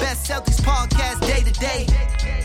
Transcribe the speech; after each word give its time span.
Best 0.00 0.28
Celtics 0.30 0.60
podcast 0.60 1.20
day 1.26 1.42
to 1.42 1.52
day. 1.58 1.86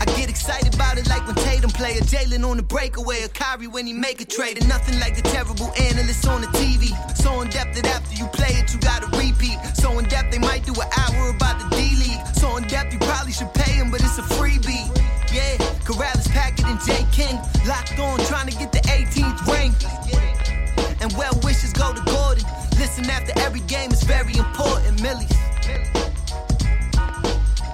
I 0.00 0.04
get 0.16 0.30
excited 0.30 0.74
about 0.74 0.98
it 0.98 1.08
like 1.08 1.26
when 1.26 1.34
Tatum 1.36 1.70
play 1.70 1.98
a 1.98 2.00
Jaylen 2.00 2.48
on 2.48 2.56
the 2.56 2.62
breakaway, 2.62 3.24
or 3.24 3.28
Kyrie 3.28 3.66
when 3.66 3.86
he 3.86 3.92
make 3.92 4.20
a 4.20 4.24
trade, 4.24 4.58
and 4.58 4.68
nothing 4.68 4.98
like 5.00 5.16
the 5.16 5.22
terrible 5.22 5.70
analysts 5.78 6.26
on 6.26 6.40
the 6.40 6.46
TV. 6.48 6.88
So 7.16 7.40
in 7.42 7.48
depth 7.50 7.74
that 7.76 7.86
after 7.86 8.14
you 8.14 8.26
play 8.28 8.54
it, 8.56 8.72
you 8.72 8.80
gotta 8.80 9.06
repeat. 9.16 9.58
So 9.74 9.98
in 9.98 10.06
depth 10.06 10.32
they 10.32 10.38
might 10.38 10.64
do 10.64 10.72
an 10.72 10.88
hour 10.96 11.30
about 11.30 11.58
the 11.60 11.76
D 11.76 11.96
League. 11.96 12.20
So 12.34 12.56
in 12.56 12.64
depth 12.64 12.92
you 12.92 12.98
probably 13.00 13.32
should 13.32 13.52
pay 13.54 13.72
him, 13.72 13.90
but 13.90 14.00
it's 14.00 14.18
a 14.18 14.22
freebie. 14.22 14.88
Yeah, 15.32 15.56
Karalis, 15.84 16.28
Packard, 16.30 16.66
and 16.66 16.80
J. 16.80 17.04
King 17.12 17.36
locked 17.66 17.98
on, 17.98 18.18
trying 18.26 18.48
to 18.48 18.56
get 18.56 18.72
the 18.72 18.82
18th 18.88 19.46
ring. 19.46 19.72
And 21.00 21.12
well 21.18 21.38
wishes 21.42 21.72
go 21.72 21.92
to 21.92 22.02
Gordon. 22.02 22.44
Listen 22.78 23.08
after 23.10 23.32
every 23.40 23.60
game 23.60 23.92
is 23.92 24.02
very 24.02 24.36
important, 24.36 25.02
Millies. 25.02 25.51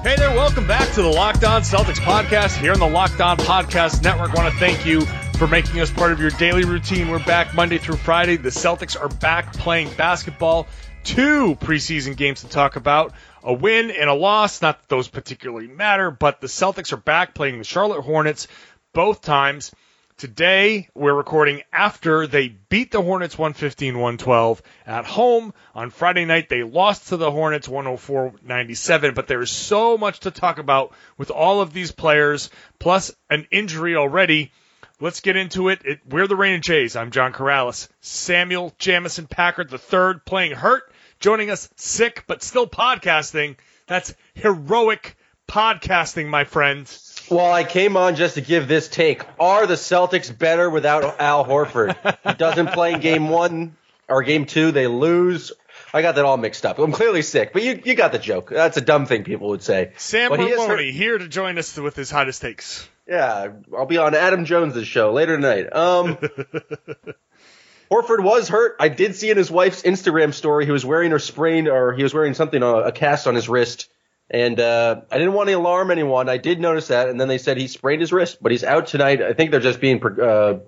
Hey 0.09 0.17
there, 0.17 0.35
welcome 0.35 0.67
back 0.67 0.91
to 0.95 1.03
the 1.03 1.09
Locked 1.09 1.45
On 1.45 1.61
Celtics 1.61 1.99
podcast 1.99 2.57
here 2.57 2.73
on 2.73 2.79
the 2.79 2.89
Locked 2.89 3.21
On 3.21 3.37
Podcast 3.37 4.03
Network. 4.03 4.31
I 4.31 4.43
want 4.43 4.55
to 4.55 4.59
thank 4.59 4.87
you 4.87 5.03
for 5.37 5.47
making 5.47 5.81
us 5.81 5.91
part 5.91 6.13
of 6.13 6.19
your 6.19 6.31
daily 6.31 6.65
routine. 6.65 7.11
We're 7.11 7.23
back 7.23 7.55
Monday 7.55 7.77
through 7.77 7.97
Friday. 7.97 8.37
The 8.37 8.49
Celtics 8.49 8.99
are 8.99 9.11
back 9.11 9.53
playing 9.53 9.93
basketball. 9.99 10.67
Two 11.05 11.57
preseason 11.57 12.17
games 12.17 12.41
to 12.41 12.49
talk 12.49 12.77
about 12.77 13.13
a 13.43 13.53
win 13.53 13.91
and 13.91 14.09
a 14.09 14.15
loss. 14.15 14.63
Not 14.63 14.81
that 14.81 14.89
those 14.89 15.09
particularly 15.09 15.67
matter, 15.67 16.11
but 16.11 16.41
the 16.41 16.47
Celtics 16.47 16.95
are 16.95 16.97
back 16.97 17.35
playing 17.35 17.59
the 17.59 17.65
Charlotte 17.65 18.01
Hornets 18.01 18.49
both 18.95 19.21
times. 19.21 19.73
Today, 20.19 20.89
we're 20.97 21.15
recording 21.15 21.63
after 21.73 22.27
they 22.27 22.49
beat 22.49 22.91
the 22.91 23.01
Hornets 23.01 23.39
115 23.39 23.95
112 23.95 24.63
at 24.85 25.07
home. 25.07 25.55
On 25.77 25.91
Friday 25.91 26.25
night, 26.25 26.49
they 26.49 26.65
lost 26.65 27.11
to 27.11 27.17
the 27.17 27.31
Hornets 27.31 27.69
104 27.69 28.33
97, 28.43 29.15
but 29.15 29.29
there's 29.29 29.53
so 29.53 29.97
much 29.97 30.19
to 30.21 30.33
talk 30.33 30.59
about 30.59 30.93
with 31.19 31.31
all 31.31 31.61
of 31.61 31.73
these 31.73 31.93
players, 31.93 32.51
plus 32.81 33.15
an 33.31 33.47
injury 33.53 33.95
already. 33.95 34.51
Let's 34.99 35.21
get 35.21 35.37
into 35.37 35.69
it. 35.69 35.83
it 35.85 36.01
we're 36.05 36.27
the 36.27 36.35
Rain 36.35 36.55
and 36.55 36.65
Jays. 36.65 36.97
I'm 36.97 37.13
John 37.13 37.33
Karalis. 37.33 37.87
Samuel 38.01 38.75
Jamison 38.77 39.29
Packard 39.29 39.73
III 39.73 40.21
playing 40.25 40.51
hurt, 40.51 40.93
joining 41.21 41.49
us 41.49 41.69
sick, 41.77 42.25
but 42.27 42.43
still 42.43 42.67
podcasting. 42.67 43.55
That's 43.87 44.13
heroic 44.35 45.17
podcasting, 45.47 46.27
my 46.27 46.43
friend. 46.43 46.89
Well, 47.31 47.53
I 47.53 47.65
came 47.65 47.97
on 47.97 48.17
just 48.17 48.35
to 48.35 48.41
give 48.41 48.69
this 48.69 48.89
take. 48.89 49.23
Are 49.39 49.67
the 49.67 49.75
Celtics 49.75 50.37
better 50.37 50.71
without 50.71 51.21
Al 51.21 51.45
Horford? 51.45 51.97
he 52.27 52.35
doesn't 52.35 52.69
play 52.69 52.93
in 52.95 53.01
game 53.01 53.29
one 53.29 53.77
or 54.09 54.23
game 54.23 54.47
two. 54.47 54.73
They 54.73 54.87
lose. 54.87 55.53
I 55.93 56.03
got 56.03 56.17
that 56.17 56.25
all 56.25 56.37
mixed 56.37 56.67
up. 56.67 56.79
I'm 56.79 56.93
clearly 56.93 57.23
sick, 57.23 57.53
but 57.53 57.63
you, 57.63 57.81
you 57.85 57.95
got 57.95 58.13
the 58.13 58.19
joke. 58.19 58.51
That's 58.51 58.77
a 58.77 58.81
dumb 58.83 59.07
thing 59.07 59.25
people 59.25 59.49
would 59.51 59.63
say. 59.63 59.93
Sam 59.97 60.31
But 60.31 60.41
he 60.41 60.47
Maloney 60.55 60.87
hurt- 60.87 60.95
here 60.95 61.19
to 61.19 61.29
join 61.29 61.59
us 61.59 61.77
with 61.77 61.97
his 61.97 62.11
hottest 62.11 62.43
takes. 62.43 62.89
Yeah, 63.07 63.53
I'll 63.77 63.87
be 63.87 63.97
on 63.97 64.15
Adam 64.15 64.45
Jones' 64.45 64.87
show 64.87 65.13
later 65.13 65.37
tonight. 65.37 65.73
Um, 65.75 66.17
Horford 67.91 68.23
was 68.23 68.49
hurt. 68.49 68.77
I 68.81 68.89
did 68.89 69.15
see 69.17 69.31
in 69.31 69.39
his 69.39 69.51
wife's 69.51 69.83
Instagram 69.83 70.35
story 70.35 70.67
he 70.67 70.73
was 70.73 70.85
wearing 70.85 71.13
a 71.15 71.19
sprain 71.19 71.69
or 71.69 71.95
he 71.95 72.03
was 72.03 72.13
wearing 72.13 72.35
something 72.35 72.63
a 72.63 72.93
cast 72.93 73.27
on 73.27 73.35
his 73.35 73.49
wrist. 73.49 73.89
And 74.31 74.61
uh, 74.61 75.01
I 75.11 75.17
didn't 75.19 75.33
want 75.33 75.49
to 75.49 75.55
alarm 75.55 75.91
anyone. 75.91 76.29
I 76.29 76.37
did 76.37 76.61
notice 76.61 76.89
that, 76.89 77.09
and 77.09 77.19
then 77.19 77.29
they 77.29 77.39
said 77.39 77.57
he 77.57 77.67
sprained 77.67 78.03
his 78.03 78.13
wrist, 78.13 78.39
but 78.43 78.53
he's 78.53 78.63
out 78.65 78.87
tonight. 78.89 79.23
I 79.23 79.33
think 79.33 79.51
they're 79.51 79.61
just 79.61 79.81
being 79.81 80.05
uh, 80.05 80.59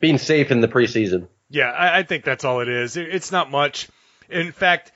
being 0.00 0.18
safe 0.18 0.50
in 0.50 0.60
the 0.60 0.68
preseason. 0.68 1.28
Yeah, 1.48 1.70
I, 1.70 2.00
I 2.00 2.02
think 2.02 2.24
that's 2.24 2.44
all 2.44 2.60
it 2.60 2.68
is. 2.68 2.96
It- 2.96 3.14
It's 3.14 3.32
not 3.32 3.50
much. 3.50 3.88
In 4.28 4.52
fact, 4.52 4.92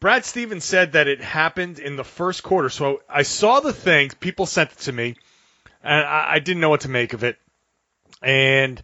Brad 0.00 0.24
Stevens 0.24 0.64
said 0.64 0.92
that 0.92 1.06
it 1.06 1.20
happened 1.20 1.78
in 1.78 1.96
the 1.96 2.04
first 2.04 2.42
quarter. 2.42 2.68
So 2.70 3.02
I 3.08 3.22
saw 3.22 3.60
the 3.60 3.72
thing. 3.72 4.10
People 4.20 4.46
sent 4.46 4.72
it 4.72 4.78
to 4.80 4.92
me, 4.92 5.14
and 5.84 6.04
I, 6.04 6.34
I 6.34 6.38
didn't 6.40 6.60
know 6.60 6.70
what 6.70 6.82
to 6.82 6.88
make 6.88 7.12
of 7.12 7.22
it. 7.22 7.36
And 8.22 8.82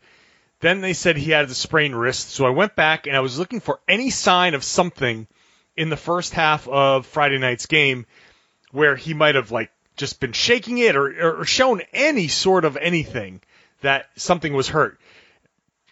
then 0.61 0.81
they 0.81 0.93
said 0.93 1.17
he 1.17 1.33
had 1.33 1.47
a 1.47 1.55
sprained 1.55 1.99
wrist. 1.99 2.31
So 2.31 2.47
I 2.47 2.51
went 2.51 2.77
back 2.77 3.07
and 3.09 3.17
I 3.17 3.21
was 3.21 3.39
looking 3.39 3.61
for 3.61 3.81
any 3.89 4.11
sign 4.11 4.55
of 4.55 4.63
something 4.63 5.27
in 5.77 5.89
the 5.89 5.97
first 5.97 6.35
half 6.35 6.69
of 6.69 7.07
Friday 7.07 7.39
night's 7.39 7.67
game 7.67 8.07
where 8.71 8.97
he 8.97 9.15
might 9.15 9.35
have 9.35 9.51
like 9.51 9.71
just 9.97 10.21
been 10.21 10.33
shaking 10.33 10.79
it 10.79 10.97
or, 10.97 11.41
or 11.41 11.45
shown 11.45 11.83
any 11.93 12.29
sort 12.29 12.65
of 12.65 12.77
anything 12.77 13.41
that 13.83 14.07
something 14.17 14.53
was 14.53 14.69
hurt 14.69 14.99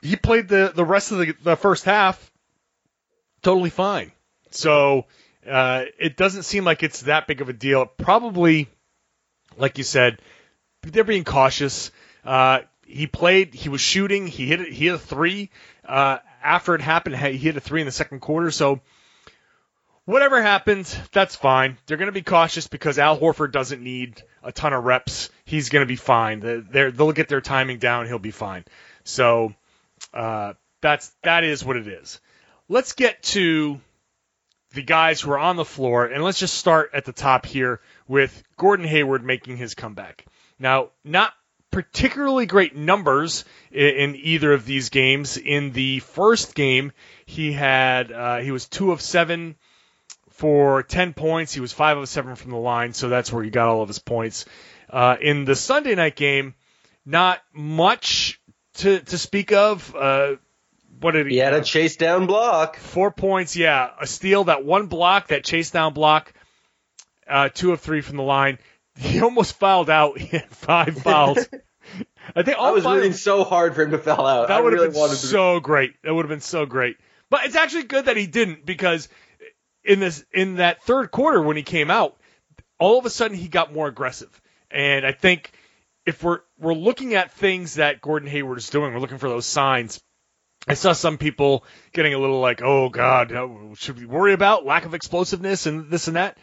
he 0.02 0.16
played 0.16 0.48
the 0.48 0.72
the 0.74 0.84
rest 0.84 1.12
of 1.12 1.18
the, 1.18 1.34
the 1.42 1.56
first 1.56 1.84
half 1.84 2.30
totally 3.42 3.70
fine. 3.70 4.12
So 4.50 5.06
uh, 5.48 5.84
it 5.98 6.16
doesn't 6.16 6.44
seem 6.44 6.64
like 6.64 6.82
it's 6.82 7.02
that 7.02 7.26
big 7.26 7.40
of 7.40 7.48
a 7.48 7.52
deal. 7.52 7.86
Probably, 7.86 8.68
like 9.56 9.78
you 9.78 9.84
said, 9.84 10.20
they're 10.82 11.04
being 11.04 11.24
cautious. 11.24 11.90
Uh, 12.24 12.60
he 12.86 13.06
played. 13.06 13.54
He 13.54 13.68
was 13.68 13.80
shooting. 13.80 14.26
He 14.26 14.46
hit. 14.46 14.60
He 14.60 14.86
hit 14.86 14.94
a 14.94 14.98
three. 14.98 15.50
Uh, 15.86 16.18
after 16.42 16.74
it 16.74 16.80
happened, 16.80 17.16
he 17.16 17.36
hit 17.36 17.56
a 17.56 17.60
three 17.60 17.80
in 17.80 17.86
the 17.86 17.92
second 17.92 18.20
quarter. 18.20 18.50
So 18.50 18.80
whatever 20.10 20.42
happens, 20.42 20.98
that's 21.12 21.36
fine. 21.36 21.78
They're 21.86 21.96
going 21.96 22.06
to 22.06 22.12
be 22.12 22.22
cautious 22.22 22.66
because 22.66 22.98
Al 22.98 23.18
Horford 23.18 23.52
doesn't 23.52 23.82
need 23.82 24.22
a 24.42 24.50
ton 24.50 24.72
of 24.72 24.84
reps. 24.84 25.30
He's 25.44 25.68
going 25.68 25.82
to 25.82 25.88
be 25.88 25.96
fine. 25.96 26.40
They're, 26.40 26.90
they'll 26.90 27.12
get 27.12 27.28
their 27.28 27.40
timing 27.40 27.78
down. 27.78 28.06
He'll 28.06 28.18
be 28.18 28.32
fine. 28.32 28.64
So 29.04 29.54
uh, 30.12 30.54
that's 30.80 31.12
that 31.22 31.44
is 31.44 31.64
what 31.64 31.76
it 31.76 31.86
is. 31.86 32.20
Let's 32.68 32.92
get 32.94 33.22
to 33.22 33.80
the 34.74 34.82
guys 34.82 35.20
who 35.20 35.30
are 35.32 35.38
on 35.38 35.56
the 35.56 35.64
floor, 35.64 36.06
and 36.06 36.22
let's 36.22 36.38
just 36.38 36.54
start 36.54 36.90
at 36.92 37.04
the 37.04 37.12
top 37.12 37.46
here 37.46 37.80
with 38.08 38.42
Gordon 38.56 38.86
Hayward 38.86 39.24
making 39.24 39.56
his 39.56 39.74
comeback. 39.74 40.24
Now, 40.58 40.90
not 41.04 41.32
particularly 41.70 42.46
great 42.46 42.76
numbers 42.76 43.44
in, 43.70 43.86
in 43.86 44.16
either 44.16 44.52
of 44.52 44.64
these 44.64 44.88
games. 44.88 45.36
In 45.36 45.72
the 45.72 46.00
first 46.00 46.54
game, 46.54 46.92
he 47.26 47.52
had 47.52 48.10
uh, 48.10 48.38
he 48.38 48.50
was 48.50 48.68
two 48.68 48.92
of 48.92 49.00
seven 49.00 49.56
for 50.40 50.82
10 50.82 51.12
points. 51.12 51.52
He 51.52 51.60
was 51.60 51.74
5 51.74 51.98
of 51.98 52.08
7 52.08 52.34
from 52.34 52.50
the 52.50 52.56
line, 52.56 52.94
so 52.94 53.10
that's 53.10 53.30
where 53.30 53.44
he 53.44 53.50
got 53.50 53.68
all 53.68 53.82
of 53.82 53.88
his 53.88 53.98
points. 53.98 54.46
Uh, 54.88 55.16
in 55.20 55.44
the 55.44 55.54
Sunday 55.54 55.94
night 55.94 56.16
game, 56.16 56.54
not 57.04 57.40
much 57.52 58.40
to, 58.76 59.00
to 59.00 59.18
speak 59.18 59.52
of. 59.52 59.94
Uh, 59.94 60.36
what 60.98 61.10
did 61.10 61.26
he, 61.26 61.34
He 61.34 61.38
had 61.38 61.52
a 61.52 61.60
chase 61.60 61.96
down 61.96 62.26
block. 62.26 62.76
Four 62.78 63.10
points, 63.10 63.54
yeah. 63.54 63.90
A 64.00 64.06
steal, 64.06 64.44
that 64.44 64.64
one 64.64 64.86
block, 64.86 65.28
that 65.28 65.44
chase 65.44 65.70
down 65.70 65.92
block, 65.92 66.32
uh, 67.28 67.50
two 67.50 67.72
of 67.72 67.80
three 67.80 68.00
from 68.00 68.16
the 68.16 68.24
line. 68.24 68.58
He 68.98 69.20
almost 69.20 69.58
fouled 69.58 69.90
out. 69.90 70.18
He 70.18 70.38
had 70.38 70.48
five 70.48 70.96
fouls. 70.96 71.38
I 72.34 72.42
think 72.42 72.58
all 72.58 72.66
I 72.66 72.70
was 72.70 72.84
five, 72.84 72.96
rooting 72.96 73.12
so 73.12 73.44
hard 73.44 73.74
for 73.74 73.82
him 73.82 73.90
to 73.90 73.98
foul 73.98 74.26
out. 74.26 74.48
that 74.48 74.64
would 74.64 74.72
really 74.72 74.86
have 74.86 74.92
been 74.94 75.00
wanted 75.00 75.18
to. 75.18 75.26
so 75.26 75.60
great. 75.60 75.94
That 76.02 76.14
would 76.14 76.24
have 76.24 76.30
been 76.30 76.40
so 76.40 76.64
great. 76.64 76.96
But 77.28 77.44
it's 77.44 77.56
actually 77.56 77.84
good 77.84 78.06
that 78.06 78.16
he 78.16 78.26
didn't 78.26 78.66
because 78.66 79.08
in 79.84 80.00
this 80.00 80.24
in 80.32 80.56
that 80.56 80.82
third 80.82 81.10
quarter 81.10 81.40
when 81.40 81.56
he 81.56 81.62
came 81.62 81.90
out, 81.90 82.16
all 82.78 82.98
of 82.98 83.06
a 83.06 83.10
sudden 83.10 83.36
he 83.36 83.48
got 83.48 83.72
more 83.72 83.88
aggressive. 83.88 84.40
And 84.70 85.06
I 85.06 85.12
think 85.12 85.52
if 86.06 86.22
we're 86.22 86.40
we're 86.58 86.74
looking 86.74 87.14
at 87.14 87.32
things 87.32 87.74
that 87.74 88.00
Gordon 88.00 88.28
Hayward 88.28 88.58
is 88.58 88.70
doing, 88.70 88.92
we're 88.92 89.00
looking 89.00 89.18
for 89.18 89.28
those 89.28 89.46
signs. 89.46 90.00
I 90.68 90.74
saw 90.74 90.92
some 90.92 91.16
people 91.16 91.64
getting 91.92 92.14
a 92.14 92.18
little 92.18 92.40
like, 92.40 92.62
"Oh 92.62 92.88
God, 92.88 93.32
should 93.76 93.98
we 93.98 94.06
worry 94.06 94.32
about 94.32 94.66
lack 94.66 94.84
of 94.84 94.94
explosiveness 94.94 95.66
and 95.66 95.90
this 95.90 96.06
and 96.06 96.16
that?" 96.16 96.38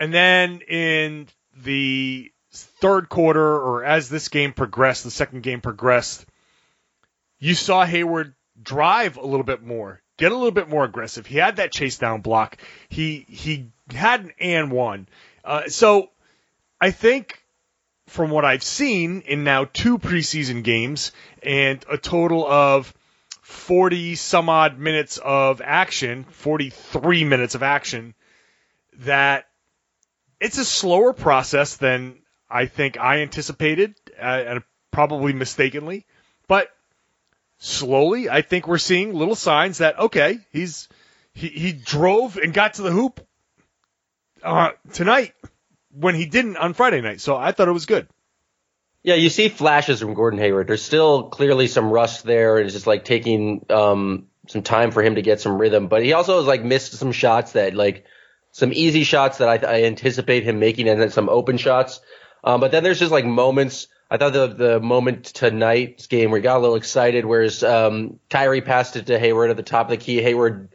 And 0.00 0.14
then 0.14 0.60
in 0.62 1.28
the 1.56 2.30
third 2.52 3.08
quarter, 3.08 3.42
or 3.42 3.84
as 3.84 4.08
this 4.08 4.28
game 4.28 4.52
progressed, 4.52 5.04
the 5.04 5.10
second 5.10 5.42
game 5.42 5.60
progressed, 5.60 6.24
you 7.38 7.54
saw 7.54 7.84
Hayward 7.84 8.34
drive 8.60 9.16
a 9.16 9.26
little 9.26 9.44
bit 9.44 9.62
more, 9.62 10.00
get 10.18 10.32
a 10.32 10.34
little 10.34 10.50
bit 10.50 10.68
more 10.68 10.84
aggressive. 10.84 11.26
He 11.26 11.38
had 11.38 11.56
that 11.56 11.72
chase 11.72 11.96
down 11.96 12.20
block. 12.20 12.58
He 12.90 13.24
he 13.28 13.70
had 13.90 14.20
an 14.24 14.32
and 14.38 14.70
one. 14.70 15.08
Uh, 15.42 15.68
so 15.68 16.10
I 16.78 16.90
think 16.90 17.42
from 18.08 18.30
what 18.30 18.44
I've 18.44 18.62
seen 18.62 19.22
in 19.22 19.44
now 19.44 19.64
two 19.64 19.98
preseason 19.98 20.62
games 20.62 21.12
and 21.42 21.82
a 21.90 21.96
total 21.96 22.46
of 22.46 22.92
40 23.42 24.14
some 24.16 24.48
odd 24.48 24.78
minutes 24.78 25.18
of 25.18 25.62
action, 25.62 26.24
43 26.24 27.24
minutes 27.24 27.54
of 27.54 27.62
action, 27.62 28.14
that 28.98 29.46
it's 30.40 30.58
a 30.58 30.64
slower 30.64 31.12
process 31.12 31.76
than 31.76 32.18
I 32.50 32.66
think 32.66 32.98
I 32.98 33.20
anticipated, 33.20 33.94
uh, 34.18 34.24
and 34.24 34.62
probably 34.90 35.32
mistakenly. 35.32 36.06
But 36.46 36.70
slowly, 37.58 38.28
I 38.28 38.42
think 38.42 38.66
we're 38.66 38.78
seeing 38.78 39.14
little 39.14 39.34
signs 39.34 39.78
that 39.78 39.98
okay, 39.98 40.38
he's 40.52 40.88
he, 41.32 41.48
he 41.48 41.72
drove 41.72 42.36
and 42.36 42.52
got 42.52 42.74
to 42.74 42.82
the 42.82 42.90
hoop 42.90 43.20
uh, 44.42 44.70
tonight 44.92 45.34
when 45.92 46.14
he 46.14 46.26
didn't 46.26 46.56
on 46.56 46.74
Friday 46.74 47.00
night. 47.00 47.20
So 47.20 47.36
I 47.36 47.52
thought 47.52 47.68
it 47.68 47.72
was 47.72 47.86
good. 47.86 48.08
Yeah, 49.02 49.14
you 49.14 49.30
see 49.30 49.48
flashes 49.48 50.00
from 50.00 50.14
Gordon 50.14 50.40
Hayward. 50.40 50.66
There's 50.66 50.82
still 50.82 51.24
clearly 51.24 51.68
some 51.68 51.90
rust 51.90 52.24
there, 52.24 52.58
and 52.58 52.66
it's 52.66 52.74
just 52.74 52.86
like 52.86 53.04
taking 53.04 53.64
um, 53.70 54.26
some 54.48 54.62
time 54.62 54.90
for 54.90 55.02
him 55.02 55.14
to 55.14 55.22
get 55.22 55.40
some 55.40 55.58
rhythm. 55.58 55.88
But 55.88 56.02
he 56.02 56.12
also 56.12 56.38
has 56.38 56.46
like 56.46 56.64
missed 56.64 56.92
some 56.92 57.12
shots 57.12 57.52
that 57.52 57.74
like 57.74 58.04
some 58.50 58.72
easy 58.72 59.04
shots 59.04 59.38
that 59.38 59.64
I, 59.64 59.76
I 59.76 59.82
anticipate 59.84 60.42
him 60.42 60.58
making, 60.58 60.88
and 60.88 61.00
then 61.00 61.10
some 61.10 61.28
open 61.28 61.58
shots. 61.58 62.00
Um, 62.42 62.60
but 62.60 62.70
then 62.70 62.82
there's 62.82 62.98
just 62.98 63.12
like 63.12 63.24
moments. 63.24 63.88
I 64.10 64.16
thought 64.16 64.32
the 64.32 64.46
the 64.46 64.80
moment 64.80 65.24
tonight's 65.24 66.06
game 66.06 66.30
where 66.30 66.40
he 66.40 66.42
got 66.42 66.58
a 66.58 66.60
little 66.60 66.76
excited, 66.76 67.24
whereas 67.24 67.62
um, 67.62 68.18
Kyrie 68.30 68.62
passed 68.62 68.96
it 68.96 69.06
to 69.06 69.18
Hayward 69.18 69.50
at 69.50 69.56
the 69.56 69.62
top 69.62 69.86
of 69.86 69.90
the 69.90 69.96
key. 69.96 70.22
Hayward 70.22 70.70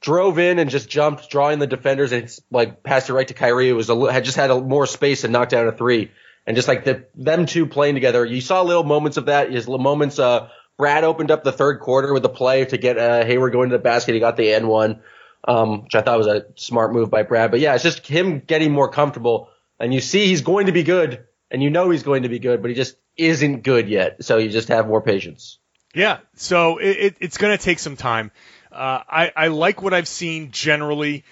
drove 0.00 0.38
in 0.38 0.58
and 0.58 0.68
just 0.68 0.88
jumped, 0.88 1.30
drawing 1.30 1.58
the 1.58 1.66
defenders, 1.66 2.12
and 2.12 2.30
like 2.50 2.82
passed 2.82 3.08
it 3.08 3.14
right 3.14 3.28
to 3.28 3.34
Kyrie. 3.34 3.70
It 3.70 3.72
was 3.72 3.88
a, 3.88 4.12
had 4.12 4.24
just 4.24 4.36
had 4.36 4.50
a, 4.50 4.60
more 4.60 4.86
space 4.86 5.24
and 5.24 5.32
knocked 5.32 5.52
down 5.52 5.66
a 5.66 5.72
three. 5.72 6.10
And 6.46 6.56
just 6.56 6.68
like 6.68 6.84
the 6.84 7.06
them 7.14 7.46
two 7.46 7.64
playing 7.64 7.94
together, 7.94 8.22
you 8.24 8.42
saw 8.42 8.60
little 8.60 8.84
moments 8.84 9.16
of 9.16 9.26
that. 9.26 9.50
His 9.50 9.66
little 9.66 9.82
moments. 9.82 10.18
Uh, 10.18 10.50
Brad 10.76 11.04
opened 11.04 11.30
up 11.30 11.44
the 11.44 11.52
third 11.52 11.80
quarter 11.80 12.12
with 12.12 12.24
a 12.24 12.28
play 12.28 12.64
to 12.64 12.76
get 12.76 12.98
uh, 12.98 13.24
Hayward 13.24 13.52
going 13.52 13.70
to 13.70 13.76
the 13.76 13.82
basket. 13.82 14.12
He 14.12 14.20
got 14.20 14.36
the 14.36 14.52
N 14.52 14.66
one, 14.66 15.00
um, 15.46 15.84
which 15.84 15.94
I 15.94 16.02
thought 16.02 16.18
was 16.18 16.26
a 16.26 16.46
smart 16.56 16.92
move 16.92 17.10
by 17.10 17.22
Brad. 17.22 17.50
But 17.50 17.60
yeah, 17.60 17.74
it's 17.74 17.84
just 17.84 18.06
him 18.06 18.40
getting 18.40 18.72
more 18.72 18.90
comfortable, 18.90 19.48
and 19.78 19.94
you 19.94 20.00
see 20.00 20.26
he's 20.26 20.42
going 20.42 20.66
to 20.66 20.72
be 20.72 20.82
good, 20.82 21.24
and 21.50 21.62
you 21.62 21.70
know 21.70 21.90
he's 21.90 22.02
going 22.02 22.24
to 22.24 22.28
be 22.28 22.38
good, 22.38 22.62
but 22.62 22.68
he 22.68 22.74
just 22.74 22.96
isn't 23.16 23.62
good 23.62 23.88
yet. 23.88 24.24
So 24.24 24.38
you 24.38 24.50
just 24.50 24.68
have 24.68 24.86
more 24.86 25.00
patience. 25.00 25.58
Yeah, 25.94 26.18
so 26.34 26.78
it, 26.78 26.88
it, 26.88 27.16
it's 27.20 27.38
going 27.38 27.56
to 27.56 27.62
take 27.62 27.78
some 27.78 27.96
time. 27.96 28.32
Uh, 28.72 29.00
I, 29.08 29.32
I 29.36 29.48
like 29.48 29.80
what 29.80 29.94
I've 29.94 30.08
seen 30.08 30.50
generally. 30.50 31.24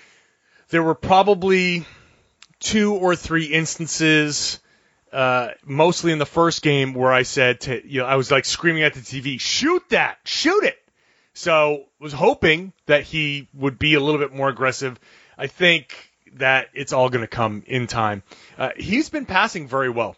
There 0.69 0.83
were 0.83 0.95
probably 0.95 1.85
two 2.61 2.95
or 2.95 3.17
three 3.17 3.47
instances, 3.47 4.61
uh, 5.13 5.49
mostly 5.65 6.13
in 6.13 6.19
the 6.19 6.27
first 6.27 6.63
game, 6.63 6.95
where 6.95 7.13
I 7.13 7.25
said 7.25 7.63
to 7.63 7.87
you 7.87 8.01
know 8.01 8.07
I 8.07 8.15
was 8.15 8.31
like 8.31 8.45
screaming 8.45 8.85
at 8.85 8.95
the 8.95 9.01
TV, 9.01 9.41
"Shoot 9.41 9.83
that! 9.91 10.19
Shoot 10.25 10.63
it!" 10.65 10.79
So 11.35 11.87
was 11.99 12.13
hoping 12.13 12.73
that 12.87 13.03
he 13.03 13.49
would 13.53 13.79
be 13.79 13.95
a 13.95 14.01
little 14.01 14.21
bit 14.21 14.33
more 14.33 14.49
aggressive. 14.49 14.99
I 15.37 15.49
think 15.49 16.12
that 16.35 16.69
it's 16.75 16.93
all 16.93 17.09
going 17.11 17.23
to 17.23 17.29
come 17.29 17.63
in 17.67 17.87
time. 17.87 18.23
Uh, 18.59 18.71
he's 18.77 19.11
been 19.11 19.27
passing 19.27 19.69
very 19.69 19.91
well. 19.91 20.17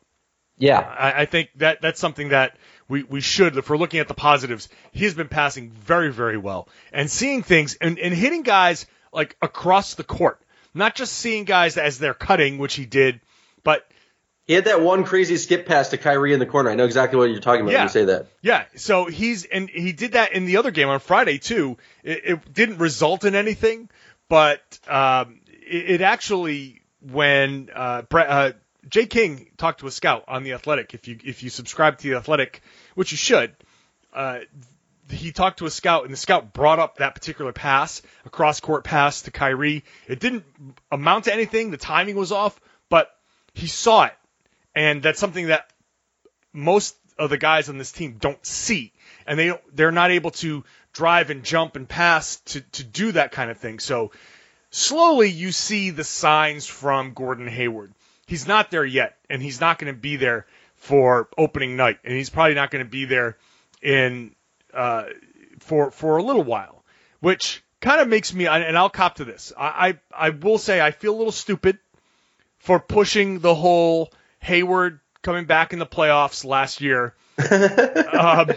Yeah, 0.57 0.79
I, 0.79 1.23
I 1.23 1.25
think 1.27 1.51
that 1.57 1.83
that's 1.83 1.99
something 1.99 2.29
that 2.29 2.57
we, 2.89 3.03
we 3.03 3.21
should, 3.21 3.57
if 3.57 3.69
we're 3.69 3.77
looking 3.77 3.99
at 3.99 4.07
the 4.07 4.15
positives, 4.15 4.69
he's 4.93 5.15
been 5.15 5.27
passing 5.29 5.71
very, 5.71 6.13
very 6.13 6.37
well 6.37 6.69
and 6.93 7.11
seeing 7.11 7.43
things 7.43 7.75
and, 7.81 7.99
and 7.99 8.15
hitting 8.15 8.43
guys 8.43 8.87
like 9.13 9.37
across 9.43 9.95
the 9.95 10.05
court, 10.05 10.41
not 10.73 10.95
just 10.95 11.13
seeing 11.15 11.45
guys 11.45 11.77
as 11.77 11.99
they're 11.99 12.15
cutting, 12.15 12.59
which 12.59 12.75
he 12.75 12.87
did, 12.87 13.21
but 13.65 13.85
he 14.47 14.53
had 14.55 14.67
that 14.67 14.81
one 14.81 15.03
crazy 15.03 15.39
skip 15.39 15.67
pass 15.67 15.89
to 15.89 15.97
Kyrie 15.97 16.35
in 16.35 16.39
the 16.39 16.47
corner. 16.47 16.71
I 16.71 16.77
know 16.77 16.85
exactly 16.85 17.19
what 17.19 17.31
you're 17.31 17.41
talking 17.41 17.63
about 17.63 17.73
Yeah. 17.73 17.79
when 17.79 17.87
you 17.87 17.93
say 17.93 18.05
that. 18.05 18.27
yeah, 18.41 18.65
so 18.77 19.07
he's, 19.07 19.45
and 19.47 19.69
he 19.69 19.91
did 19.91 20.13
that 20.13 20.35
in 20.35 20.45
the 20.47 20.59
other 20.59 20.71
game 20.71 20.89
on 20.89 21.01
Friday 21.01 21.39
too. 21.39 21.79
It, 22.05 22.21
it 22.25 22.55
didn't 22.55 22.79
result 22.79 23.25
in 23.25 23.35
anything, 23.35 23.89
but, 24.29 24.79
um, 24.87 25.41
it, 25.67 26.01
actually, 26.01 26.83
when, 27.01 27.71
uh, 27.75 28.03
uh, 28.13 28.53
Jay 28.89 29.07
King 29.07 29.51
talked 29.57 29.81
to 29.81 29.87
a 29.87 29.91
scout 29.91 30.25
on 30.29 30.45
the 30.45 30.53
Athletic. 30.53 30.95
If 30.95 31.09
you 31.09 31.19
if 31.25 31.43
you 31.43 31.51
subscribe 31.51 31.99
to 31.99 32.11
the 32.11 32.17
Athletic, 32.17 32.63
which 32.95 33.13
you 33.13 33.17
should, 33.17 33.55
uh, 34.13 34.41
he 35.11 35.33
talked 35.33 35.59
to 35.59 35.67
a 35.67 35.71
scout, 35.71 36.05
and 36.05 36.13
the 36.13 36.17
scout 36.17 36.53
brought 36.53 36.79
up 36.79 36.97
that 36.97 37.15
particular 37.15 37.53
pass, 37.53 38.03
a 38.25 38.31
cross 38.31 38.61
court 38.61 38.85
pass 38.85 39.23
to 39.23 39.31
Kyrie. 39.31 39.85
It 40.07 40.21
didn't 40.21 40.45
amount 40.91 41.25
to 41.25 41.33
anything. 41.33 41.71
The 41.71 41.77
timing 41.77 42.17
was 42.17 42.33
off, 42.33 42.59
but 42.89 43.11
he 43.55 43.67
saw 43.67 44.05
it, 44.05 44.15
and 44.75 45.03
that's 45.03 45.19
something 45.19 45.49
that 45.49 45.71
most 46.53 46.97
of 47.19 47.31
the 47.31 47.39
guys 47.39 47.69
on 47.69 47.79
this 47.79 47.93
team 47.93 48.17
don't 48.19 48.45
see, 48.45 48.93
and 49.27 49.39
they 49.39 49.53
they're 49.73 49.93
not 49.93 50.11
able 50.11 50.31
to 50.33 50.65
drive 50.93 51.31
and 51.31 51.43
jump 51.43 51.77
and 51.77 51.89
pass 51.89 52.37
to 52.47 52.61
to 52.61 52.85
do 52.85 53.13
that 53.13 53.33
kind 53.33 53.51
of 53.51 53.59
thing. 53.59 53.79
So 53.79 54.13
slowly 54.75 55.31
you 55.31 55.53
see 55.53 55.91
the 55.91 56.05
signs 56.05 56.67
from 56.67 57.15
Gordon 57.15 57.47
Hayward. 57.47 57.93
He's 58.26 58.49
not 58.49 58.71
there 58.71 58.85
yet, 58.85 59.17
and 59.31 59.41
he's 59.41 59.61
not 59.61 59.79
going 59.79 59.93
to 59.93 59.99
be 59.99 60.17
there 60.17 60.47
for 60.76 61.29
opening 61.38 61.76
night, 61.76 61.99
and 62.05 62.15
he's 62.15 62.31
probably 62.31 62.55
not 62.55 62.71
going 62.71 62.85
to 62.85 62.91
be 62.91 63.05
there 63.05 63.37
in 63.81 64.35
uh, 64.73 65.05
for 65.61 65.91
for 65.91 66.17
a 66.17 66.23
little 66.23 66.43
while, 66.43 66.82
which 67.21 67.62
kind 67.81 68.00
of 68.00 68.09
makes 68.09 68.35
me. 68.35 68.47
And 68.47 68.76
I'll 68.76 68.91
cop 68.91 69.17
to 69.17 69.25
this. 69.25 69.53
I, 69.56 69.99
I 70.12 70.26
I 70.26 70.31
will 70.31 70.59
say 70.59 70.81
I 70.81 70.91
feel 70.91 71.15
a 71.15 71.19
little 71.19 71.32
stupid 71.32 71.79
for 72.59 72.81
pushing 72.81 73.38
the 73.41 73.55
whole 73.55 74.11
Hayward 74.41 75.00
coming 75.23 75.44
back 75.44 75.73
in 75.73 75.79
the 75.79 75.87
playoffs 75.87 76.44
last 76.44 76.81
year. 76.81 77.15
um, 78.19 78.50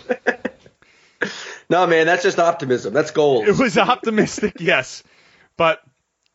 No, 1.70 1.86
man, 1.86 2.06
that's 2.06 2.24
just 2.24 2.40
optimism. 2.40 2.94
That's 2.94 3.12
gold. 3.12 3.48
it 3.48 3.58
was 3.58 3.78
optimistic, 3.78 4.56
yes, 4.60 5.04
but 5.58 5.82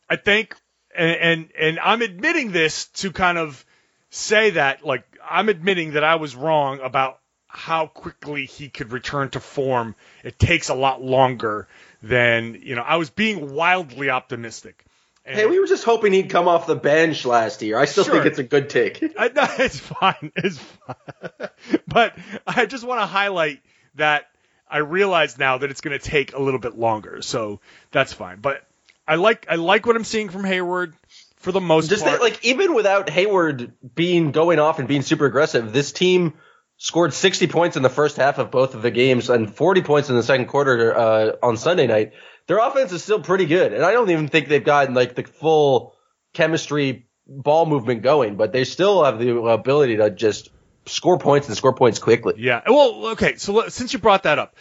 I 0.09 0.15
think, 0.15 0.55
and, 0.95 1.11
and 1.11 1.49
and 1.59 1.79
I'm 1.79 2.01
admitting 2.01 2.51
this 2.51 2.87
to 3.01 3.11
kind 3.11 3.37
of 3.37 3.65
say 4.09 4.51
that, 4.51 4.85
like, 4.85 5.03
I'm 5.27 5.49
admitting 5.49 5.93
that 5.93 6.03
I 6.03 6.15
was 6.15 6.35
wrong 6.35 6.79
about 6.81 7.19
how 7.47 7.87
quickly 7.87 8.45
he 8.45 8.69
could 8.69 8.91
return 8.91 9.29
to 9.31 9.39
form. 9.39 9.95
It 10.23 10.39
takes 10.39 10.69
a 10.69 10.73
lot 10.75 11.01
longer 11.01 11.67
than 12.01 12.59
you 12.63 12.75
know. 12.75 12.81
I 12.81 12.97
was 12.97 13.09
being 13.09 13.53
wildly 13.53 14.09
optimistic. 14.09 14.85
And 15.25 15.37
Hey, 15.37 15.45
we 15.45 15.57
were 15.57 15.67
just 15.67 15.85
hoping 15.85 16.11
he'd 16.11 16.29
come 16.29 16.49
off 16.49 16.67
the 16.67 16.75
bench 16.75 17.25
last 17.25 17.61
year. 17.61 17.79
I 17.79 17.85
still 17.85 18.03
Sure. 18.03 18.15
think 18.15 18.25
it's 18.25 18.39
a 18.39 18.43
good 18.43 18.69
take. 18.69 19.01
I, 19.17 19.29
no, 19.29 19.47
it's 19.57 19.79
fine. 19.79 20.31
It's 20.35 20.57
fine. 20.57 21.49
but 21.87 22.17
I 22.45 22.65
just 22.65 22.83
want 22.83 22.99
to 22.99 23.05
highlight 23.05 23.61
that 23.95 24.25
I 24.69 24.79
realize 24.79 25.37
now 25.37 25.59
that 25.59 25.71
it's 25.71 25.79
going 25.79 25.97
to 25.97 26.03
take 26.03 26.33
a 26.33 26.41
little 26.41 26.59
bit 26.59 26.77
longer. 26.77 27.21
So 27.21 27.61
that's 27.91 28.11
fine. 28.11 28.39
But 28.41 28.67
I 29.07 29.15
like 29.15 29.45
I 29.49 29.55
like 29.55 29.85
what 29.85 29.95
I'm 29.95 30.03
seeing 30.03 30.29
from 30.29 30.43
Hayward 30.43 30.93
for 31.37 31.51
the 31.51 31.61
most 31.61 31.89
Just 31.89 32.03
part. 32.03 32.19
that, 32.19 32.23
like, 32.23 32.43
even 32.45 32.73
without 32.73 33.09
Hayward 33.09 33.73
being 33.93 34.31
going 34.31 34.59
off 34.59 34.79
and 34.79 34.87
being 34.87 35.01
super 35.01 35.25
aggressive, 35.25 35.73
this 35.73 35.91
team 35.91 36.33
scored 36.77 37.13
60 37.13 37.47
points 37.47 37.75
in 37.77 37.83
the 37.83 37.89
first 37.89 38.15
half 38.17 38.37
of 38.39 38.49
both 38.49 38.75
of 38.75 38.81
the 38.81 38.91
games 38.91 39.29
and 39.29 39.53
40 39.53 39.81
points 39.81 40.09
in 40.09 40.15
the 40.15 40.23
second 40.23 40.47
quarter 40.47 40.97
uh, 40.97 41.31
on 41.43 41.57
Sunday 41.57 41.85
night. 41.85 42.13
Their 42.47 42.59
offense 42.59 42.91
is 42.91 43.03
still 43.03 43.21
pretty 43.21 43.45
good, 43.45 43.73
and 43.73 43.83
I 43.85 43.91
don't 43.91 44.09
even 44.09 44.27
think 44.27 44.47
they've 44.47 44.63
gotten 44.63 44.93
like 44.93 45.15
the 45.15 45.23
full 45.23 45.95
chemistry 46.33 47.07
ball 47.27 47.65
movement 47.65 48.01
going, 48.01 48.35
but 48.35 48.51
they 48.51 48.63
still 48.63 49.03
have 49.03 49.19
the 49.19 49.35
ability 49.37 49.97
to 49.97 50.09
just 50.09 50.49
score 50.85 51.17
points 51.17 51.47
and 51.47 51.55
score 51.55 51.73
points 51.73 51.99
quickly. 51.99 52.35
Yeah. 52.37 52.61
Well, 52.67 53.07
okay. 53.11 53.35
So 53.35 53.67
since 53.69 53.93
you 53.93 53.99
brought 53.99 54.23
that 54.23 54.39
up, 54.39 54.55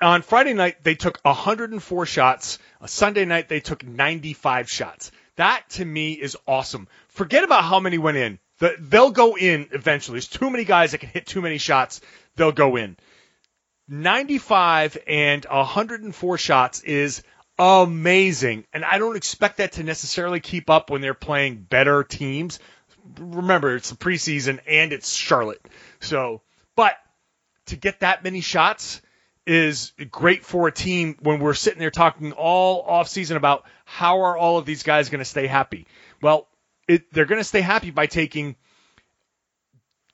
on 0.00 0.22
Friday 0.22 0.52
night 0.52 0.82
they 0.82 0.94
took 0.94 1.18
104 1.22 2.06
shots. 2.06 2.58
Sunday 2.86 3.24
night 3.24 3.48
they 3.48 3.60
took 3.60 3.84
95 3.84 4.70
shots. 4.70 5.10
That 5.36 5.68
to 5.70 5.84
me 5.84 6.12
is 6.12 6.36
awesome. 6.46 6.88
Forget 7.08 7.44
about 7.44 7.64
how 7.64 7.80
many 7.80 7.98
went 7.98 8.16
in. 8.16 8.38
The, 8.58 8.74
they'll 8.78 9.10
go 9.10 9.36
in 9.36 9.68
eventually. 9.72 10.16
There's 10.16 10.28
too 10.28 10.50
many 10.50 10.64
guys 10.64 10.92
that 10.92 10.98
can 10.98 11.10
hit 11.10 11.26
too 11.26 11.42
many 11.42 11.58
shots. 11.58 12.00
They'll 12.36 12.52
go 12.52 12.76
in. 12.76 12.96
95 13.88 14.98
and 15.06 15.44
104 15.44 16.38
shots 16.38 16.80
is 16.80 17.22
amazing. 17.58 18.64
And 18.72 18.84
I 18.84 18.98
don't 18.98 19.16
expect 19.16 19.58
that 19.58 19.72
to 19.72 19.82
necessarily 19.82 20.40
keep 20.40 20.70
up 20.70 20.90
when 20.90 21.00
they're 21.00 21.14
playing 21.14 21.66
better 21.68 22.02
teams. 22.02 22.58
Remember, 23.18 23.76
it's 23.76 23.90
the 23.90 23.96
preseason 23.96 24.58
and 24.66 24.92
it's 24.92 25.12
Charlotte. 25.12 25.64
So, 26.00 26.42
but 26.74 26.96
to 27.66 27.76
get 27.76 28.00
that 28.00 28.24
many 28.24 28.40
shots 28.40 29.00
is 29.46 29.92
great 30.10 30.44
for 30.44 30.66
a 30.66 30.72
team 30.72 31.16
when 31.20 31.38
we're 31.38 31.54
sitting 31.54 31.78
there 31.78 31.90
talking 31.90 32.32
all 32.32 32.82
off 32.82 33.08
season 33.08 33.36
about 33.36 33.64
how 33.84 34.22
are 34.22 34.36
all 34.36 34.58
of 34.58 34.66
these 34.66 34.82
guys 34.82 35.08
going 35.08 35.20
to 35.20 35.24
stay 35.24 35.46
happy. 35.46 35.86
Well, 36.20 36.48
it, 36.88 37.12
they're 37.12 37.26
going 37.26 37.40
to 37.40 37.44
stay 37.44 37.60
happy 37.60 37.90
by 37.90 38.06
taking 38.06 38.56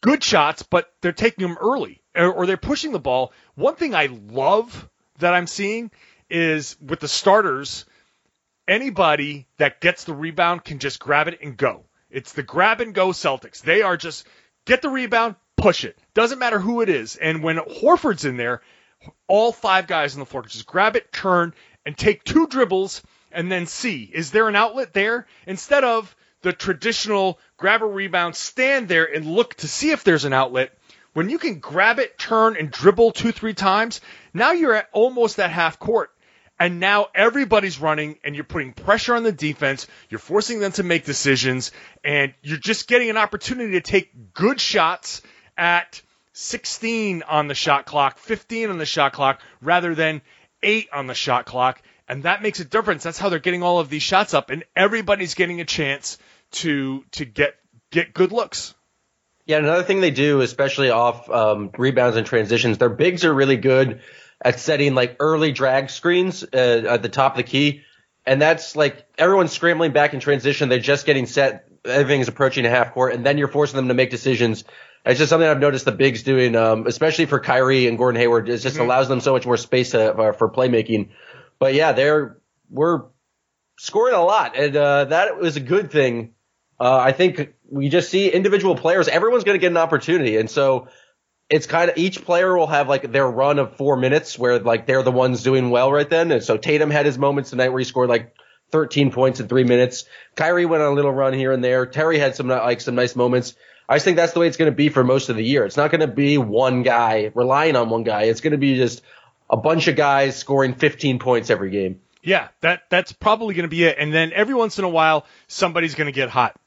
good 0.03 0.23
shots, 0.23 0.63
but 0.63 0.93
they're 1.01 1.13
taking 1.13 1.47
them 1.47 1.57
early 1.61 2.03
or, 2.15 2.33
or 2.33 2.47
they're 2.47 2.57
pushing 2.59 2.93
the 2.93 2.99
ball. 2.99 3.33
One 3.55 3.75
thing 3.75 3.95
I 3.95 4.07
love 4.07 4.89
that 5.19 5.35
I'm 5.35 5.47
seeing 5.47 5.91
is 6.29 6.77
with 6.81 7.01
the 7.01 7.09
starters, 7.09 7.87
anybody 8.69 9.47
that 9.57 9.81
gets 9.81 10.05
the 10.05 10.15
rebound 10.15 10.65
can 10.65 10.79
just 10.79 11.01
grab 11.01 11.29
it 11.29 11.41
and 11.43 11.57
go. 11.57 11.85
It's 12.11 12.33
the 12.33 12.43
grab 12.43 12.81
and 12.81 12.95
go 12.95 13.09
Celtics. 13.09 13.63
They 13.63 13.81
are 13.83 13.97
just 13.97 14.27
get 14.67 14.83
the 14.83 14.91
rebound, 14.91 15.37
push 15.57 15.85
it. 15.85 15.99
Doesn't 16.13 16.39
matter 16.39 16.59
who 16.59 16.83
it 16.83 16.91
is. 16.91 17.17
And 17.17 17.43
when 17.43 17.57
Horford's 17.57 18.27
in 18.27 18.37
there, 18.37 18.61
all 19.27 19.53
five 19.53 19.87
guys 19.87 20.15
on 20.15 20.21
the 20.21 20.27
floor 20.27 20.43
just 20.43 20.67
grab 20.67 20.97
it, 20.97 21.13
turn, 21.13 21.55
and 21.85 21.97
take 21.97 22.25
two 22.25 22.47
dribbles 22.47 23.03
and 23.31 23.51
then 23.51 23.67
see 23.67 24.11
is 24.13 24.31
there 24.31 24.49
an 24.49 24.57
outlet 24.57 24.93
there 24.93 25.27
instead 25.47 25.85
of 25.85 26.15
the 26.43 26.53
traditional 26.53 27.39
grab 27.57 27.83
a 27.83 27.87
rebound, 27.87 28.37
stand 28.37 28.89
there 28.89 29.05
and 29.05 29.27
look 29.27 29.55
to 29.55 29.69
see 29.69 29.91
if 29.91 30.05
there's 30.05 30.25
an 30.25 30.33
outlet. 30.33 30.77
When 31.15 31.29
you 31.29 31.39
can 31.39 31.61
grab 31.61 31.99
it, 31.99 32.19
turn, 32.19 32.57
and 32.57 32.71
dribble 32.71 33.13
two, 33.13 33.33
three 33.33 33.55
times, 33.55 34.01
now 34.35 34.53
you're 34.53 34.75
at 34.75 34.89
almost 34.93 35.39
at 35.39 35.51
half 35.51 35.79
court. 35.79 36.11
And 36.59 36.81
now 36.81 37.09
everybody's 37.15 37.81
running 37.81 38.19
and 38.23 38.35
you're 38.35 38.45
putting 38.45 38.73
pressure 38.73 39.15
on 39.15 39.25
the 39.25 39.33
defense. 39.33 39.87
You're 40.11 40.21
forcing 40.21 40.61
them 40.61 40.73
to 40.73 40.83
make 40.83 41.05
decisions 41.05 41.73
and 42.05 42.35
you're 42.43 42.59
just 42.59 42.89
getting 42.89 43.11
an 43.11 43.17
opportunity 43.17 43.73
to 43.73 43.81
take 43.81 44.33
good 44.33 44.61
shots 44.61 45.23
at 45.57 46.03
16 46.33 47.23
on 47.23 47.49
the 47.49 47.55
shot 47.55 47.87
clock, 47.87 48.19
15 48.19 48.71
on 48.71 48.79
the 48.79 48.87
shot 48.87 49.13
clock, 49.13 49.41
rather 49.61 49.95
than 49.95 50.23
8 50.63 50.89
on 50.93 51.07
the 51.07 51.15
shot 51.15 51.47
clock. 51.47 51.83
And 52.09 52.25
that 52.25 52.43
makes 52.43 52.61
a 52.61 52.65
difference. 52.65 53.03
That's 53.03 53.19
how 53.19 53.29
they're 53.29 53.39
getting 53.39 53.63
all 53.63 53.79
of 53.79 53.89
these 53.89 54.03
shots 54.03 54.35
up 54.35 54.51
and 54.51 54.65
everybody's 54.75 55.35
getting 55.35 55.61
a 55.61 55.65
chance 55.65 56.19
to, 56.53 57.05
to 57.13 57.25
get, 57.25 57.55
get 57.91 58.13
good 58.13 58.33
looks. 58.33 58.75
Yeah, 59.47 59.59
another 59.59 59.83
thing 59.83 60.01
they 60.01 60.11
do, 60.11 60.41
especially 60.41 60.91
off 60.91 61.29
um, 61.29 61.71
rebounds 61.77 62.17
and 62.17 62.27
transitions, 62.27 62.79
their 62.79 62.89
bigs 62.89 63.25
are 63.25 63.35
really 63.35 63.57
good 63.57 64.01
at 64.45 64.61
setting 64.61 64.95
like 64.95 65.17
early 65.21 65.53
drag 65.53 65.91
screens 65.91 66.45
uh, 66.45 66.83
at 66.89 67.03
the 67.03 67.09
top 67.09 67.33
of 67.33 67.37
the 67.39 67.43
key. 67.43 67.83
And 68.25 68.41
that's 68.41 68.77
like 68.77 69.05
everyone's 69.19 69.53
scrambling 69.53 69.93
back 69.93 70.15
in 70.15 70.21
transition. 70.21 70.69
They're 70.69 70.79
just 70.79 71.07
getting 71.07 71.27
set. 71.27 71.69
Everything's 71.85 72.29
approaching 72.29 72.65
a 72.67 72.71
half 72.71 72.95
court, 72.95 73.15
and 73.15 73.27
then 73.27 73.37
you're 73.37 73.49
forcing 73.49 73.77
them 73.77 73.89
to 73.89 73.95
make 73.95 74.11
decisions. 74.11 74.63
It's 75.05 75.19
just 75.19 75.31
something 75.31 75.49
I've 75.49 75.59
noticed 75.59 75.85
the 75.85 75.93
bigs 75.93 76.23
doing, 76.23 76.55
um, 76.55 76.87
especially 76.87 77.27
for 77.27 77.41
Kyrie 77.41 77.89
and 77.89 77.99
Gordon 77.99 78.21
Hayward. 78.21 78.49
It 78.49 78.59
just 78.59 78.77
mm-hmm. 78.77 78.85
allows 78.85 79.09
them 79.09 79.21
so 79.21 79.33
much 79.33 79.45
more 79.45 79.57
space 79.57 79.91
to, 79.91 80.15
uh, 80.15 80.33
for 80.33 80.49
playmaking. 80.49 81.09
But 81.59 81.75
yeah, 81.75 81.93
they're 81.93 82.39
we're 82.71 83.03
scoring 83.79 84.15
a 84.15 84.23
lot, 84.23 84.57
and 84.57 84.77
uh, 84.77 85.07
that 85.07 85.39
was 85.39 85.57
a 85.57 85.61
good 85.61 85.91
thing. 85.91 86.35
Uh, 86.79 86.97
I 86.97 87.13
think 87.13 87.55
we 87.69 87.89
just 87.89 88.11
see 88.11 88.29
individual 88.29 88.77
players. 88.77 89.09
Everyone's 89.09 89.45
going 89.45 89.57
to 89.57 89.61
get 89.61 89.71
an 89.73 89.77
opportunity, 89.77 90.37
and 90.37 90.49
so 90.49 90.89
it's 91.53 91.67
kind 91.67 91.91
of 91.91 91.99
each 91.99 92.25
player 92.25 92.57
will 92.57 92.67
have 92.67 92.89
like 92.89 93.13
their 93.13 93.29
run 93.29 93.59
of 93.59 93.77
four 93.77 93.97
minutes 93.97 94.39
where 94.39 94.59
like 94.59 94.87
they're 94.87 95.03
the 95.03 95.13
ones 95.13 95.43
doing 95.43 95.71
well 95.71 95.93
right 95.93 96.09
then. 96.09 96.33
And 96.33 96.43
so 96.43 96.57
Tatum 96.57 96.91
had 96.91 97.05
his 97.05 97.19
moments 97.19 97.51
tonight 97.51 97.69
where 97.69 97.79
he 97.79 97.85
scored 97.85 98.09
like 98.09 98.35
13 98.71 99.13
points 99.13 99.39
in 99.39 99.49
three 99.49 99.65
minutes. 99.65 100.07
Kyrie 100.35 100.65
went 100.65 100.83
on 100.83 100.93
a 100.93 100.95
little 100.95 101.13
run 101.13 101.35
here 101.35 101.53
and 101.53 101.63
there. 101.63 101.85
Terry 101.85 102.19
had 102.19 102.37
some 102.37 102.49
like 102.49 102.81
some 102.81 102.95
nice 102.95 103.15
moments. 103.15 103.55
I 103.93 103.97
just 103.97 104.07
think 104.07 104.17
that's 104.17 104.33
the 104.33 104.41
way 104.41 104.47
it's 104.47 104.57
going 104.57 104.71
to 104.71 104.75
be 104.75 104.89
for 104.89 105.05
most 105.05 105.29
of 105.29 105.37
the 105.37 105.45
year. 105.45 105.67
It's 105.67 105.77
not 105.77 105.91
going 105.91 106.01
to 106.01 106.07
be 106.07 106.39
one 106.39 106.83
guy 106.83 107.31
relying 107.35 107.77
on 107.77 107.91
one 107.91 108.05
guy. 108.05 108.23
It's 108.23 108.41
going 108.41 108.53
to 108.53 108.59
be 108.59 108.77
just 108.77 109.03
a 109.51 109.57
bunch 109.59 109.87
of 109.87 109.97
guys 109.97 110.35
scoring 110.35 110.75
15 110.75 111.19
points 111.19 111.51
every 111.51 111.69
game. 111.69 112.01
Yeah, 112.23 112.49
that 112.63 112.85
that's 112.89 113.13
probably 113.13 113.55
going 113.55 113.65
to 113.65 113.69
be 113.69 113.85
it. 113.85 113.97
And 113.99 114.15
then 114.15 114.33
every 114.33 114.55
once 114.55 114.79
in 114.79 114.87
a 114.87 114.89
while, 114.89 115.27
somebody's 115.47 115.95
going 115.95 116.07
to 116.07 116.13
get 116.13 116.31
hot. 116.31 116.59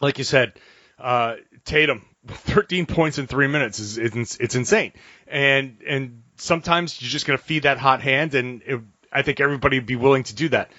Like 0.00 0.16
you 0.16 0.24
said, 0.24 0.54
uh, 0.98 1.34
Tatum 1.66 2.06
13 2.26 2.86
points 2.86 3.18
in 3.18 3.26
three 3.26 3.48
minutes 3.48 3.78
is 3.78 3.98
it's, 3.98 4.38
it's 4.38 4.54
insane. 4.54 4.92
And 5.26 5.76
and 5.86 6.22
sometimes 6.36 7.02
you're 7.02 7.10
just 7.10 7.26
going 7.26 7.38
to 7.38 7.44
feed 7.44 7.64
that 7.64 7.76
hot 7.76 8.00
hand, 8.00 8.34
and 8.34 8.62
it, 8.64 8.80
I 9.12 9.20
think 9.20 9.40
everybody 9.40 9.78
would 9.78 9.86
be 9.86 9.96
willing 9.96 10.22
to 10.22 10.34
do 10.34 10.48
that. 10.48 10.70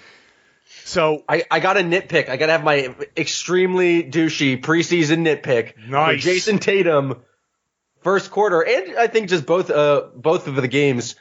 So 0.84 1.24
I, 1.28 1.44
I 1.50 1.60
got 1.60 1.76
a 1.76 1.80
nitpick. 1.80 2.28
I 2.28 2.36
got 2.36 2.46
to 2.46 2.52
have 2.52 2.64
my 2.64 2.94
extremely 3.16 4.02
douchey 4.02 4.60
preseason 4.60 5.26
nitpick. 5.26 5.88
Nice. 5.88 6.22
Jayson 6.24 6.58
Tatum, 6.60 7.22
first 8.02 8.30
quarter, 8.30 8.60
and 8.60 8.96
I 8.98 9.06
think 9.06 9.28
just 9.28 9.46
both 9.46 9.70
uh 9.70 10.08
both 10.14 10.46
of 10.46 10.56
the 10.56 10.68
games. 10.68 11.16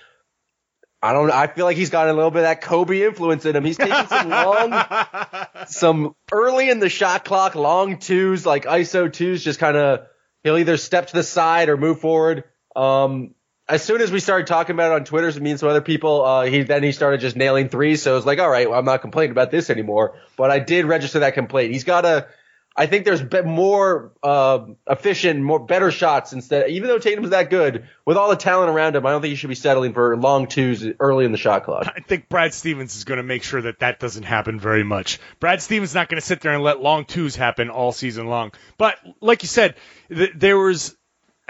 I 1.02 1.12
don't. 1.12 1.32
I 1.32 1.48
feel 1.48 1.66
like 1.66 1.76
he's 1.76 1.90
got 1.90 2.08
a 2.08 2.14
little 2.14 2.32
bit 2.32 2.40
of 2.40 2.44
that 2.44 2.62
Kobe 2.62 3.02
influence 3.02 3.46
in 3.46 3.56
him. 3.56 3.66
He's 3.66 3.76
taking 3.76 4.08
some 4.08 4.30
long, 4.30 4.86
some 5.68 6.16
early 6.32 6.70
in 6.70 6.80
the 6.80 6.88
shot 6.88 7.26
clock, 7.26 7.56
long 7.56 8.00
twos, 8.00 8.46
like 8.46 8.64
ISO 8.64 9.12
twos, 9.12 9.44
just 9.44 9.60
kind 9.60 9.76
of 9.76 10.08
he'll 10.44 10.58
either 10.58 10.78
step 10.78 11.08
to 11.08 11.14
the 11.14 11.24
side 11.24 11.68
or 11.68 11.76
move 11.76 12.00
forward. 12.00 12.46
Um, 12.74 13.36
as 13.68 13.84
soon 13.84 14.02
as 14.02 14.12
we 14.12 14.20
started 14.20 14.48
talking 14.48 14.74
about 14.74 14.92
it 14.92 14.96
on 14.96 15.06
Twitter, 15.06 15.40
me 15.40 15.52
and 15.52 15.60
some 15.60 15.70
other 15.70 15.82
people, 15.82 16.24
uh, 16.24 16.46
he 16.46 16.64
then 16.64 16.84
he 16.84 16.92
started 16.92 17.22
just 17.22 17.36
nailing 17.36 17.70
threes. 17.70 18.02
So 18.02 18.14
it 18.14 18.16
was 18.16 18.26
like, 18.26 18.40
all 18.40 18.50
right, 18.50 18.70
well, 18.70 18.78
I'm 18.78 18.86
not 18.86 19.02
complaining 19.02 19.32
about 19.32 19.52
this 19.52 19.70
anymore. 19.70 20.20
But 20.38 20.52
I 20.52 20.60
did 20.60 20.86
register 20.86 21.20
that 21.20 21.34
complaint. 21.34 21.72
He's 21.72 21.84
got 21.84 22.06
a 22.06 22.28
I 22.76 22.88
think 22.88 23.06
there's 23.06 23.24
more 23.46 24.14
uh, 24.24 24.66
efficient, 24.90 25.40
more 25.42 25.60
better 25.60 25.92
shots 25.92 26.34
instead. 26.34 26.72
Even 26.72 26.88
though 26.88 26.98
Tatum's 26.98 27.30
that 27.30 27.52
good, 27.52 27.88
with 28.04 28.18
all 28.18 28.30
the 28.30 28.36
talent 28.36 28.72
around 28.72 28.96
him, 28.96 29.06
I 29.06 29.12
don't 29.12 29.22
think 29.22 29.30
he 29.30 29.36
should 29.36 29.50
be 29.50 29.56
settling 29.56 29.94
for 29.94 30.18
long 30.18 30.48
twos 30.48 30.84
early 31.00 31.26
in 31.26 31.32
the 31.32 31.38
shot 31.38 31.66
clock. 31.66 31.88
I 31.96 32.00
think 32.00 32.30
Brad 32.30 32.52
Stevens 32.52 32.96
is 32.96 33.04
going 33.04 33.18
to 33.18 33.24
make 33.24 33.44
sure 33.44 33.62
that 33.62 33.80
that 33.80 34.00
doesn't 34.00 34.24
happen 34.24 34.60
very 34.60 34.84
much. 34.84 35.20
Brad 35.40 35.62
Stevens 35.62 35.92
is 35.92 35.96
not 35.96 36.10
going 36.10 36.20
to 36.20 36.26
sit 36.26 36.42
there 36.42 36.52
and 36.52 36.64
let 36.64 36.82
long 36.82 37.06
twos 37.06 37.36
happen 37.36 37.70
all 37.70 37.92
season 37.92 38.26
long. 38.26 38.52
But 38.80 38.98
like 39.22 39.44
you 39.44 39.50
said, 39.50 39.76
th- 40.10 40.32
there 40.36 40.58
was, 40.58 40.98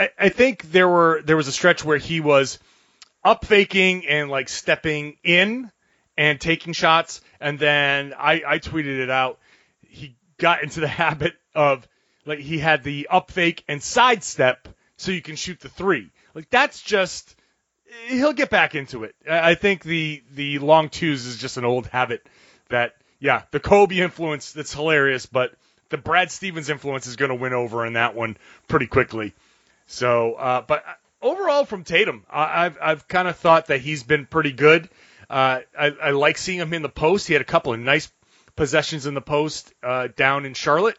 I-, 0.04 0.26
I 0.26 0.30
think 0.30 0.72
there 0.72 0.88
were 0.88 1.22
there 1.24 1.38
was 1.38 1.48
a 1.48 1.52
stretch 1.52 1.84
where 1.84 1.98
he 1.98 2.20
was 2.20 2.60
up 3.24 3.46
faking 3.46 4.06
and 4.08 4.30
like 4.30 4.50
stepping 4.50 5.18
in 5.24 5.72
and 6.18 6.40
taking 6.40 6.74
shots, 6.74 7.22
and 7.40 7.58
then 7.58 8.14
I, 8.18 8.44
I 8.46 8.60
tweeted 8.60 9.00
it 9.00 9.10
out 9.10 9.40
He 9.88 10.16
got 10.38 10.64
into 10.64 10.80
the 10.80 10.88
habit 11.04 11.34
of 11.56 11.88
like 12.26 12.40
he 12.40 12.60
had 12.60 12.84
the 12.84 13.08
up 13.10 13.32
fake 13.32 13.64
and 13.68 13.82
sidestep 13.82 14.68
so 14.98 15.12
you 15.12 15.22
can 15.22 15.36
shoot 15.36 15.60
the 15.60 15.70
three. 15.70 16.12
Like 16.34 16.50
that's 16.50 16.82
just 16.82 17.36
he'll 18.08 18.34
get 18.34 18.50
back 18.50 18.76
into 18.76 19.04
it. 19.04 19.16
I 19.30 19.56
think 19.56 19.84
the 19.84 20.24
the 20.34 20.60
long 20.60 20.90
twos 20.90 21.26
is 21.26 21.38
just 21.38 21.58
an 21.58 21.66
old 21.66 21.88
habit 21.88 22.26
that 22.70 22.94
yeah, 23.20 23.44
the 23.52 23.60
Kobe 23.60 23.98
influence 23.98 24.52
that's 24.52 24.74
hilarious, 24.74 25.26
but 25.26 25.54
the 25.90 25.98
Brad 25.98 26.32
Stevens 26.32 26.70
influence 26.70 27.08
is 27.08 27.16
going 27.16 27.30
to 27.30 27.36
win 27.36 27.54
over 27.54 27.86
in 27.86 27.94
that 27.94 28.16
one 28.16 28.36
pretty 28.68 28.88
quickly. 28.88 29.34
So, 29.86 30.34
uh, 30.34 30.62
but 30.62 30.84
overall 31.22 31.66
from 31.66 31.84
Tatum, 31.84 32.26
I, 32.30 32.66
I've 32.66 32.78
I've 32.82 33.08
kind 33.08 33.28
of 33.28 33.38
thought 33.38 33.68
that 33.68 33.82
he's 33.82 34.04
been 34.04 34.26
pretty 34.26 34.52
good. 34.52 34.90
Uh, 35.30 35.62
I, 35.78 35.88
I 36.02 36.12
like 36.12 36.38
seeing 36.38 36.60
him 36.60 36.74
in 36.74 36.82
the 36.82 36.90
post. 36.90 37.28
He 37.28 37.34
had 37.34 37.42
a 37.42 37.46
couple 37.46 37.74
of 37.74 37.80
nice 37.80 38.12
possessions 38.56 39.06
in 39.06 39.14
the 39.14 39.22
post 39.22 39.74
uh, 39.82 40.10
down 40.16 40.46
in 40.46 40.54
Charlotte 40.54 40.98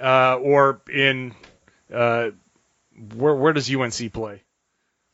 uh, 0.00 0.36
or 0.36 0.80
in 0.92 1.34
uh, 1.92 2.30
where 3.14 3.34
where 3.34 3.52
does 3.52 3.72
UNC 3.72 4.12
play? 4.12 4.42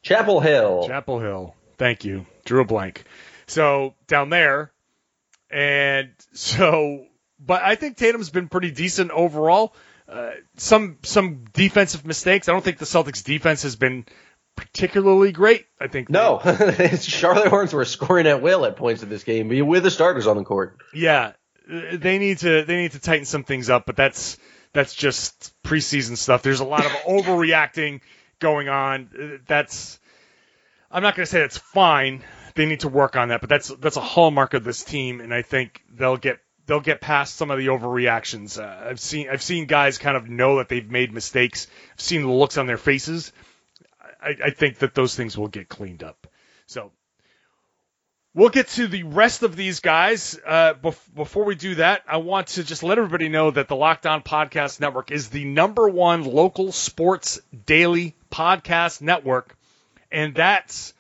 Chapel 0.03 0.41
Hill. 0.41 0.87
Chapel 0.87 1.19
Hill. 1.19 1.55
Thank 1.79 2.05
you. 2.05 2.27
Drew 2.45 2.61
a 2.61 2.65
blank. 2.65 3.05
So 3.47 3.95
down 4.07 4.31
there, 4.31 4.73
and 5.51 6.11
so, 6.33 7.07
but 7.39 7.63
I 7.63 7.75
think 7.75 7.97
Tatum's 7.97 8.31
been 8.31 8.49
pretty 8.49 8.71
decent 8.71 9.11
overall. 9.11 9.75
Uh, 10.09 10.31
some 10.57 10.99
some 11.03 11.45
defensive 11.53 12.07
mistakes. 12.07 12.49
I 12.49 12.53
don't 12.53 12.63
think 12.63 12.79
the 12.79 12.85
Celtics 12.85 13.25
defense 13.25 13.63
has 13.63 13.77
been 13.77 14.05
particularly 14.55 15.33
great. 15.33 15.67
I 15.81 15.89
think 15.89 16.09
no, 16.09 16.41
Charlotte 17.01 17.49
Hornets 17.49 17.73
were 17.73 17.85
scoring 17.85 18.27
at 18.27 18.41
will 18.41 18.65
at 18.65 18.77
points 18.77 19.03
of 19.03 19.09
this 19.09 19.25
game 19.25 19.49
with 19.67 19.83
the 19.83 19.91
starters 19.91 20.27
on 20.27 20.37
the 20.37 20.45
court. 20.45 20.79
Yeah, 20.95 21.33
they 21.69 22.19
need 22.19 22.39
to 22.39 22.65
they 22.65 22.77
need 22.77 22.93
to 22.93 23.01
tighten 23.01 23.25
some 23.25 23.45
things 23.45 23.69
up, 23.69 23.85
but 23.85 23.97
that's 23.97 24.39
that's 24.73 24.95
just 24.95 25.53
preseason 25.65 26.17
stuff. 26.17 26.43
There's 26.43 26.61
a 26.61 26.65
lot 26.65 26.87
of 26.87 26.93
overreacting 27.09 28.01
going 28.39 28.69
on. 28.69 29.41
That's 29.47 29.99
I'm 30.91 31.03
not 31.03 31.17
going 31.17 31.27
to 31.27 31.31
say 31.31 31.41
that's 31.41 31.59
fine. 31.59 32.23
They 32.55 32.67
need 32.67 32.81
to 32.81 32.89
work 32.89 33.17
on 33.17 33.29
that, 33.29 33.41
but 33.41 33.51
that's 33.51 33.69
that's 33.69 33.97
a 33.97 34.03
hallmark 34.03 34.55
of 34.55 34.65
this 34.65 34.85
team, 34.85 35.21
and 35.21 35.35
I 35.35 35.43
think 35.43 35.83
they'll 35.93 36.17
get 36.17 36.39
they'll 36.67 36.81
get 36.81 37.01
past 37.01 37.37
some 37.37 37.51
of 37.51 37.59
the 37.59 37.67
overreactions. 37.69 38.61
Uh, 38.61 38.89
I've 38.91 39.01
seen 39.01 39.29
I've 39.31 39.43
seen 39.43 39.67
guys 39.67 39.99
kind 39.99 40.17
of 40.17 40.29
know 40.29 40.59
that 40.59 40.69
they've 40.69 40.91
made 40.91 41.13
mistakes. 41.13 41.67
I've 41.93 42.01
seen 42.01 42.23
the 42.23 42.31
looks 42.31 42.59
on 42.59 42.67
their 42.67 42.79
faces. 42.79 43.33
I, 44.21 44.37
I 44.47 44.51
think 44.51 44.79
that 44.79 44.95
those 44.95 45.15
things 45.15 45.37
will 45.37 45.49
get 45.49 45.69
cleaned 45.69 46.03
up. 46.03 46.27
So 46.67 46.91
We'll 48.37 48.51
get 48.51 48.69
to 48.69 48.87
the 48.87 49.05
rest 49.05 49.43
of 49.43 49.57
these 49.57 49.81
guys. 49.81 50.39
Uh, 50.47 50.75
bef- 50.75 51.15
before 51.15 51.45
we 51.45 51.55
do 51.55 51.77
that, 51.77 52.03
I 52.07 52.19
want 52.19 52.49
to 52.49 52.65
just 52.65 52.83
let 52.83 52.99
everybody 52.99 53.31
know 53.31 53.51
that 53.51 53.67
the 53.67 53.75
Locked 53.75 54.05
On 54.05 54.23
Podcast 54.23 54.79
Network 54.79 55.11
is 55.11 55.31
the 55.31 55.47
number 55.47 55.89
one 55.89 56.23
local 56.23 56.71
sports 56.71 57.41
daily 57.65 58.15
podcast 58.31 59.01
network. 59.01 59.57
And 60.13 60.35
that's 60.35 60.93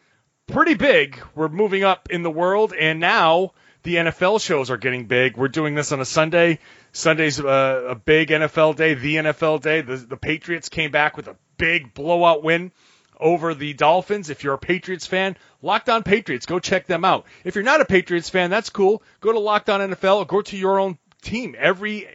pretty 0.46 0.73
big. 0.73 1.20
We're 1.35 1.49
moving 1.49 1.85
up 1.85 2.08
in 2.08 2.23
the 2.23 2.30
world, 2.30 2.73
and 2.73 3.00
now 3.00 3.52
the 3.87 3.95
NFL 3.95 4.40
shows 4.40 4.69
are 4.73 4.76
getting 4.76 5.07
big. 5.07 5.37
We're 5.37 5.47
doing 5.47 5.76
this 5.76 5.93
on 5.93 6.00
a 6.00 6.05
Sunday. 6.05 6.59
Sunday's 6.90 7.38
uh, 7.38 7.87
a 7.90 7.95
big 7.95 8.31
NFL 8.31 8.75
day, 8.75 8.95
the 8.95 9.14
NFL 9.14 9.62
day. 9.62 9.81
The, 9.81 9.97
the 9.97 10.16
Patriots 10.16 10.69
came 10.69 10.90
back 10.90 11.16
with 11.16 11.28
a 11.28 11.37
big 11.57 11.95
blowout 11.95 12.43
win 12.43 12.73
over 13.21 13.55
the 13.55 13.75
Dolphins. 13.75 14.28
If 14.28 14.43
you're 14.43 14.55
a 14.55 14.59
Patriots 14.59 15.07
fan, 15.07 15.37
Locked 15.62 15.88
On 15.88 16.02
Patriots, 16.02 16.47
go 16.47 16.59
check 16.59 16.87
them 16.87 17.05
out. 17.05 17.26
If 17.45 17.55
you're 17.55 17.62
not 17.62 17.81
a 17.81 17.85
Patriots 17.85 18.28
fan, 18.28 18.50
that's 18.50 18.71
cool. 18.71 19.05
Go 19.21 19.31
to 19.31 19.38
Locked 19.38 19.71
On 19.71 19.78
NFL 19.78 20.16
or 20.16 20.25
go 20.26 20.43
to 20.43 20.57
your 20.57 20.81
own 20.81 20.99
team. 21.23 21.55
Every 21.57 22.09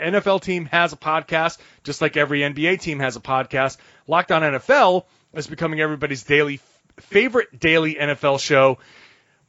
NFL 0.00 0.40
team 0.40 0.64
has 0.64 0.94
a 0.94 0.96
podcast, 0.96 1.58
just 1.84 2.00
like 2.00 2.16
every 2.16 2.40
NBA 2.40 2.80
team 2.80 3.00
has 3.00 3.16
a 3.16 3.20
podcast. 3.20 3.76
Locked 4.06 4.32
On 4.32 4.40
NFL 4.40 5.04
is 5.34 5.46
becoming 5.46 5.80
everybody's 5.80 6.22
daily 6.22 6.58
favorite 7.00 7.60
daily 7.60 7.96
NFL 7.96 8.40
show. 8.40 8.78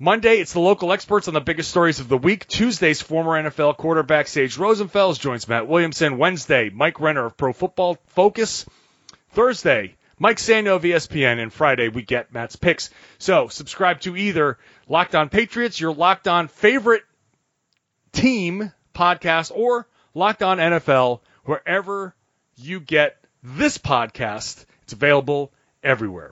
Monday, 0.02 0.38
it's 0.38 0.54
the 0.54 0.62
local 0.62 0.94
experts 0.94 1.28
on 1.28 1.34
the 1.34 1.42
biggest 1.42 1.70
stories 1.70 2.00
of 2.00 2.08
the 2.08 2.18
week. 2.18 2.48
Tuesday's 2.48 3.02
former 3.02 3.32
NFL 3.32 3.76
quarterback 3.76 4.30
Sage 4.30 4.56
Rosenfels 4.56 5.20
joins 5.20 5.46
Matt 5.46 5.68
Williamson. 5.68 6.18
Wednesday, 6.18 6.70
Mike 6.70 7.02
Renner 7.02 7.26
of 7.26 7.36
Pro 7.36 7.52
Football 7.52 7.98
Focus. 8.08 8.66
Thursday, 9.32 9.98
Mike 10.18 10.38
Sando 10.38 10.78
of 10.78 10.84
ESPN. 10.84 11.40
And 11.40 11.52
Friday, 11.52 11.90
we 11.90 12.02
get 12.02 12.34
Matt's 12.34 12.56
picks. 12.56 12.92
So 13.18 13.50
subscribe 13.50 14.00
to 14.02 14.16
either 14.16 14.58
Locked 14.88 15.16
On 15.16 15.28
Patriots, 15.28 15.82
your 15.82 15.94
Locked 15.94 16.30
On 16.30 16.48
favorite 16.48 17.04
team 18.14 18.72
podcast, 18.96 19.52
or 19.54 19.86
Locked 20.14 20.44
On 20.44 20.60
NFL, 20.60 21.20
wherever 21.44 22.16
you 22.56 22.80
get 22.80 23.18
this 23.44 23.78
podcast. 23.78 24.64
It's 24.84 24.94
available 24.94 25.52
everywhere. 25.84 26.32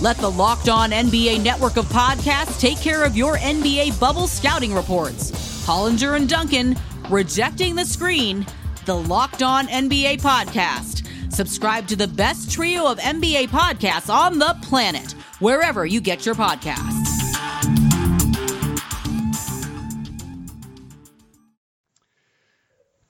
Let 0.00 0.16
the 0.18 0.30
Locked 0.30 0.68
On 0.68 0.90
NBA 0.90 1.42
network 1.42 1.76
of 1.76 1.86
podcasts 1.86 2.60
take 2.60 2.78
care 2.78 3.04
of 3.04 3.16
your 3.16 3.38
NBA 3.38 3.98
bubble 4.00 4.26
scouting 4.26 4.74
reports. 4.74 5.30
Hollinger 5.66 6.16
and 6.16 6.28
Duncan, 6.28 6.76
Rejecting 7.08 7.76
the 7.76 7.84
Screen, 7.84 8.44
the 8.86 8.96
Locked 8.96 9.42
On 9.42 9.66
NBA 9.68 10.20
podcast. 10.20 11.32
Subscribe 11.32 11.86
to 11.86 11.96
the 11.96 12.08
best 12.08 12.50
trio 12.50 12.86
of 12.86 12.98
NBA 12.98 13.48
podcasts 13.48 14.12
on 14.12 14.38
the 14.38 14.56
planet, 14.62 15.12
wherever 15.38 15.86
you 15.86 16.00
get 16.00 16.26
your 16.26 16.34
podcasts. 16.34 17.02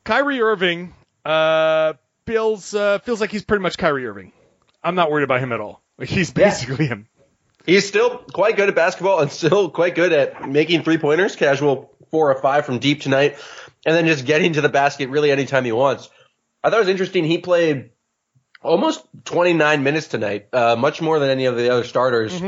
Kyrie 0.04 0.40
Irving 0.42 0.92
uh, 1.24 1.94
feels 2.26 2.74
uh, 2.74 2.98
feels 2.98 3.22
like 3.22 3.30
he's 3.30 3.44
pretty 3.44 3.62
much 3.62 3.78
Kyrie 3.78 4.06
Irving. 4.06 4.32
I'm 4.82 4.94
not 4.94 5.10
worried 5.10 5.24
about 5.24 5.40
him 5.40 5.50
at 5.52 5.60
all. 5.60 5.83
Like 5.98 6.08
he's 6.08 6.30
Yeah. 6.30 6.44
basically 6.44 6.86
him. 6.86 7.08
He's 7.66 7.86
still 7.88 8.18
quite 8.18 8.56
good 8.56 8.68
at 8.68 8.74
basketball 8.74 9.20
and 9.20 9.30
still 9.32 9.70
quite 9.70 9.94
good 9.94 10.12
at 10.12 10.48
making 10.48 10.82
three 10.82 10.98
pointers, 10.98 11.34
casual 11.36 11.90
four 12.10 12.30
or 12.30 12.40
five 12.40 12.66
from 12.66 12.78
deep 12.78 13.00
tonight, 13.00 13.36
and 13.86 13.96
then 13.96 14.06
just 14.06 14.26
getting 14.26 14.52
to 14.54 14.60
the 14.60 14.68
basket 14.68 15.08
really 15.08 15.30
anytime 15.30 15.64
he 15.64 15.72
wants. 15.72 16.10
I 16.62 16.68
thought 16.70 16.76
it 16.76 16.80
was 16.80 16.88
interesting. 16.88 17.24
He 17.24 17.38
played 17.38 17.90
almost 18.62 19.04
29 19.24 19.82
minutes 19.82 20.08
tonight, 20.08 20.48
uh, 20.52 20.76
much 20.76 21.00
more 21.00 21.18
than 21.18 21.30
any 21.30 21.46
of 21.46 21.56
the 21.56 21.70
other 21.70 21.84
starters. 21.84 22.38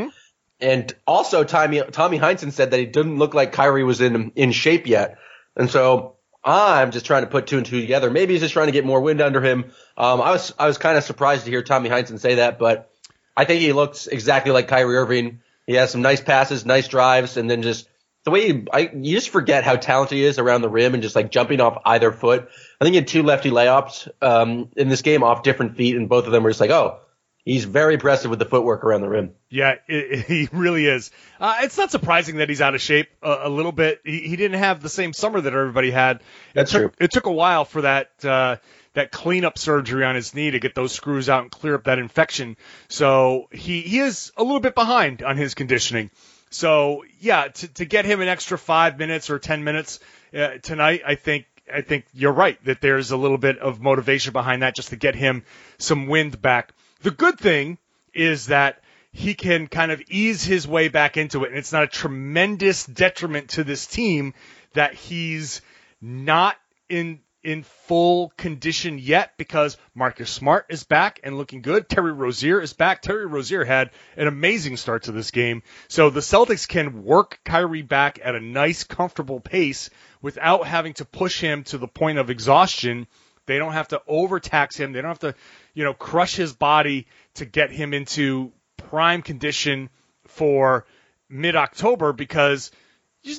And 0.60 0.94
also, 1.06 1.44
Tommy 1.44 1.82
Tommy 1.92 2.18
Heinsohn 2.18 2.52
said 2.52 2.70
that 2.70 2.80
he 2.80 2.86
didn't 2.86 3.18
look 3.18 3.34
like 3.34 3.52
Kyrie 3.52 3.84
was 3.84 4.00
in 4.00 4.32
in 4.36 4.52
shape 4.52 4.86
yet, 4.86 5.18
and 5.54 5.70
so 5.70 6.16
I'm 6.42 6.92
just 6.92 7.04
trying 7.04 7.24
to 7.24 7.26
put 7.28 7.46
two 7.46 7.58
and 7.58 7.66
two 7.66 7.78
together. 7.80 8.10
Maybe 8.10 8.32
he's 8.32 8.40
just 8.40 8.54
trying 8.54 8.66
to 8.68 8.72
get 8.72 8.86
more 8.86 9.02
wind 9.02 9.20
under 9.20 9.42
him. 9.42 9.66
Um, 9.98 10.22
I 10.22 10.30
was 10.30 10.54
I 10.58 10.66
was 10.66 10.78
kind 10.78 10.96
of 10.96 11.04
surprised 11.04 11.44
to 11.44 11.50
hear 11.50 11.62
Tommy 11.62 11.90
Heinsohn 11.90 12.18
say 12.18 12.36
that, 12.36 12.58
but 12.58 12.90
I 13.36 13.44
think 13.44 13.60
he 13.60 13.72
looks 13.72 14.06
exactly 14.06 14.52
like 14.52 14.68
Kyrie 14.68 14.96
Irving. 14.96 15.40
He 15.66 15.74
has 15.74 15.90
some 15.90 16.02
nice 16.02 16.20
passes, 16.20 16.64
nice 16.64 16.88
drives, 16.88 17.36
and 17.36 17.50
then 17.50 17.62
just 17.62 17.88
the 18.24 18.30
way 18.30 18.52
he, 18.52 18.66
I, 18.72 18.90
you 18.94 19.14
just 19.14 19.30
forget 19.30 19.64
how 19.64 19.76
talented 19.76 20.16
he 20.18 20.24
is 20.24 20.38
around 20.38 20.62
the 20.62 20.68
rim 20.68 20.94
and 20.94 21.02
just 21.02 21.14
like 21.16 21.30
jumping 21.30 21.60
off 21.60 21.80
either 21.84 22.12
foot. 22.12 22.48
I 22.80 22.84
think 22.84 22.94
he 22.94 22.98
had 22.98 23.08
two 23.08 23.22
lefty 23.22 23.50
layups 23.50 24.08
um, 24.22 24.70
in 24.76 24.88
this 24.88 25.02
game 25.02 25.22
off 25.22 25.42
different 25.42 25.76
feet, 25.76 25.96
and 25.96 26.08
both 26.08 26.26
of 26.26 26.32
them 26.32 26.42
were 26.42 26.50
just 26.50 26.60
like, 26.60 26.70
oh, 26.70 26.98
he's 27.44 27.64
very 27.64 27.94
impressive 27.94 28.28
with 28.30 28.38
the 28.40 28.44
footwork 28.44 28.84
around 28.84 29.00
the 29.02 29.08
rim. 29.08 29.32
Yeah, 29.50 29.74
it, 29.88 29.94
it- 30.20 30.26
he 30.26 30.48
really 30.52 30.86
is. 30.86 31.10
Uh, 31.40 31.58
it's 31.62 31.76
not 31.78 31.90
surprising 31.90 32.36
that 32.38 32.48
he's 32.48 32.60
out 32.60 32.74
of 32.74 32.80
shape 32.80 33.08
a, 33.22 33.40
a 33.44 33.48
little 33.48 33.72
bit. 33.72 34.00
He, 34.04 34.20
he 34.20 34.36
didn't 34.36 34.58
have 34.58 34.82
the 34.82 34.88
same 34.88 35.12
summer 35.12 35.40
that 35.40 35.52
everybody 35.52 35.90
had. 35.90 36.16
It 36.16 36.22
That's 36.54 36.72
took, 36.72 36.80
true. 36.80 37.04
It 37.04 37.10
took 37.12 37.26
a 37.26 37.32
while 37.32 37.64
for 37.64 37.82
that 37.82 38.24
uh, 38.24 38.56
that 38.96 39.12
cleanup 39.12 39.58
surgery 39.58 40.04
on 40.04 40.14
his 40.14 40.34
knee 40.34 40.50
to 40.50 40.58
get 40.58 40.74
those 40.74 40.90
screws 40.90 41.28
out 41.28 41.42
and 41.42 41.50
clear 41.50 41.74
up 41.74 41.84
that 41.84 41.98
infection. 41.98 42.56
So 42.88 43.48
he 43.52 43.82
he 43.82 43.98
is 43.98 44.32
a 44.38 44.42
little 44.42 44.60
bit 44.60 44.74
behind 44.74 45.22
on 45.22 45.36
his 45.36 45.54
conditioning. 45.54 46.10
So 46.50 47.04
yeah, 47.20 47.48
to, 47.48 47.68
to 47.74 47.84
get 47.84 48.06
him 48.06 48.22
an 48.22 48.28
extra 48.28 48.56
five 48.56 48.98
minutes 48.98 49.28
or 49.28 49.38
ten 49.38 49.64
minutes 49.64 50.00
uh, 50.34 50.58
tonight, 50.62 51.02
I 51.06 51.14
think 51.14 51.44
I 51.72 51.82
think 51.82 52.06
you're 52.14 52.32
right 52.32 52.62
that 52.64 52.80
there's 52.80 53.10
a 53.10 53.18
little 53.18 53.36
bit 53.36 53.58
of 53.58 53.82
motivation 53.82 54.32
behind 54.32 54.62
that 54.62 54.74
just 54.74 54.88
to 54.88 54.96
get 54.96 55.14
him 55.14 55.44
some 55.76 56.06
wind 56.06 56.40
back. 56.40 56.72
The 57.02 57.10
good 57.10 57.38
thing 57.38 57.76
is 58.14 58.46
that 58.46 58.82
he 59.12 59.34
can 59.34 59.66
kind 59.66 59.92
of 59.92 60.02
ease 60.08 60.42
his 60.42 60.66
way 60.66 60.88
back 60.88 61.18
into 61.18 61.44
it, 61.44 61.50
and 61.50 61.58
it's 61.58 61.72
not 61.72 61.82
a 61.82 61.88
tremendous 61.88 62.86
detriment 62.86 63.50
to 63.50 63.64
this 63.64 63.86
team 63.86 64.32
that 64.72 64.94
he's 64.94 65.60
not 66.00 66.56
in 66.88 67.20
in 67.46 67.62
full 67.62 68.32
condition 68.36 68.98
yet 68.98 69.30
because 69.36 69.76
Marcus 69.94 70.28
Smart 70.28 70.66
is 70.68 70.82
back 70.82 71.20
and 71.22 71.38
looking 71.38 71.62
good. 71.62 71.88
Terry 71.88 72.12
Rozier 72.12 72.60
is 72.60 72.72
back. 72.72 73.02
Terry 73.02 73.24
Rozier 73.24 73.64
had 73.64 73.92
an 74.16 74.26
amazing 74.26 74.76
start 74.76 75.04
to 75.04 75.12
this 75.12 75.30
game. 75.30 75.62
So 75.86 76.10
the 76.10 76.18
Celtics 76.18 76.66
can 76.66 77.04
work 77.04 77.38
Kyrie 77.44 77.82
back 77.82 78.18
at 78.20 78.34
a 78.34 78.40
nice, 78.40 78.82
comfortable 78.82 79.38
pace 79.38 79.90
without 80.20 80.66
having 80.66 80.94
to 80.94 81.04
push 81.04 81.40
him 81.40 81.62
to 81.64 81.78
the 81.78 81.86
point 81.86 82.18
of 82.18 82.30
exhaustion. 82.30 83.06
They 83.46 83.58
don't 83.58 83.74
have 83.74 83.88
to 83.88 84.02
overtax 84.08 84.76
him. 84.76 84.90
They 84.90 85.00
don't 85.00 85.10
have 85.10 85.20
to, 85.20 85.36
you 85.72 85.84
know, 85.84 85.94
crush 85.94 86.34
his 86.34 86.52
body 86.52 87.06
to 87.34 87.44
get 87.44 87.70
him 87.70 87.94
into 87.94 88.50
prime 88.76 89.22
condition 89.22 89.88
for 90.26 90.84
mid 91.28 91.54
October 91.54 92.12
because 92.12 92.72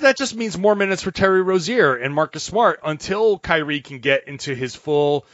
that 0.02 0.18
just 0.18 0.36
means 0.36 0.58
more 0.58 0.76
minutes 0.76 1.04
for 1.04 1.12
Terry 1.12 1.42
Rozier 1.42 1.96
and 1.96 2.14
Marcus 2.14 2.44
Smart 2.44 2.80
until 2.84 3.40
Kyrie 3.40 3.82
can 3.82 4.00
get 4.00 4.28
into 4.28 4.54
his 4.54 4.76
full 4.76 5.26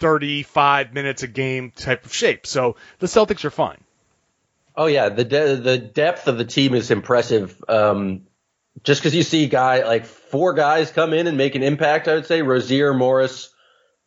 35 0.00 0.92
minutes 0.92 1.22
a 1.22 1.28
game 1.28 1.70
type 1.70 2.04
of 2.04 2.12
shape. 2.12 2.46
So 2.46 2.76
the 2.98 3.06
Celtics 3.06 3.44
are 3.44 3.50
fine. 3.50 3.78
Oh 4.76 4.86
yeah, 4.86 5.08
the 5.08 5.24
de- 5.24 5.56
the 5.56 5.78
depth 5.78 6.26
of 6.26 6.38
the 6.38 6.44
team 6.44 6.74
is 6.74 6.90
impressive. 6.90 7.62
Um, 7.68 8.22
just 8.82 9.00
because 9.00 9.14
you 9.14 9.22
see 9.22 9.46
guy 9.46 9.84
like 9.84 10.06
four 10.06 10.54
guys 10.54 10.90
come 10.90 11.12
in 11.12 11.26
and 11.26 11.36
make 11.36 11.54
an 11.54 11.62
impact, 11.62 12.08
I 12.08 12.14
would 12.14 12.26
say 12.26 12.42
Rozier, 12.42 12.94
Morris, 12.94 13.52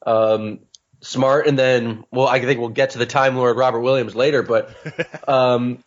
um, 0.05 0.59
Smart, 1.01 1.47
and 1.47 1.59
then 1.59 2.05
well, 2.11 2.27
I 2.27 2.39
think 2.41 2.59
we'll 2.59 2.69
get 2.69 2.91
to 2.91 2.97
the 2.97 3.05
Time 3.05 3.35
Lord 3.35 3.57
Robert 3.57 3.81
Williams 3.81 4.15
later, 4.15 4.41
but 4.41 4.73
um, 5.27 5.83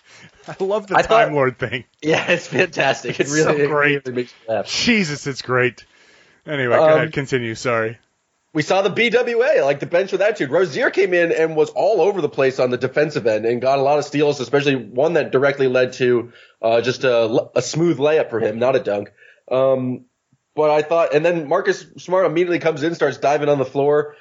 I 0.61 0.65
love 0.65 0.87
the 0.87 0.97
I 0.97 1.03
thought- 1.03 1.25
Time 1.27 1.35
Lord 1.35 1.59
thing. 1.59 1.85
yeah, 2.03 2.31
it's 2.31 2.47
fantastic. 2.47 3.13
It 3.19 3.21
It's 3.21 3.33
really, 3.33 3.45
so 3.59 3.63
it 3.65 3.69
great. 3.69 4.07
really 4.07 4.17
makes 4.23 4.33
me 4.49 4.55
laugh. 4.55 4.67
Jesus, 4.67 5.27
it's 5.27 5.43
great. 5.43 5.85
Anyway, 6.47 6.77
go 6.77 6.85
Um, 6.85 6.91
ahead, 6.93 7.13
continue. 7.13 7.55
Sorry. 7.55 7.99
We 8.53 8.63
saw 8.63 8.81
the 8.81 8.89
BWA, 8.91 9.63
like 9.65 9.81
the 9.81 9.87
bench 9.87 10.13
with 10.13 10.23
attitude. 10.23 10.51
Rozier 10.51 10.91
came 10.91 11.13
in 11.13 11.31
and 11.31 11.55
was 11.57 11.69
all 11.71 12.01
over 12.01 12.23
the 12.23 12.29
place 12.29 12.59
on 12.59 12.71
the 12.71 12.79
defensive 12.79 13.27
end 13.27 13.45
and 13.45 13.61
got 13.61 13.79
a 13.79 13.83
lot 13.83 13.99
of 13.99 14.05
steals, 14.07 14.41
especially 14.41 14.77
one 14.77 15.13
that 15.15 15.31
directly 15.31 15.69
led 15.69 15.93
to 15.95 16.33
uh, 16.63 16.81
just 16.81 17.05
a, 17.05 17.49
a 17.55 17.61
smooth 17.61 17.99
layup 17.99 18.31
for 18.31 18.41
him, 18.41 18.59
not 18.59 18.75
a 18.75 18.81
dunk. 18.81 19.13
Um, 19.51 20.07
but 20.55 20.71
I 20.71 20.81
thought, 20.81 21.13
and 21.15 21.23
then 21.23 21.49
Marcus 21.49 21.85
Smart 21.99 22.25
immediately 22.25 22.59
comes 22.59 22.83
in, 22.83 22.95
starts 22.95 23.19
diving 23.19 23.51
on 23.51 23.59
the 23.59 23.67
floor. 23.67 24.17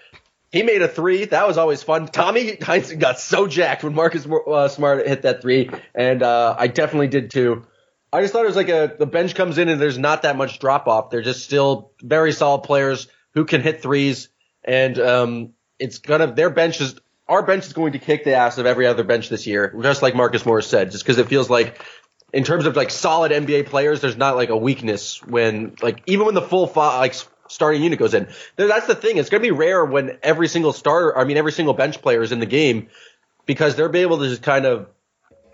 He 0.51 0.63
made 0.63 0.81
a 0.81 0.87
three. 0.87 1.25
That 1.25 1.47
was 1.47 1.57
always 1.57 1.83
fun. 1.83 2.07
Tommy 2.07 2.55
Heinsohn 2.55 2.99
got 2.99 3.19
so 3.19 3.47
jacked 3.47 3.83
when 3.83 3.93
Marcus 3.93 4.25
uh, 4.25 4.67
Smart 4.67 5.07
hit 5.07 5.23
that 5.23 5.41
three, 5.41 5.69
and 5.93 6.23
uh, 6.23 6.55
I 6.57 6.67
definitely 6.67 7.07
did 7.07 7.31
too. 7.31 7.65
I 8.13 8.21
just 8.21 8.31
thought 8.31 8.45
it 8.45 8.47
was 8.47 8.55
like 8.55 8.69
a 8.69 8.95
the 8.97 9.05
bench 9.05 9.35
comes 9.35 9.57
in 9.57 9.67
and 9.67 9.81
there's 9.81 9.97
not 9.97 10.21
that 10.21 10.37
much 10.37 10.59
drop 10.59 10.87
off. 10.87 11.09
They're 11.09 11.21
just 11.21 11.43
still 11.43 11.91
very 12.01 12.31
solid 12.31 12.63
players 12.63 13.07
who 13.33 13.43
can 13.43 13.61
hit 13.61 13.81
threes, 13.81 14.29
and 14.63 14.97
um, 14.99 15.53
it's 15.79 15.97
gonna 15.97 16.33
their 16.33 16.49
bench 16.49 16.79
is 16.79 16.95
our 17.27 17.43
bench 17.43 17.65
is 17.65 17.73
going 17.73 17.93
to 17.93 17.99
kick 17.99 18.23
the 18.23 18.35
ass 18.35 18.57
of 18.57 18.65
every 18.65 18.85
other 18.85 19.03
bench 19.03 19.29
this 19.29 19.47
year, 19.47 19.75
just 19.81 20.01
like 20.01 20.15
Marcus 20.15 20.45
Morris 20.45 20.67
said, 20.67 20.91
just 20.91 21.03
because 21.03 21.17
it 21.17 21.27
feels 21.27 21.49
like 21.49 21.83
in 22.31 22.43
terms 22.43 22.65
of 22.65 22.75
like 22.75 22.91
solid 22.91 23.31
NBA 23.31 23.67
players, 23.67 24.01
there's 24.01 24.17
not 24.17 24.35
like 24.35 24.49
a 24.49 24.57
weakness 24.57 25.23
when 25.23 25.75
like 25.81 26.03
even 26.05 26.25
when 26.25 26.35
the 26.35 26.41
full 26.41 26.67
five, 26.67 26.99
like 26.99 27.15
starting 27.47 27.83
unit 27.83 27.99
goes 27.99 28.13
in. 28.13 28.27
That's 28.55 28.87
the 28.87 28.95
thing. 28.95 29.17
It's 29.17 29.29
going 29.29 29.41
to 29.41 29.47
be 29.47 29.51
rare 29.51 29.83
when 29.85 30.17
every 30.23 30.47
single 30.47 30.73
starter, 30.73 31.17
I 31.17 31.23
mean 31.23 31.37
every 31.37 31.51
single 31.51 31.73
bench 31.73 32.01
player 32.01 32.21
is 32.21 32.31
in 32.31 32.39
the 32.39 32.45
game 32.45 32.87
because 33.45 33.75
they're 33.75 33.89
be 33.89 33.99
able 33.99 34.19
to 34.19 34.29
just 34.29 34.41
kind 34.41 34.65
of 34.65 34.87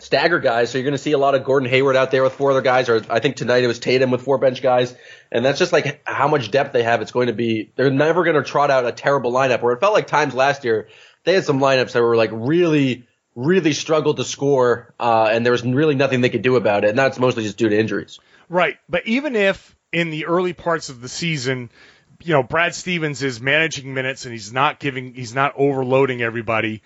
stagger 0.02 0.40
guys. 0.40 0.72
So 0.72 0.78
you're 0.78 0.84
going 0.84 0.94
to 0.94 0.98
see 0.98 1.12
a 1.12 1.18
lot 1.18 1.36
of 1.36 1.44
Gordon 1.44 1.70
Hayward 1.70 1.96
out 1.96 2.12
there 2.12 2.24
with 2.24 2.34
four 2.34 2.52
other 2.52 2.62
guys, 2.62 2.90
or 2.90 3.04
I 3.10 3.20
think 3.20 3.36
tonight 3.36 3.64
it 3.64 3.68
was 3.68 3.80
Tatum 3.80 4.12
with 4.12 4.24
four 4.24 4.38
bench 4.38 4.62
guys. 4.62 4.96
And 5.32 5.46
that's 5.46 5.60
just 5.60 5.72
like 5.72 6.02
how 6.06 6.28
much 6.28 6.52
depth 6.52 6.74
they 6.74 6.84
have. 6.84 7.02
It's 7.02 7.12
going 7.12 7.28
to 7.28 7.34
be, 7.34 7.72
they're 7.76 7.92
never 7.92 8.24
going 8.24 8.36
to 8.36 8.44
trot 8.44 8.72
out 8.72 8.86
a 8.86 8.92
terrible 8.92 9.32
lineup 9.32 9.62
where 9.62 9.74
it 9.74 9.80
felt 9.80 9.94
like 9.94 10.08
times 10.08 10.34
last 10.34 10.64
year, 10.64 10.88
they 11.24 11.34
had 11.34 11.46
some 11.46 11.60
lineups 11.60 11.92
that 11.92 12.02
were 12.02 12.16
like 12.16 12.32
really, 12.34 13.08
really 13.36 13.74
struggled 13.74 14.18
to 14.18 14.24
score. 14.24 14.94
Uh, 15.00 15.30
and 15.32 15.46
there 15.46 15.52
was 15.52 15.64
really 15.64 15.96
nothing 15.96 16.22
they 16.22 16.30
could 16.30 16.42
do 16.42 16.56
about 16.56 16.84
it. 16.84 16.90
And 16.90 16.98
that's 16.98 17.20
mostly 17.20 17.44
just 17.44 17.58
due 17.58 17.70
to 17.70 17.78
injuries. 17.78 18.20
Right. 18.50 18.78
But 18.90 19.08
even 19.08 19.36
if 19.36 19.76
in 19.92 20.10
the 20.10 20.26
early 20.26 20.54
parts 20.54 20.90
of 20.90 21.02
the 21.02 21.10
season, 21.10 21.70
you 22.24 22.34
know, 22.34 22.44
Brad 22.44 22.76
Stevens 22.76 23.24
is 23.24 23.42
managing 23.42 23.94
minutes 23.94 24.26
and 24.26 24.34
he's 24.34 24.54
not 24.54 24.80
giving, 24.80 25.14
he's 25.14 25.34
not 25.34 25.54
overloading 25.56 26.22
everybody, 26.22 26.82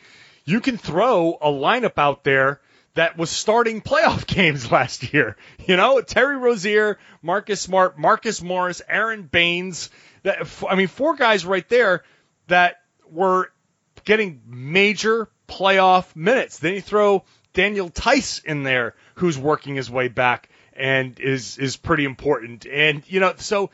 you 0.45 0.61
can 0.61 0.77
throw 0.77 1.37
a 1.41 1.49
lineup 1.49 1.97
out 1.97 2.23
there 2.23 2.61
that 2.93 3.17
was 3.17 3.29
starting 3.29 3.81
playoff 3.81 4.25
games 4.33 4.71
last 4.71 5.13
year. 5.13 5.35
You 5.67 5.75
know, 5.77 6.01
Terry 6.01 6.37
Rozier, 6.37 6.97
Marcus 7.21 7.61
Smart, 7.61 7.99
Marcus 7.99 8.41
Morris, 8.41 8.81
Aron 8.87 9.23
Baynes. 9.23 9.89
That, 10.23 10.47
I 10.67 10.75
mean, 10.75 10.87
four 10.87 11.15
guys 11.15 11.45
right 11.45 11.67
there 11.69 12.03
that 12.47 12.81
were 13.09 13.51
getting 14.05 14.41
major 14.47 15.27
playoff 15.47 16.15
minutes. 16.15 16.59
Then 16.59 16.75
you 16.75 16.81
throw 16.81 17.23
Daniel 17.53 17.89
Theis 17.89 18.43
in 18.43 18.63
there, 18.63 18.95
who's 19.15 19.37
working 19.37 19.75
his 19.75 19.89
way 19.89 20.07
back 20.07 20.49
and 20.75 21.19
is 21.19 21.57
is 21.57 21.77
pretty 21.77 22.05
important. 22.05 22.65
And 22.65 23.03
you 23.07 23.19
know, 23.19 23.33
so 23.37 23.71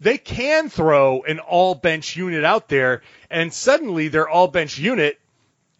they 0.00 0.18
can 0.18 0.68
throw 0.68 1.22
an 1.22 1.38
all 1.38 1.74
bench 1.74 2.16
unit 2.16 2.44
out 2.44 2.68
there, 2.68 3.02
and 3.30 3.52
suddenly 3.52 4.08
their 4.08 4.28
all 4.28 4.48
bench 4.48 4.78
unit 4.78 5.20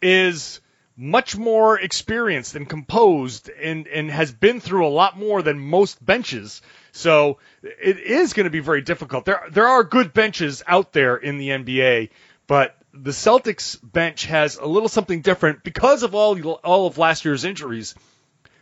is 0.03 0.61
much 0.97 1.35
more 1.35 1.81
experienced 1.81 2.55
and 2.57 2.69
composed 2.69 3.49
and, 3.49 3.87
and 3.87 4.11
has 4.11 4.33
been 4.33 4.61
through 4.61 4.87
a 4.87 4.91
lot 4.91 5.19
more 5.19 5.41
than 5.41 5.59
most 5.59 6.05
benches. 6.05 6.61
So 6.93 7.39
it 7.63 7.99
is 7.99 8.35
going 8.35 8.45
to 8.45 8.51
be 8.51 8.61
very 8.61 8.83
difficult. 8.83 9.25
There 9.25 9.43
there 9.51 9.67
are 9.67 9.83
good 9.83 10.13
benches 10.13 10.63
out 10.67 10.93
there 10.93 11.17
in 11.17 11.39
the 11.39 11.49
NBA, 11.49 12.11
but 12.47 12.77
the 12.93 13.13
Celtics 13.13 13.79
bench 13.83 14.27
has 14.27 14.57
a 14.57 14.67
little 14.67 14.89
something 14.89 15.23
different 15.23 15.63
because 15.65 16.03
of 16.03 16.15
all 16.15 16.39
all 16.65 16.87
of 16.87 16.99
last 16.99 17.25
year's 17.25 17.45
injuries. 17.45 17.95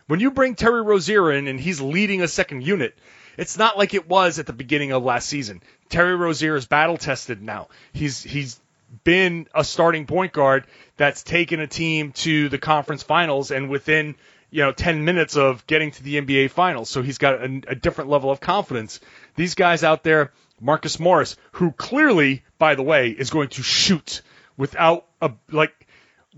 When 0.09 0.19
you 0.19 0.31
bring 0.31 0.55
Terry 0.55 0.81
Rozier 0.81 1.31
in 1.31 1.47
and 1.47 1.59
he's 1.59 1.79
leading 1.79 2.23
a 2.23 2.27
second 2.27 2.63
unit, 2.63 2.97
it's 3.37 3.59
not 3.59 3.77
like 3.77 3.93
it 3.93 4.09
was 4.09 4.39
at 4.39 4.47
the 4.47 4.53
beginning 4.53 4.91
of 4.91 5.03
last 5.03 5.29
season. 5.29 5.61
Terry 5.87 6.15
Rozier 6.15 6.55
is 6.55 6.65
battle 6.65 6.97
tested 6.97 7.43
now. 7.43 7.67
He's 7.93 8.23
he's 8.23 8.59
been 9.03 9.45
a 9.53 9.63
starting 9.63 10.07
point 10.07 10.33
guard 10.33 10.65
that's 10.97 11.21
taken 11.21 11.59
a 11.59 11.67
team 11.67 12.11
to 12.13 12.49
the 12.49 12.57
conference 12.57 13.03
finals 13.03 13.51
and 13.51 13.69
within 13.69 14.15
you 14.49 14.63
know 14.63 14.71
10 14.71 15.05
minutes 15.05 15.37
of 15.37 15.67
getting 15.67 15.91
to 15.91 16.01
the 16.01 16.19
NBA 16.19 16.49
finals. 16.49 16.89
So 16.89 17.03
he's 17.03 17.19
got 17.19 17.43
a, 17.43 17.61
a 17.67 17.75
different 17.75 18.09
level 18.09 18.31
of 18.31 18.39
confidence. 18.39 18.99
These 19.35 19.53
guys 19.53 19.83
out 19.83 20.03
there, 20.03 20.31
Marcus 20.59 20.99
Morris, 20.99 21.35
who 21.51 21.71
clearly, 21.71 22.43
by 22.57 22.73
the 22.73 22.81
way, 22.81 23.11
is 23.11 23.29
going 23.29 23.49
to 23.49 23.61
shoot 23.61 24.23
without 24.57 25.05
a 25.21 25.33
like. 25.51 25.85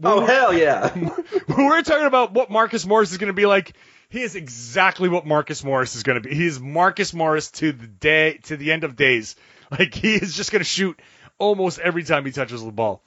Oh, 0.04 0.26
hell 0.26 0.54
yeah. 0.58 0.94
we're 1.48 1.82
talking 1.82 2.06
about 2.08 2.34
what 2.34 2.50
Marcus 2.50 2.86
Morris 2.86 3.12
is 3.12 3.18
going 3.18 3.28
to 3.28 3.34
be 3.34 3.46
like, 3.46 3.74
he 4.10 4.22
is 4.22 4.36
exactly 4.36 5.10
what 5.10 5.26
Marcus 5.26 5.64
Morris 5.64 5.96
is 5.96 6.04
going 6.04 6.22
to 6.22 6.28
be. 6.30 6.36
He 6.36 6.46
is 6.46 6.60
Marcus 6.60 7.14
Morris 7.14 7.52
to 7.52 7.72
the 7.72 7.88
day 7.88 8.40
to 8.44 8.58
the 8.58 8.72
end 8.72 8.84
of 8.84 8.96
days. 8.96 9.36
Like 9.70 9.94
he 9.94 10.16
is 10.16 10.36
just 10.36 10.52
going 10.52 10.60
to 10.60 10.66
shoot 10.66 11.00
almost 11.40 11.80
every 11.80 12.04
time 12.04 12.26
he 12.26 12.32
touches 12.32 12.64
the 12.64 12.72
ball. 12.72 13.02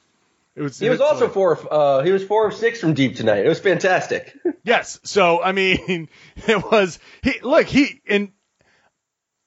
It 0.56 0.62
was. 0.62 0.78
He 0.78 0.88
was 0.88 1.00
also 1.00 1.24
like- 1.26 1.34
four. 1.34 1.52
of- 1.52 1.68
Uh, 1.70 2.02
he 2.04 2.10
was 2.12 2.24
four 2.24 2.46
of 2.46 2.54
six 2.54 2.80
from 2.80 2.94
deep 2.94 3.16
tonight. 3.16 3.44
It 3.44 3.48
was 3.48 3.60
fantastic. 3.60 4.32
Yes. 4.66 4.98
So 5.04 5.42
I 5.42 5.52
mean, 5.52 6.08
it 6.48 6.70
was 6.72 6.98
he. 7.22 7.38
Look, 7.42 7.66
he 7.66 8.00
and 8.08 8.32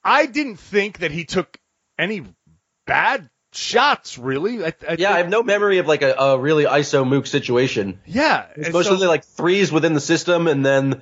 I 0.03 0.27
didn't 0.27 0.57
think 0.57 0.99
that 0.99 1.09
he 1.09 1.25
took 1.25 1.57
any 1.97 2.23
bad 2.85 3.27
shots. 3.57 4.17
Really. 4.17 4.63
I, 4.63 4.73
I 4.87 4.95
yeah, 4.97 5.13
I 5.13 5.17
have 5.17 5.29
no 5.29 5.43
memory 5.43 5.79
of 5.79 5.87
like 5.87 6.01
a, 6.01 6.13
a 6.13 6.37
really 6.39 6.65
ISO 6.65 7.07
mook 7.07 7.27
situation. 7.27 7.99
yeah. 8.05 8.45
It's 8.55 8.71
mostly 8.71 8.97
so- 8.99 9.07
like 9.07 9.23
threes 9.23 9.71
within 9.71 9.93
the 9.93 10.01
system, 10.01 10.47
and 10.47 10.65
then 10.65 11.01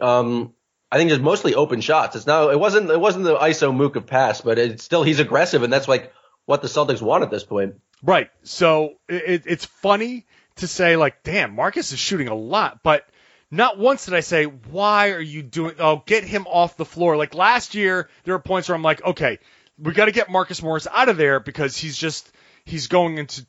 um, 0.00 0.54
I 0.90 0.96
think 0.96 1.10
there's 1.10 1.20
mostly 1.22 1.54
open 1.54 1.80
shots. 1.80 2.16
It's 2.16 2.26
now 2.26 2.50
it 2.50 2.58
wasn't 2.58 2.90
it 2.90 3.00
wasn't 3.00 3.24
the 3.24 3.36
ISO 3.36 3.74
mook 3.74 3.96
of 3.96 4.06
pass, 4.06 4.40
but 4.40 4.58
it's 4.58 4.84
still 4.84 5.02
he's 5.02 5.20
aggressive, 5.20 5.62
and 5.62 5.72
that's 5.72 5.88
like 5.88 6.12
what 6.46 6.62
the 6.62 6.68
Celtics 6.68 7.02
want 7.02 7.22
at 7.24 7.30
this 7.30 7.44
point. 7.44 7.76
Right. 8.02 8.30
So 8.42 8.94
it, 9.08 9.44
it's 9.46 9.64
funny 9.64 10.26
to 10.56 10.66
say 10.66 10.96
like, 10.96 11.22
damn, 11.22 11.54
Marcus 11.54 11.92
is 11.92 11.98
shooting 11.98 12.28
a 12.28 12.34
lot, 12.34 12.82
but 12.82 13.06
not 13.50 13.78
once 13.78 14.06
did 14.06 14.14
I 14.14 14.20
say, 14.20 14.44
why 14.44 15.10
are 15.10 15.20
you 15.20 15.42
doing? 15.42 15.76
Oh, 15.78 16.02
get 16.04 16.24
him 16.24 16.46
off 16.46 16.76
the 16.76 16.84
floor. 16.84 17.16
Like 17.16 17.34
last 17.34 17.74
year, 17.74 18.08
there 18.24 18.34
were 18.34 18.40
points 18.40 18.68
where 18.68 18.74
I'm 18.74 18.82
like, 18.82 19.04
okay, 19.04 19.38
we 19.82 19.92
got 19.92 20.06
to 20.06 20.12
get 20.12 20.30
Marcus 20.30 20.62
Morris 20.62 20.86
out 20.90 21.08
of 21.08 21.16
there 21.16 21.40
because 21.40 21.76
he's 21.76 21.96
just 21.96 22.30
he's 22.64 22.86
going 22.86 23.18
into 23.18 23.44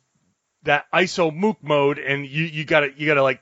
that 0.64 0.86
ISO 0.92 1.34
mook 1.34 1.58
mode, 1.62 1.98
and 1.98 2.26
you 2.26 2.44
you 2.44 2.64
got 2.64 2.80
to 2.80 2.90
you 2.96 3.06
got 3.06 3.14
to 3.14 3.22
like 3.22 3.40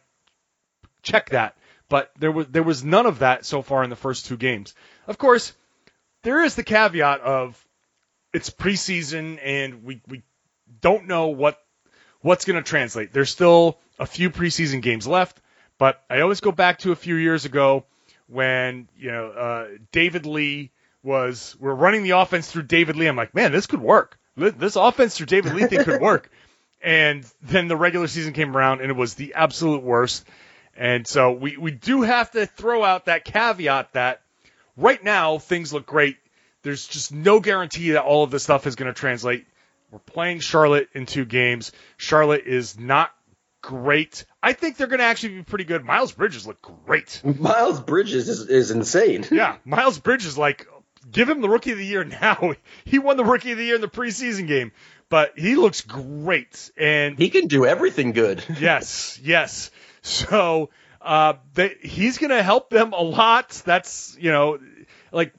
check 1.02 1.31
that. 1.31 1.57
But 1.88 2.11
there 2.18 2.33
was 2.33 2.48
there 2.48 2.62
was 2.62 2.85
none 2.85 3.07
of 3.07 3.20
that 3.20 3.44
so 3.44 3.62
far 3.62 3.83
in 3.83 3.90
the 3.90 3.96
first 3.96 4.26
two 4.26 4.37
games. 4.37 4.74
Of 5.07 5.18
course, 5.18 5.52
there 6.22 6.44
is 6.44 6.55
the 6.55 6.62
caveat 6.62 7.20
of 7.20 7.66
it's 8.33 8.50
preseason 8.50 9.38
and 9.42 9.85
we 9.85 10.00
we 10.09 10.22
don't 10.81 11.07
know 11.07 11.28
what 11.28 11.59
what's 12.20 12.44
going 12.44 12.62
to 12.62 12.68
translate. 12.68 13.12
There's 13.12 13.31
still 13.31 13.78
a 13.98 14.07
few 14.07 14.31
preseason 14.31 14.83
games 14.83 15.07
left, 15.07 15.40
but 15.78 16.02
I 16.09 16.20
always 16.20 16.40
go 16.40 16.52
back 16.52 16.78
to 16.81 16.92
a 16.92 16.96
few 16.96 17.16
years 17.16 17.44
ago 17.44 17.85
when 18.26 18.88
you 18.96 19.11
know 19.11 19.28
uh, 19.28 19.68
David 19.92 20.26
Lee 20.26 20.70
was 21.03 21.57
we're 21.59 21.75
running 21.75 22.03
the 22.03 22.11
offense 22.11 22.51
through 22.51 22.62
David 22.65 22.97
Lee. 22.97 23.07
I'm 23.07 23.17
like, 23.17 23.35
man, 23.35 23.53
this 23.53 23.67
could 23.67 23.81
work. 23.81 24.19
This 24.37 24.77
offense 24.77 25.17
through 25.17 25.27
David 25.27 25.55
Lee 25.55 25.67
thing 25.67 25.85
could 25.85 26.01
work. 26.01 26.31
And 26.83 27.25
then 27.43 27.69
the 27.69 27.77
regular 27.77 28.09
season 28.09 28.33
came 28.33 28.57
around 28.57 28.81
and 28.81 28.91
it 28.91 28.97
was 28.97 29.15
the 29.15 29.35
absolute 29.35 29.83
worst. 29.83 30.27
And 30.77 31.07
so 31.07 31.33
we, 31.33 31.57
we 31.57 31.71
do 31.71 32.03
have 32.03 32.31
to 32.33 32.47
throw 32.47 32.83
out 32.83 33.07
that 33.07 33.25
caveat 33.25 33.93
that 33.93 34.23
right 34.77 35.03
now 35.03 35.38
things 35.38 35.73
look 35.73 35.87
great. 35.87 36.17
There's 36.62 36.87
just 36.87 37.12
no 37.12 37.41
guarantee 37.41 37.93
that 37.93 38.03
all 38.03 38.25
of 38.25 38.31
this 38.31 38.43
stuff 38.43 38.67
is 38.67 38.77
going 38.77 38.93
to 38.93 38.99
translate. 38.99 39.47
We're 39.91 39.99
playing 39.99 40.41
Charlotte 40.41 40.88
in 40.95 41.07
two 41.07 41.25
games. 41.25 41.73
Charlotte 41.99 42.47
is 42.47 42.79
not 42.79 43.11
great. 43.61 44.25
I 44.43 44.55
think 44.55 44.77
they're 44.77 44.87
going 44.87 45.01
to 45.01 45.05
actually 45.05 45.37
be 45.37 45.43
pretty 45.43 45.65
good. 45.65 45.85
Miles 45.85 46.12
Bridges 46.12 46.47
look 46.47 46.62
great. 46.87 47.21
Miles 47.25 47.81
Bridges 47.81 48.29
is, 48.29 48.49
is 48.49 48.71
insane. 48.71 49.27
Yeah, 49.31 49.57
Miles 49.65 49.99
Bridges, 49.99 50.38
like, 50.38 50.67
give 51.11 51.29
him 51.29 51.41
the 51.41 51.49
rookie 51.49 51.73
of 51.73 51.79
the 51.79 51.87
year 51.87 52.05
now. 52.23 52.55
He 52.85 52.99
won 52.99 53.17
the 53.17 53.25
rookie 53.25 53.53
of 53.53 53.59
the 53.59 53.65
year 53.65 53.77
in 53.77 53.81
the 53.81 53.88
preseason 53.88 54.47
game, 54.47 54.73
but 55.09 55.38
he 55.38 55.57
looks 55.57 55.81
great. 55.81 56.71
And 56.77 57.19
He 57.19 57.31
can 57.31 57.47
do 57.47 57.67
everything 57.67 58.12
good. 58.12 58.45
yes, 58.61 59.19
yes. 59.23 59.71
So 60.03 60.71
uh, 61.01 61.35
they, 61.55 61.77
he's 61.83 62.19
going 62.19 62.31
to 62.31 62.43
help 62.43 62.71
them 62.71 62.93
a 62.93 63.03
lot. 63.03 63.51
That's 63.65 64.17
you 64.21 64.31
know, 64.31 64.59
like 65.12 65.33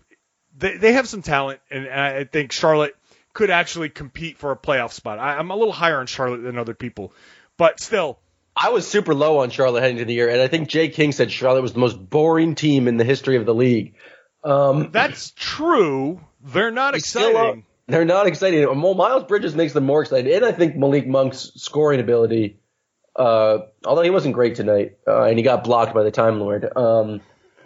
they 0.58 0.78
they 0.78 0.94
have 0.94 1.08
some 1.08 1.22
talent, 1.22 1.60
and 1.70 1.88
I 1.88 2.24
think 2.26 2.52
Charlotte 2.52 2.96
could 3.34 3.50
actually 3.50 3.90
compete 3.90 4.38
for 4.38 4.52
a 4.52 4.56
playoff 4.58 4.92
spot. 4.92 5.20
I, 5.20 5.38
I'm 5.38 5.50
a 5.50 5.56
little 5.56 5.74
higher 5.74 6.00
on 6.00 6.06
Charlotte 6.06 6.44
than 6.44 6.58
other 6.58 6.76
people, 6.76 7.14
but 7.58 7.80
still, 7.80 8.20
I 8.56 8.70
was 8.70 8.88
super 8.88 9.16
low 9.16 9.40
on 9.40 9.50
Charlotte 9.50 9.82
heading 9.82 9.98
into 9.98 10.06
the 10.06 10.14
year, 10.14 10.30
and 10.30 10.42
I 10.42 10.48
think 10.48 10.70
Jay 10.70 10.90
King 10.90 11.12
said 11.12 11.32
Charlotte 11.32 11.62
was 11.62 11.74
the 11.74 11.80
most 11.80 11.98
boring 12.10 12.56
team 12.56 12.88
in 12.88 12.98
the 12.98 13.04
history 13.04 13.38
of 13.38 13.46
the 13.46 13.56
league. 13.56 13.96
Um, 14.44 14.90
that's 14.92 15.32
true. 15.36 16.20
They're 16.42 16.72
not 16.72 16.96
exciting. 16.96 17.66
They're 17.88 18.06
not 18.06 18.28
exciting. 18.28 18.66
Well, 18.82 18.94
Miles 18.94 19.26
Bridges 19.26 19.56
makes 19.56 19.74
them 19.74 19.86
more 19.86 20.02
exciting, 20.02 20.34
and 20.34 20.46
I 20.46 20.52
think 20.52 20.76
Malik 20.76 21.08
Monk's 21.08 21.52
scoring 21.56 22.00
ability, 22.00 22.60
uh, 23.16 23.60
although 23.86 24.02
he 24.02 24.10
wasn't 24.10 24.34
great 24.34 24.56
tonight, 24.56 24.98
uh, 25.08 25.24
and 25.24 25.38
he 25.38 25.44
got 25.44 25.64
blocked 25.64 25.94
by 25.94 26.04
the 26.04 26.12
Time 26.12 26.40
Lord. 26.40 26.66
Um, 26.76 27.22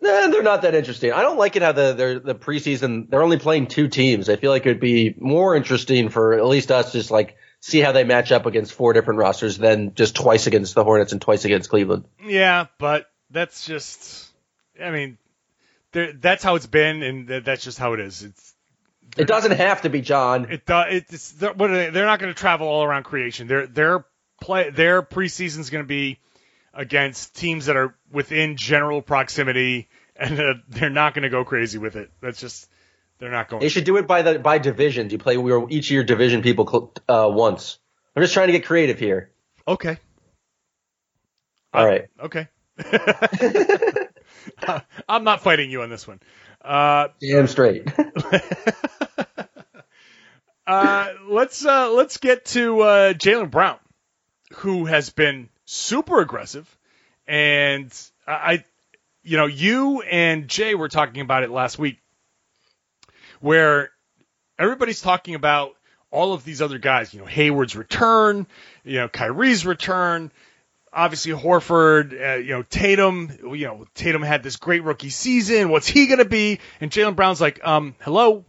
nah, 0.00 0.26
they're 0.28 0.42
not 0.42 0.62
that 0.62 0.74
interesting. 0.74 1.12
I 1.12 1.22
don't 1.22 1.38
like 1.38 1.56
it 1.56 1.62
how 1.62 1.72
the 1.72 2.20
the 2.24 2.34
preseason 2.34 3.08
they're 3.10 3.22
only 3.22 3.38
playing 3.38 3.68
two 3.68 3.88
teams. 3.88 4.28
I 4.28 4.36
feel 4.36 4.50
like 4.50 4.66
it 4.66 4.70
would 4.70 4.80
be 4.80 5.14
more 5.18 5.54
interesting 5.54 6.08
for 6.08 6.34
at 6.34 6.44
least 6.44 6.70
us 6.70 6.92
just 6.92 7.10
like 7.10 7.36
see 7.60 7.80
how 7.80 7.92
they 7.92 8.04
match 8.04 8.32
up 8.32 8.46
against 8.46 8.72
four 8.72 8.92
different 8.92 9.18
rosters 9.18 9.58
than 9.58 9.94
just 9.94 10.14
twice 10.14 10.46
against 10.46 10.74
the 10.74 10.84
Hornets 10.84 11.12
and 11.12 11.20
twice 11.20 11.44
against 11.44 11.70
Cleveland. 11.70 12.04
Yeah, 12.24 12.66
but 12.78 13.06
that's 13.30 13.64
just. 13.64 14.26
I 14.80 14.90
mean, 14.90 15.18
there- 15.98 16.12
that's 16.12 16.42
how 16.44 16.54
it's 16.54 16.66
been, 16.66 17.02
and 17.02 17.28
th- 17.28 17.44
that's 17.44 17.64
just 17.64 17.78
how 17.78 17.92
it 17.94 18.00
is. 18.00 18.22
It's 18.22 18.54
It 19.16 19.26
doesn't 19.26 19.52
have 19.52 19.82
to 19.82 19.90
be 19.90 20.00
John. 20.00 20.50
it. 20.50 20.64
do- 20.66 20.84
It's 20.88 21.32
they're, 21.32 21.52
what 21.52 21.70
are 21.70 21.74
they, 21.76 21.90
they're 21.90 22.06
not 22.06 22.18
going 22.20 22.32
to 22.32 22.38
travel 22.38 22.68
all 22.68 22.84
around 22.84 23.02
creation. 23.04 23.48
Their 23.48 23.66
their 23.66 24.04
play 24.40 24.70
their 24.70 25.02
preseason 25.02 25.58
is 25.60 25.70
going 25.70 25.84
to 25.84 25.88
be 25.88 26.18
against 26.72 27.34
teams 27.34 27.66
that 27.66 27.76
are 27.76 27.96
within 28.12 28.56
general 28.56 29.02
proximity, 29.02 29.88
and 30.14 30.38
uh, 30.38 30.54
they're 30.68 30.90
not 30.90 31.14
going 31.14 31.24
to 31.24 31.28
go 31.30 31.44
crazy 31.44 31.78
with 31.78 31.96
it. 31.96 32.10
That's 32.20 32.40
just 32.40 32.68
they're 33.18 33.30
not 33.32 33.48
going. 33.48 33.60
They 33.60 33.68
should 33.68 33.84
do 33.84 33.96
it 33.96 34.06
by 34.06 34.22
the 34.22 34.38
by 34.38 34.58
divisions. 34.58 35.10
You 35.12 35.18
play 35.18 35.36
we 35.36 35.50
were 35.52 35.66
each 35.68 35.86
of 35.88 35.92
your 35.94 36.04
division 36.04 36.42
people 36.42 36.66
cl- 36.68 36.92
uh, 37.08 37.28
once. 37.30 37.78
I'm 38.14 38.22
just 38.22 38.34
trying 38.34 38.48
to 38.48 38.52
get 38.52 38.64
creative 38.66 38.98
here. 38.98 39.30
Okay. 39.66 39.98
All 41.74 41.84
right. 41.86 42.06
Okay. 42.20 42.48
I'm 45.08 45.24
not 45.24 45.42
fighting 45.42 45.70
you 45.70 45.82
on 45.82 45.90
this 45.90 46.06
one. 46.06 46.20
Uh, 46.62 47.08
Damn 47.20 47.46
straight. 47.46 47.86
uh, 50.66 51.08
let's 51.28 51.64
uh, 51.64 51.90
let's 51.92 52.18
get 52.18 52.44
to 52.46 52.80
uh, 52.80 53.12
Jaylen 53.14 53.50
Brown, 53.50 53.78
who 54.56 54.86
has 54.86 55.10
been 55.10 55.48
super 55.64 56.20
aggressive, 56.20 56.66
and 57.26 57.92
I, 58.26 58.64
you 59.22 59.36
know, 59.36 59.46
you 59.46 60.02
and 60.02 60.48
Jay 60.48 60.74
were 60.74 60.88
talking 60.88 61.20
about 61.20 61.42
it 61.42 61.50
last 61.50 61.78
week, 61.78 61.98
where 63.40 63.90
everybody's 64.58 65.00
talking 65.00 65.34
about 65.34 65.74
all 66.10 66.32
of 66.32 66.44
these 66.44 66.62
other 66.62 66.78
guys. 66.78 67.12
You 67.12 67.20
know, 67.20 67.26
Hayward's 67.26 67.76
return, 67.76 68.46
you 68.84 68.98
know, 68.98 69.08
Kyrie's 69.08 69.66
return. 69.66 70.32
Obviously, 70.92 71.32
Horford, 71.32 72.12
uh, 72.12 72.36
you 72.36 72.50
know, 72.50 72.62
Tatum, 72.62 73.30
you 73.54 73.66
know, 73.66 73.86
Tatum 73.94 74.22
had 74.22 74.42
this 74.42 74.56
great 74.56 74.82
rookie 74.84 75.10
season. 75.10 75.68
What's 75.68 75.86
he 75.86 76.06
going 76.06 76.18
to 76.18 76.24
be? 76.24 76.60
And 76.80 76.90
Jaylen 76.90 77.16
Brown's 77.16 77.40
like, 77.40 77.64
um, 77.66 77.94
hello, 78.00 78.44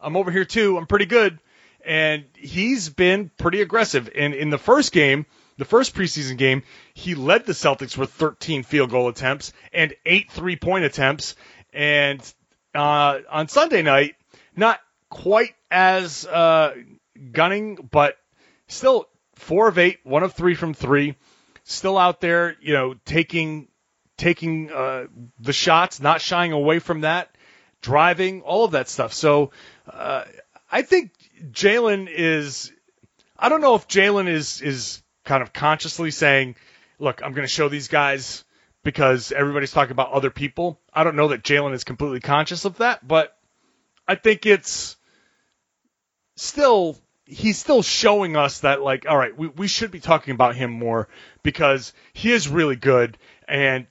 I'm 0.00 0.16
over 0.16 0.30
here 0.30 0.44
too. 0.44 0.76
I'm 0.76 0.86
pretty 0.86 1.06
good. 1.06 1.38
And 1.84 2.24
he's 2.34 2.88
been 2.88 3.30
pretty 3.36 3.60
aggressive. 3.60 4.10
And 4.14 4.34
in 4.34 4.50
the 4.50 4.58
first 4.58 4.92
game, 4.92 5.26
the 5.56 5.64
first 5.64 5.94
preseason 5.94 6.36
game, 6.36 6.62
he 6.94 7.14
led 7.14 7.46
the 7.46 7.52
Celtics 7.52 7.96
with 7.96 8.10
13 8.10 8.62
field 8.62 8.90
goal 8.90 9.08
attempts 9.08 9.52
and 9.72 9.94
eight 10.04 10.30
three 10.30 10.56
point 10.56 10.84
attempts. 10.84 11.36
And 11.72 12.20
uh, 12.74 13.20
on 13.30 13.48
Sunday 13.48 13.82
night, 13.82 14.16
not 14.56 14.80
quite 15.10 15.54
as 15.70 16.26
uh, 16.26 16.74
gunning, 17.32 17.88
but 17.90 18.16
still 18.68 19.06
four 19.36 19.68
of 19.68 19.78
eight, 19.78 20.00
one 20.04 20.22
of 20.22 20.32
three 20.32 20.54
from 20.54 20.74
three. 20.74 21.16
Still 21.64 21.96
out 21.96 22.20
there, 22.20 22.56
you 22.60 22.74
know, 22.74 22.94
taking 23.04 23.68
taking 24.16 24.70
uh, 24.70 25.06
the 25.40 25.52
shots, 25.52 26.00
not 26.00 26.20
shying 26.20 26.52
away 26.52 26.78
from 26.78 27.02
that, 27.02 27.34
driving, 27.80 28.42
all 28.42 28.64
of 28.64 28.72
that 28.72 28.88
stuff. 28.88 29.12
So 29.12 29.50
uh, 29.90 30.24
I 30.70 30.82
think 30.82 31.12
Jaylen 31.50 32.08
is. 32.10 32.72
I 33.38 33.48
don't 33.48 33.60
know 33.60 33.74
if 33.74 33.88
Jaylen 33.88 34.28
is 34.28 34.60
is 34.60 35.02
kind 35.24 35.42
of 35.42 35.52
consciously 35.52 36.10
saying, 36.10 36.56
"Look, 36.98 37.22
I'm 37.22 37.32
going 37.32 37.46
to 37.46 37.52
show 37.52 37.68
these 37.68 37.88
guys." 37.88 38.44
Because 38.82 39.32
everybody's 39.32 39.72
talking 39.72 39.92
about 39.92 40.12
other 40.12 40.28
people. 40.28 40.78
I 40.92 41.04
don't 41.04 41.16
know 41.16 41.28
that 41.28 41.42
Jaylen 41.42 41.72
is 41.72 41.84
completely 41.84 42.20
conscious 42.20 42.66
of 42.66 42.76
that, 42.76 43.08
but 43.08 43.34
I 44.06 44.14
think 44.14 44.44
it's 44.44 44.96
still 46.36 46.98
he's 47.26 47.58
still 47.58 47.82
showing 47.82 48.36
us 48.36 48.60
that 48.60 48.82
like 48.82 49.06
all 49.08 49.16
right 49.16 49.36
we, 49.36 49.48
we 49.48 49.66
should 49.66 49.90
be 49.90 50.00
talking 50.00 50.34
about 50.34 50.54
him 50.54 50.70
more 50.70 51.08
because 51.42 51.92
he 52.12 52.32
is 52.32 52.48
really 52.48 52.76
good. 52.76 53.18
And 53.48 53.86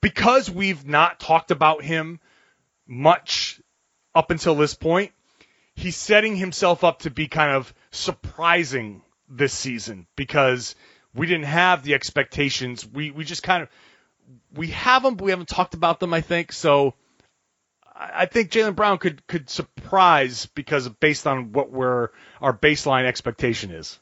because 0.00 0.50
we've 0.50 0.86
not 0.86 1.20
talked 1.20 1.50
about 1.50 1.82
him 1.82 2.20
much 2.86 3.60
up 4.14 4.30
until 4.30 4.54
this 4.54 4.74
point 4.74 5.12
he's 5.74 5.96
setting 5.96 6.36
himself 6.36 6.82
up 6.84 7.00
to 7.00 7.10
be 7.10 7.28
kind 7.28 7.52
of 7.52 7.72
surprising 7.90 9.02
this 9.28 9.52
season 9.52 10.06
because 10.16 10.74
we 11.14 11.26
didn't 11.26 11.44
have 11.44 11.82
the 11.82 11.94
expectations. 11.94 12.86
We 12.86 13.10
we 13.10 13.24
just 13.24 13.42
kind 13.42 13.62
of 13.62 13.68
we 14.54 14.68
have 14.68 15.02
them 15.02 15.14
but 15.14 15.24
we 15.24 15.30
haven't 15.30 15.48
talked 15.48 15.74
about 15.74 16.00
them 16.00 16.12
i 16.12 16.20
think. 16.20 16.52
So 16.52 16.94
I 17.98 18.26
think 18.26 18.50
Jaylen 18.50 18.76
Brown 18.76 18.98
could 18.98 19.26
could 19.26 19.50
surprise 19.50 20.46
because 20.46 20.88
based 20.88 21.26
on 21.26 21.52
what 21.52 21.72
we're 21.72 22.10
our 22.40 22.56
baseline 22.56 23.06
expectation 23.06 23.72
is. 23.72 23.98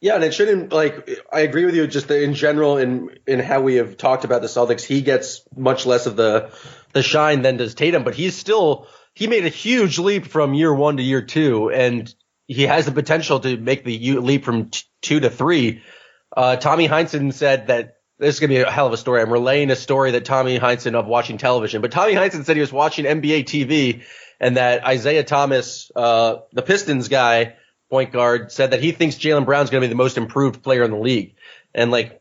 Yeah, 0.00 0.16
and 0.16 0.24
it 0.24 0.34
shouldn't 0.34 0.72
like 0.72 1.08
I 1.32 1.40
agree 1.40 1.64
with 1.64 1.74
you 1.74 1.86
just 1.86 2.10
in 2.10 2.34
general 2.34 2.76
in 2.76 3.16
in 3.26 3.38
how 3.38 3.60
we 3.60 3.76
have 3.76 3.96
talked 3.96 4.24
about 4.24 4.42
the 4.42 4.48
Celtics. 4.48 4.84
He 4.84 5.00
gets 5.00 5.42
much 5.56 5.86
less 5.86 6.06
of 6.06 6.16
the 6.16 6.50
the 6.92 7.02
shine 7.02 7.42
than 7.42 7.56
does 7.56 7.74
Tatum, 7.74 8.04
but 8.04 8.14
he's 8.14 8.36
still 8.36 8.88
he 9.14 9.26
made 9.26 9.46
a 9.46 9.50
huge 9.50 9.98
leap 9.98 10.26
from 10.26 10.54
year 10.54 10.74
one 10.74 10.96
to 10.98 11.02
year 11.02 11.22
two, 11.22 11.70
and 11.70 12.12
he 12.46 12.64
has 12.64 12.84
the 12.84 12.92
potential 12.92 13.40
to 13.40 13.56
make 13.56 13.84
the 13.84 14.18
leap 14.18 14.44
from 14.44 14.70
t- 14.70 14.82
two 15.00 15.20
to 15.20 15.30
three. 15.30 15.82
Uh, 16.36 16.56
Tommy 16.56 16.88
Heinsohn 16.88 17.32
said 17.32 17.68
that 17.68 17.96
this 18.18 18.34
is 18.34 18.40
gonna 18.40 18.48
be 18.48 18.58
a 18.58 18.70
hell 18.70 18.86
of 18.86 18.92
a 18.92 18.96
story. 18.96 19.20
I'm 19.20 19.32
relaying 19.32 19.70
a 19.70 19.76
story 19.76 20.12
that 20.12 20.24
Tommy 20.24 20.58
Heinsohn 20.58 20.94
of 20.94 21.06
watching 21.06 21.38
television, 21.38 21.82
but 21.82 21.92
Tommy 21.92 22.14
Heinsohn 22.14 22.44
said 22.44 22.56
he 22.56 22.60
was 22.60 22.72
watching 22.72 23.04
NBA 23.04 23.44
TV 23.44 24.02
and 24.42 24.56
that 24.56 24.86
Isiah 24.90 25.22
Thomas, 25.22 25.90
uh, 25.94 26.38
the 26.52 26.62
Pistons 26.62 27.08
guy, 27.08 27.54
point 27.88 28.12
guard, 28.12 28.50
said 28.50 28.72
that 28.72 28.82
he 28.82 28.90
thinks 28.90 29.14
Jaylen 29.14 29.46
Brown's 29.46 29.70
going 29.70 29.82
to 29.82 29.86
be 29.86 29.90
the 29.90 29.96
most 29.96 30.18
improved 30.18 30.64
player 30.64 30.82
in 30.82 30.90
the 30.90 30.98
league. 30.98 31.36
And 31.72 31.92
like 31.92 32.20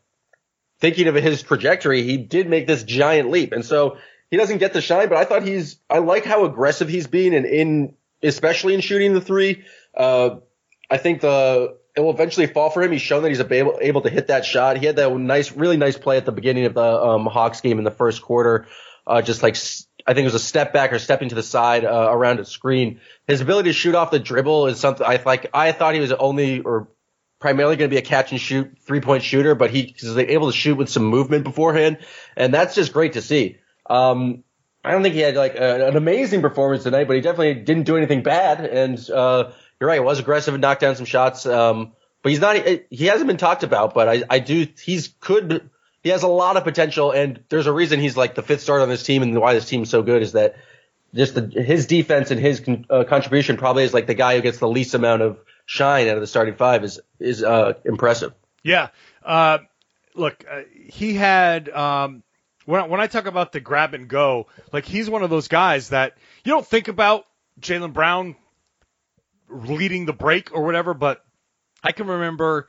thinking 0.79 1.07
of 1.07 1.15
his 1.15 1.41
trajectory, 1.41 2.03
he 2.03 2.17
did 2.17 2.47
make 2.47 2.67
this 2.67 2.83
giant 2.83 3.31
leap. 3.31 3.53
And 3.53 3.65
so 3.65 3.97
he 4.29 4.37
doesn't 4.37 4.59
get 4.59 4.71
the 4.71 4.81
shine, 4.81 5.09
but 5.09 5.17
I 5.17 5.25
thought 5.25 5.41
he's, 5.43 5.77
I 5.89 5.97
like 5.97 6.23
how 6.23 6.45
aggressive 6.45 6.89
he's 6.89 7.07
been 7.07 7.33
and 7.33 7.47
in, 7.47 7.95
especially 8.21 8.75
in 8.75 8.81
shooting 8.81 9.13
the 9.13 9.21
three. 9.21 9.63
Uh, 9.97 10.37
I 10.91 10.97
think 10.97 11.21
the, 11.21 11.77
it 11.95 12.01
will 12.01 12.11
eventually 12.11 12.47
fall 12.47 12.69
for 12.69 12.81
him. 12.81 12.91
He's 12.91 13.01
shown 13.01 13.23
that 13.23 13.29
he's 13.29 13.41
able, 13.41 13.79
able 13.81 14.01
to 14.01 14.09
hit 14.09 14.27
that 14.27 14.45
shot. 14.45 14.77
He 14.77 14.85
had 14.85 14.95
that 14.95 15.15
nice, 15.15 15.51
really 15.51 15.77
nice 15.77 15.97
play 15.97 16.17
at 16.17 16.25
the 16.25 16.31
beginning 16.31 16.65
of 16.65 16.73
the 16.73 16.81
um, 16.81 17.25
Hawks 17.25 17.61
game 17.61 17.77
in 17.77 17.83
the 17.83 17.91
first 17.91 18.21
quarter. 18.21 18.67
Uh, 19.05 19.21
just 19.21 19.43
like, 19.43 19.57
I 20.07 20.13
think 20.13 20.23
it 20.23 20.33
was 20.33 20.35
a 20.35 20.39
step 20.39 20.73
back 20.73 20.93
or 20.93 20.99
stepping 20.99 21.29
to 21.29 21.35
the 21.35 21.43
side 21.43 21.83
uh, 21.83 22.07
around 22.09 22.39
a 22.39 22.45
screen. 22.45 23.01
His 23.27 23.41
ability 23.41 23.69
to 23.69 23.73
shoot 23.73 23.95
off 23.95 24.11
the 24.11 24.19
dribble 24.19 24.67
is 24.67 24.79
something 24.79 25.05
I 25.05 25.21
like. 25.25 25.49
I 25.53 25.71
thought 25.71 25.95
he 25.95 25.99
was 25.99 26.11
only 26.11 26.61
or 26.61 26.87
primarily 27.39 27.75
going 27.75 27.89
to 27.89 27.93
be 27.93 27.99
a 27.99 28.03
catch 28.03 28.31
and 28.31 28.39
shoot 28.39 28.77
three 28.81 29.01
point 29.01 29.23
shooter, 29.23 29.55
but 29.55 29.71
he 29.71 29.95
was 30.01 30.17
able 30.17 30.51
to 30.51 30.55
shoot 30.55 30.75
with 30.75 30.89
some 30.89 31.03
movement 31.03 31.43
beforehand, 31.43 31.97
and 32.37 32.53
that's 32.53 32.75
just 32.75 32.93
great 32.93 33.13
to 33.13 33.21
see. 33.21 33.57
Um, 33.89 34.43
I 34.83 34.91
don't 34.91 35.03
think 35.03 35.15
he 35.15 35.21
had 35.21 35.35
like 35.35 35.55
a, 35.55 35.87
an 35.87 35.97
amazing 35.97 36.41
performance 36.41 36.83
tonight, 36.83 37.07
but 37.07 37.15
he 37.15 37.21
definitely 37.21 37.55
didn't 37.55 37.83
do 37.83 37.97
anything 37.97 38.23
bad. 38.23 38.61
And 38.65 39.09
uh, 39.09 39.51
you're 39.81 39.89
right, 39.89 40.01
was 40.01 40.19
aggressive 40.19 40.53
and 40.53 40.61
knocked 40.61 40.79
down 40.79 40.95
some 40.95 41.05
shots. 41.05 41.45
Um, 41.47 41.93
but 42.21 42.29
he's 42.29 42.39
not. 42.39 42.55
He 42.91 43.05
hasn't 43.07 43.27
been 43.27 43.37
talked 43.37 43.63
about, 43.63 43.95
but 43.95 44.07
I, 44.07 44.23
I 44.29 44.39
do. 44.39 44.67
He's 44.79 45.13
could. 45.19 45.69
He 46.03 46.09
has 46.09 46.21
a 46.21 46.27
lot 46.27 46.55
of 46.55 46.63
potential, 46.63 47.11
and 47.11 47.43
there's 47.49 47.65
a 47.65 47.73
reason 47.73 47.99
he's 47.99 48.15
like 48.15 48.35
the 48.35 48.43
fifth 48.43 48.61
starter 48.61 48.83
on 48.83 48.89
this 48.89 49.03
team, 49.03 49.23
and 49.23 49.37
why 49.39 49.55
this 49.55 49.67
team's 49.67 49.89
so 49.89 50.03
good 50.03 50.21
is 50.21 50.33
that 50.33 50.55
just 51.15 51.33
the, 51.33 51.47
his 51.47 51.87
defense 51.87 52.29
and 52.29 52.39
his 52.39 52.59
con, 52.59 52.85
uh, 52.91 53.03
contribution 53.05 53.57
probably 53.57 53.83
is 53.83 53.93
like 53.93 54.05
the 54.05 54.13
guy 54.13 54.35
who 54.35 54.41
gets 54.41 54.59
the 54.59 54.67
least 54.67 54.93
amount 54.93 55.23
of 55.23 55.39
shine 55.65 56.07
out 56.07 56.15
of 56.15 56.21
the 56.21 56.27
starting 56.27 56.55
five 56.55 56.83
is 56.83 56.99
is 57.19 57.43
uh, 57.43 57.73
impressive. 57.83 58.33
Yeah. 58.61 58.89
Uh, 59.25 59.59
look, 60.13 60.45
uh, 60.49 60.61
he 60.75 61.15
had 61.15 61.69
um, 61.69 62.21
when 62.65 62.81
I, 62.81 62.87
when 62.87 63.01
I 63.01 63.07
talk 63.07 63.25
about 63.25 63.51
the 63.51 63.59
grab 63.59 63.95
and 63.95 64.07
go, 64.07 64.45
like 64.71 64.85
he's 64.85 65.09
one 65.09 65.23
of 65.23 65.31
those 65.31 65.47
guys 65.47 65.89
that 65.89 66.17
you 66.43 66.51
don't 66.51 66.67
think 66.67 66.87
about 66.87 67.25
Jaylen 67.59 67.93
Brown 67.93 68.35
leading 69.51 70.05
the 70.05 70.13
break 70.13 70.53
or 70.53 70.63
whatever, 70.63 70.93
but 70.93 71.23
I 71.83 71.91
can 71.91 72.07
remember 72.07 72.67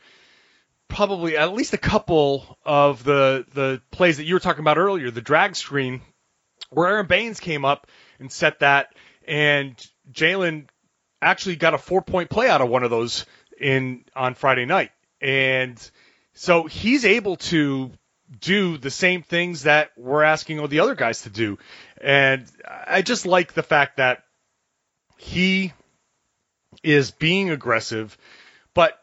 probably 0.88 1.38
at 1.38 1.54
least 1.54 1.72
a 1.72 1.78
couple 1.78 2.58
of 2.64 3.02
the 3.02 3.46
the 3.54 3.80
plays 3.90 4.18
that 4.18 4.24
you 4.24 4.34
were 4.34 4.40
talking 4.40 4.60
about 4.60 4.78
earlier, 4.78 5.10
the 5.10 5.22
drag 5.22 5.56
screen 5.56 6.02
where 6.70 6.88
Aron 6.88 7.06
Baynes 7.06 7.40
came 7.40 7.64
up 7.64 7.86
and 8.18 8.30
set 8.30 8.60
that, 8.60 8.94
and 9.26 9.74
Jaylen 10.12 10.68
actually 11.20 11.56
got 11.56 11.74
a 11.74 11.78
four 11.78 12.02
point 12.02 12.30
play 12.30 12.48
out 12.48 12.60
of 12.60 12.68
one 12.68 12.82
of 12.82 12.90
those 12.90 13.26
in 13.60 14.04
on 14.14 14.34
Friday 14.34 14.64
night, 14.64 14.90
and 15.20 15.78
so 16.34 16.64
he's 16.64 17.04
able 17.04 17.36
to 17.36 17.90
do 18.40 18.78
the 18.78 18.90
same 18.90 19.22
things 19.22 19.64
that 19.64 19.90
we're 19.96 20.22
asking 20.22 20.58
all 20.58 20.68
the 20.68 20.80
other 20.80 20.94
guys 20.94 21.22
to 21.22 21.30
do, 21.30 21.58
and 22.00 22.46
I 22.66 23.02
just 23.02 23.26
like 23.26 23.52
the 23.52 23.62
fact 23.62 23.98
that 23.98 24.24
he 25.18 25.72
is 26.82 27.10
being 27.10 27.50
aggressive, 27.50 28.16
but 28.74 28.98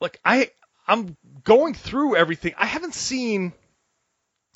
like 0.00 0.20
I 0.24 0.50
I'm 0.86 1.16
going 1.44 1.74
through 1.74 2.16
everything. 2.16 2.54
I 2.58 2.66
haven't 2.66 2.94
seen 2.94 3.52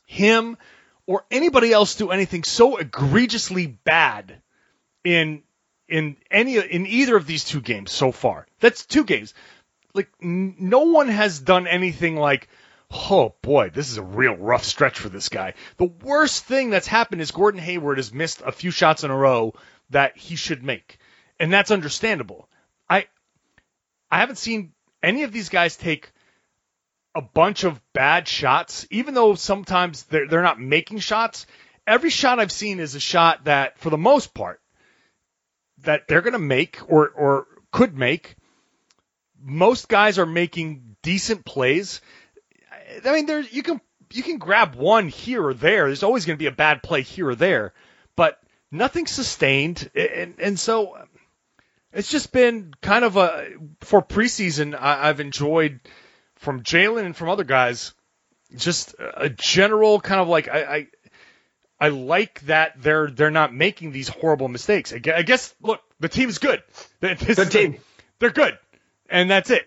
him 0.06 0.56
or 1.06 1.24
anybody 1.30 1.72
else 1.72 1.96
do 1.96 2.10
anything 2.10 2.44
so 2.44 2.76
egregiously 2.76 3.66
bad 3.66 4.40
in 5.04 5.42
in 5.88 6.16
any 6.30 6.56
in 6.58 6.86
either 6.86 7.16
of 7.16 7.26
these 7.26 7.44
two 7.44 7.60
games 7.60 7.92
so 7.92 8.12
far. 8.12 8.46
That's 8.60 8.86
two 8.86 9.04
games. 9.04 9.34
like 9.94 10.08
n- 10.22 10.56
no 10.58 10.80
one 10.84 11.08
has 11.08 11.38
done 11.40 11.66
anything 11.66 12.16
like, 12.16 12.48
oh 12.90 13.34
boy, 13.42 13.70
this 13.70 13.90
is 13.90 13.98
a 13.98 14.02
real 14.02 14.36
rough 14.36 14.64
stretch 14.64 14.98
for 14.98 15.08
this 15.08 15.28
guy. 15.28 15.54
The 15.78 15.86
worst 15.86 16.44
thing 16.44 16.70
that's 16.70 16.86
happened 16.86 17.20
is 17.22 17.30
Gordon 17.30 17.60
Hayward 17.60 17.98
has 17.98 18.12
missed 18.12 18.42
a 18.44 18.52
few 18.52 18.70
shots 18.70 19.04
in 19.04 19.10
a 19.10 19.16
row 19.16 19.54
that 19.90 20.16
he 20.16 20.36
should 20.36 20.62
make, 20.62 20.98
and 21.38 21.52
that's 21.52 21.70
understandable. 21.70 22.48
I 24.12 24.18
haven't 24.18 24.36
seen 24.36 24.72
any 25.02 25.22
of 25.22 25.32
these 25.32 25.48
guys 25.48 25.76
take 25.76 26.12
a 27.14 27.22
bunch 27.22 27.64
of 27.64 27.80
bad 27.94 28.28
shots, 28.28 28.86
even 28.90 29.14
though 29.14 29.34
sometimes 29.34 30.02
they're 30.04 30.28
they're 30.28 30.42
not 30.42 30.60
making 30.60 30.98
shots. 30.98 31.46
Every 31.86 32.10
shot 32.10 32.38
I've 32.38 32.52
seen 32.52 32.78
is 32.78 32.94
a 32.94 33.00
shot 33.00 33.44
that, 33.44 33.78
for 33.78 33.88
the 33.88 33.96
most 33.96 34.34
part, 34.34 34.60
that 35.78 36.06
they're 36.06 36.20
going 36.20 36.34
to 36.34 36.38
make 36.38 36.78
or 36.86 37.08
or 37.08 37.46
could 37.72 37.96
make. 37.96 38.36
Most 39.40 39.88
guys 39.88 40.18
are 40.18 40.26
making 40.26 40.96
decent 41.02 41.46
plays. 41.46 42.02
I 43.04 43.12
mean, 43.12 43.24
there's 43.24 43.50
you 43.50 43.62
can 43.62 43.80
you 44.12 44.22
can 44.22 44.36
grab 44.36 44.74
one 44.74 45.08
here 45.08 45.42
or 45.42 45.54
there. 45.54 45.86
There's 45.86 46.02
always 46.02 46.26
going 46.26 46.36
to 46.36 46.42
be 46.42 46.48
a 46.48 46.52
bad 46.52 46.82
play 46.82 47.00
here 47.00 47.30
or 47.30 47.34
there, 47.34 47.72
but 48.14 48.38
nothing 48.70 49.06
sustained, 49.06 49.90
and 49.94 50.34
and 50.38 50.60
so 50.60 50.98
it's 51.92 52.10
just 52.10 52.32
been 52.32 52.72
kind 52.80 53.04
of 53.04 53.16
a 53.16 53.48
for 53.80 54.02
preseason. 54.02 54.74
I, 54.78 55.08
I've 55.08 55.20
enjoyed 55.20 55.80
from 56.36 56.62
Jaylen 56.62 57.04
and 57.04 57.16
from 57.16 57.28
other 57.28 57.44
guys, 57.44 57.94
just 58.56 58.94
a 58.98 59.28
general 59.28 60.00
kind 60.00 60.20
of 60.20 60.28
like 60.28 60.48
I, 60.48 60.62
I 60.62 60.86
I 61.80 61.88
like 61.88 62.40
that 62.42 62.74
they're 62.80 63.10
they're 63.10 63.30
not 63.30 63.52
making 63.54 63.92
these 63.92 64.08
horrible 64.08 64.48
mistakes. 64.48 64.92
I 64.92 64.98
gue- 64.98 65.12
I 65.14 65.22
guess 65.22 65.54
look, 65.60 65.80
the 66.00 66.08
team's 66.08 66.38
good. 66.38 66.62
This 67.00 67.38
is- 67.38 67.48
team. 67.48 67.78
They're 68.18 68.30
good, 68.30 68.56
and 69.10 69.28
that's 69.30 69.50
it. 69.50 69.66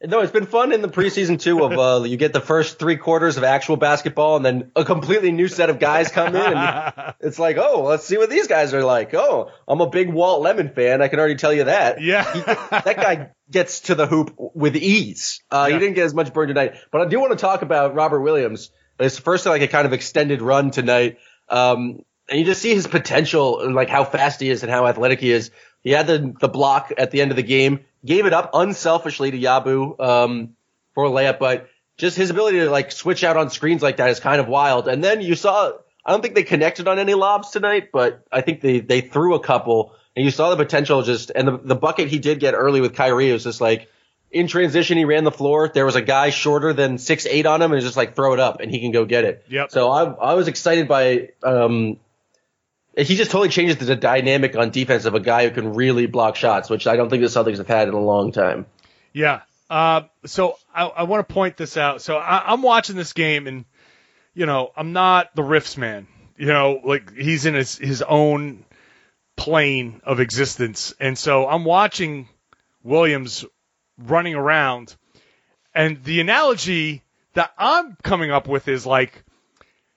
No, 0.00 0.20
it's 0.20 0.30
been 0.30 0.46
fun 0.46 0.70
in 0.72 0.80
the 0.80 0.88
preseason 0.88 1.40
too. 1.40 1.64
Of 1.64 1.72
uh, 1.76 2.04
you 2.04 2.16
get 2.16 2.32
the 2.32 2.40
first 2.40 2.78
three 2.78 2.96
quarters 2.96 3.36
of 3.36 3.42
actual 3.42 3.76
basketball, 3.76 4.36
and 4.36 4.44
then 4.44 4.70
a 4.76 4.84
completely 4.84 5.32
new 5.32 5.48
set 5.48 5.70
of 5.70 5.80
guys 5.80 6.08
come 6.12 6.36
in. 6.36 6.40
And 6.56 7.14
it's 7.20 7.38
like, 7.40 7.56
oh, 7.58 7.82
let's 7.82 8.04
see 8.04 8.16
what 8.16 8.30
these 8.30 8.46
guys 8.46 8.74
are 8.74 8.84
like. 8.84 9.12
Oh, 9.14 9.50
I'm 9.66 9.80
a 9.80 9.90
big 9.90 10.12
Walt 10.12 10.40
Lemon 10.42 10.68
fan. 10.68 11.02
I 11.02 11.08
can 11.08 11.18
already 11.18 11.34
tell 11.34 11.52
you 11.52 11.64
that. 11.64 12.00
Yeah. 12.00 12.32
He- 12.32 12.40
that 12.40 12.96
guy 12.96 13.30
gets 13.50 13.80
to 13.80 13.96
the 13.96 14.06
hoop 14.06 14.34
with 14.36 14.76
ease. 14.76 15.42
Uh, 15.50 15.66
Yeah. 15.68 15.74
He 15.74 15.80
didn't 15.80 15.94
get 15.96 16.04
as 16.04 16.14
much 16.14 16.32
burn 16.32 16.46
tonight, 16.46 16.74
but 16.92 17.00
I 17.00 17.06
do 17.06 17.18
want 17.18 17.32
to 17.32 17.38
talk 17.38 17.62
about 17.62 17.94
Robert 17.96 18.20
Williams. 18.20 18.70
It's 19.00 19.16
the 19.16 19.22
first 19.22 19.46
like 19.46 19.62
a 19.62 19.68
kind 19.68 19.84
of 19.86 19.92
extended 19.92 20.42
run 20.42 20.70
tonight. 20.70 21.18
Um, 21.48 22.04
and 22.30 22.38
you 22.38 22.44
just 22.44 22.62
see 22.62 22.74
his 22.74 22.86
potential 22.86 23.62
and 23.62 23.74
like 23.74 23.88
how 23.88 24.04
fast 24.04 24.40
he 24.40 24.48
is 24.50 24.62
and 24.62 24.70
how 24.70 24.86
athletic 24.86 25.18
he 25.20 25.32
is. 25.32 25.50
He 25.82 25.90
had 25.90 26.06
the 26.06 26.34
the 26.40 26.48
block 26.48 26.92
at 26.98 27.10
the 27.10 27.20
end 27.22 27.30
of 27.30 27.36
the 27.36 27.42
game, 27.42 27.80
gave 28.04 28.26
it 28.26 28.32
up 28.32 28.50
unselfishly 28.54 29.30
to 29.30 29.38
Yabu 29.38 30.00
um, 30.00 30.56
for 30.94 31.04
a 31.04 31.10
layup, 31.10 31.38
but 31.38 31.68
just 31.96 32.16
his 32.16 32.30
ability 32.30 32.58
to 32.60 32.70
like 32.70 32.92
switch 32.92 33.24
out 33.24 33.36
on 33.36 33.50
screens 33.50 33.82
like 33.82 33.96
that 33.96 34.10
is 34.10 34.20
kind 34.20 34.40
of 34.40 34.48
wild. 34.48 34.88
And 34.88 35.02
then 35.02 35.20
you 35.20 35.34
saw, 35.34 35.72
I 36.04 36.12
don't 36.12 36.22
think 36.22 36.34
they 36.34 36.44
connected 36.44 36.88
on 36.88 36.98
any 36.98 37.14
lobs 37.14 37.50
tonight, 37.50 37.90
but 37.92 38.24
I 38.30 38.40
think 38.40 38.60
they 38.60 38.80
they 38.80 39.00
threw 39.00 39.34
a 39.34 39.40
couple, 39.40 39.94
and 40.14 40.24
you 40.24 40.30
saw 40.30 40.50
the 40.50 40.56
potential 40.56 41.02
just 41.02 41.30
and 41.34 41.48
the 41.48 41.58
the 41.58 41.76
bucket 41.76 42.08
he 42.08 42.18
did 42.18 42.40
get 42.40 42.54
early 42.54 42.80
with 42.80 42.94
Kyrie 42.94 43.32
was 43.32 43.44
just 43.44 43.60
like. 43.60 43.88
In 44.30 44.46
transition, 44.46 44.98
he 44.98 45.06
ran 45.06 45.24
the 45.24 45.32
floor. 45.32 45.70
There 45.72 45.86
was 45.86 45.96
a 45.96 46.02
guy 46.02 46.28
shorter 46.28 46.74
than 46.74 46.98
six 46.98 47.24
eight 47.24 47.46
on 47.46 47.62
him, 47.62 47.72
and 47.72 47.80
just 47.80 47.96
like 47.96 48.14
throw 48.14 48.34
it 48.34 48.38
up, 48.38 48.60
and 48.60 48.70
he 48.70 48.78
can 48.78 48.92
go 48.92 49.06
get 49.06 49.24
it. 49.24 49.46
Yep. 49.48 49.70
So 49.70 49.90
I 49.90 50.04
I 50.04 50.34
was 50.34 50.48
excited 50.48 50.86
by 50.86 51.30
um 51.42 51.98
he 53.06 53.16
just 53.16 53.30
totally 53.30 53.48
changes 53.48 53.76
the 53.76 53.96
dynamic 53.96 54.56
on 54.56 54.70
defense 54.70 55.04
of 55.04 55.14
a 55.14 55.20
guy 55.20 55.48
who 55.48 55.54
can 55.54 55.74
really 55.74 56.06
block 56.06 56.36
shots, 56.36 56.68
which 56.68 56.86
I 56.86 56.96
don't 56.96 57.08
think 57.08 57.22
the 57.22 57.28
Celtics 57.28 57.58
have 57.58 57.68
had 57.68 57.88
in 57.88 57.94
a 57.94 58.00
long 58.00 58.32
time. 58.32 58.66
Yeah. 59.12 59.42
Uh, 59.70 60.02
so 60.24 60.56
I, 60.74 60.86
I 60.86 61.02
want 61.04 61.26
to 61.26 61.32
point 61.32 61.56
this 61.56 61.76
out. 61.76 62.02
So 62.02 62.16
I, 62.16 62.52
I'm 62.52 62.62
watching 62.62 62.96
this 62.96 63.12
game, 63.12 63.46
and 63.46 63.64
you 64.34 64.46
know, 64.46 64.72
I'm 64.76 64.92
not 64.92 65.34
the 65.34 65.42
riffs 65.42 65.76
man. 65.76 66.06
You 66.36 66.46
know, 66.46 66.80
like 66.84 67.14
he's 67.14 67.46
in 67.46 67.54
his 67.54 67.76
his 67.76 68.02
own 68.02 68.64
plane 69.36 70.00
of 70.04 70.20
existence, 70.20 70.94
and 70.98 71.18
so 71.18 71.46
I'm 71.46 71.64
watching 71.64 72.28
Williams 72.82 73.44
running 73.98 74.34
around, 74.34 74.96
and 75.74 76.02
the 76.02 76.20
analogy 76.20 77.02
that 77.34 77.52
I'm 77.58 77.96
coming 78.02 78.30
up 78.30 78.48
with 78.48 78.68
is 78.68 78.86
like 78.86 79.24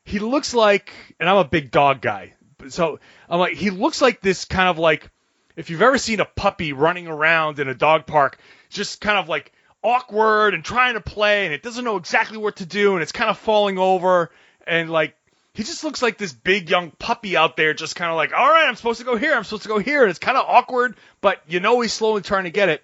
he 0.04 0.20
looks 0.20 0.54
like, 0.54 0.92
and 1.20 1.30
I'm 1.30 1.38
a 1.38 1.46
big 1.46 1.72
dog 1.72 2.02
guy, 2.02 2.34
so 2.70 3.00
I'm 3.30 3.40
like 3.40 3.56
he 3.56 3.70
looks 3.70 4.02
like 4.02 4.22
this 4.22 4.46
kind 4.46 4.70
of 4.70 4.78
like 4.78 5.10
if 5.56 5.70
you've 5.70 5.82
ever 5.82 5.98
seen 5.98 6.20
a 6.20 6.26
puppy 6.26 6.74
running 6.74 7.08
around 7.08 7.60
in 7.60 7.68
a 7.68 7.76
dog 7.76 8.06
park, 8.06 8.40
just 8.70 9.02
kind 9.02 9.18
of 9.18 9.28
like 9.28 9.52
awkward 9.84 10.54
and 10.54 10.64
trying 10.64 10.94
to 10.94 11.02
play 11.02 11.46
and 11.46 11.54
it 11.54 11.64
doesn't 11.64 11.84
know 11.84 11.98
exactly 11.98 12.38
what 12.38 12.58
to 12.58 12.66
do 12.66 12.94
and 12.94 13.02
it's 13.02 13.12
kind 13.12 13.30
of 13.30 13.38
falling 13.38 13.80
over 13.80 14.30
and 14.68 14.90
like 14.92 15.16
he 15.54 15.64
just 15.64 15.84
looks 15.84 16.02
like 16.02 16.18
this 16.18 16.32
big 16.32 16.70
young 16.70 16.92
puppy 16.92 17.36
out 17.36 17.58
there 17.58 17.74
just 17.74 17.96
kind 17.96 18.12
of 18.12 18.16
like 18.16 18.32
all 18.32 18.48
right 18.48 18.68
i'm 18.68 18.76
supposed 18.76 19.00
to 19.00 19.06
go 19.06 19.16
here 19.18 19.34
i'm 19.34 19.44
supposed 19.44 19.64
to 19.64 19.70
go 19.70 19.80
here. 19.80 20.02
And 20.02 20.12
it's 20.12 20.20
kind 20.20 20.38
of 20.38 20.46
awkward 20.48 20.96
but 21.20 21.42
you 21.48 21.60
know 21.60 21.82
he's 21.82 21.94
slowly 21.94 22.22
trying 22.22 22.44
to 22.44 22.52
get 22.52 22.70
it. 22.70 22.84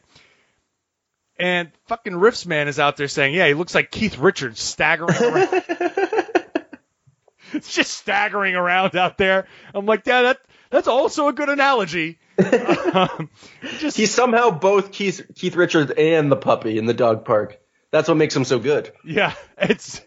And 1.40 1.72
fucking 1.86 2.14
riffs 2.14 2.48
man 2.48 2.68
is 2.68 2.80
out 2.80 2.98
there 2.98 3.08
saying 3.08 3.36
yeah 3.36 3.48
he 3.48 3.54
looks 3.54 3.76
like 3.76 3.92
keith 3.92 4.18
richards 4.18 4.60
staggering 4.60 5.22
around 5.22 5.64
it's 7.54 7.74
just 7.74 7.92
staggering 7.98 8.56
around 8.56 8.96
out 8.96 9.18
there 9.18 9.48
i'm 9.74 9.86
like 9.86 10.04
yeah 10.06 10.24
that 10.24 10.40
that's 10.70 10.88
also 10.88 11.28
a 11.28 11.34
good 11.34 11.50
analogy 11.50 12.20
um, 12.94 13.30
just 13.80 13.98
He's 13.98 14.14
somehow 14.14 14.52
both 14.52 14.92
Keith 14.92 15.26
Keith 15.36 15.56
Richards 15.56 15.92
and 15.98 16.32
the 16.32 16.36
puppy 16.36 16.78
in 16.78 16.86
the 16.86 16.94
dog 16.94 17.26
park. 17.26 17.60
That's 17.90 18.08
what 18.08 18.18
makes 18.18 18.36
him 18.36 18.44
so 18.44 18.60
good. 18.60 18.92
Yeah, 19.04 19.34
it's 19.58 20.02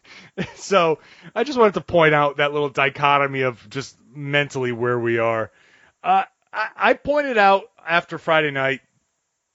so. 0.54 1.00
I 1.34 1.42
just 1.42 1.58
wanted 1.58 1.74
to 1.74 1.80
point 1.80 2.14
out 2.14 2.36
that 2.36 2.52
little 2.52 2.68
dichotomy 2.68 3.42
of 3.42 3.68
just 3.68 3.96
mentally 4.14 4.70
where 4.70 4.98
we 4.98 5.18
are. 5.18 5.50
Uh, 6.04 6.24
I, 6.52 6.68
I 6.76 6.94
pointed 6.94 7.36
out 7.36 7.64
after 7.84 8.16
Friday 8.16 8.52
night 8.52 8.80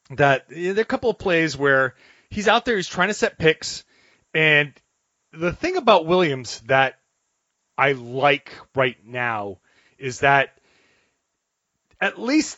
that 0.10 0.50
there 0.50 0.78
are 0.78 0.82
a 0.82 0.86
couple 0.86 1.10
of 1.10 1.18
plays 1.18 1.56
where 1.56 1.96
he's 2.30 2.50
out 2.50 2.66
there, 2.66 2.76
he's 2.76 2.88
trying 2.88 3.08
to 3.08 3.14
set 3.14 3.38
picks, 3.38 3.86
and 4.34 4.74
the 5.32 5.54
thing 5.54 5.78
about 5.78 6.06
Williams 6.06 6.62
that 6.68 7.00
I 7.78 7.94
like 7.94 8.52
right 8.76 8.98
now 9.06 9.60
is 9.98 10.20
that 10.20 10.58
at 12.00 12.20
least 12.20 12.58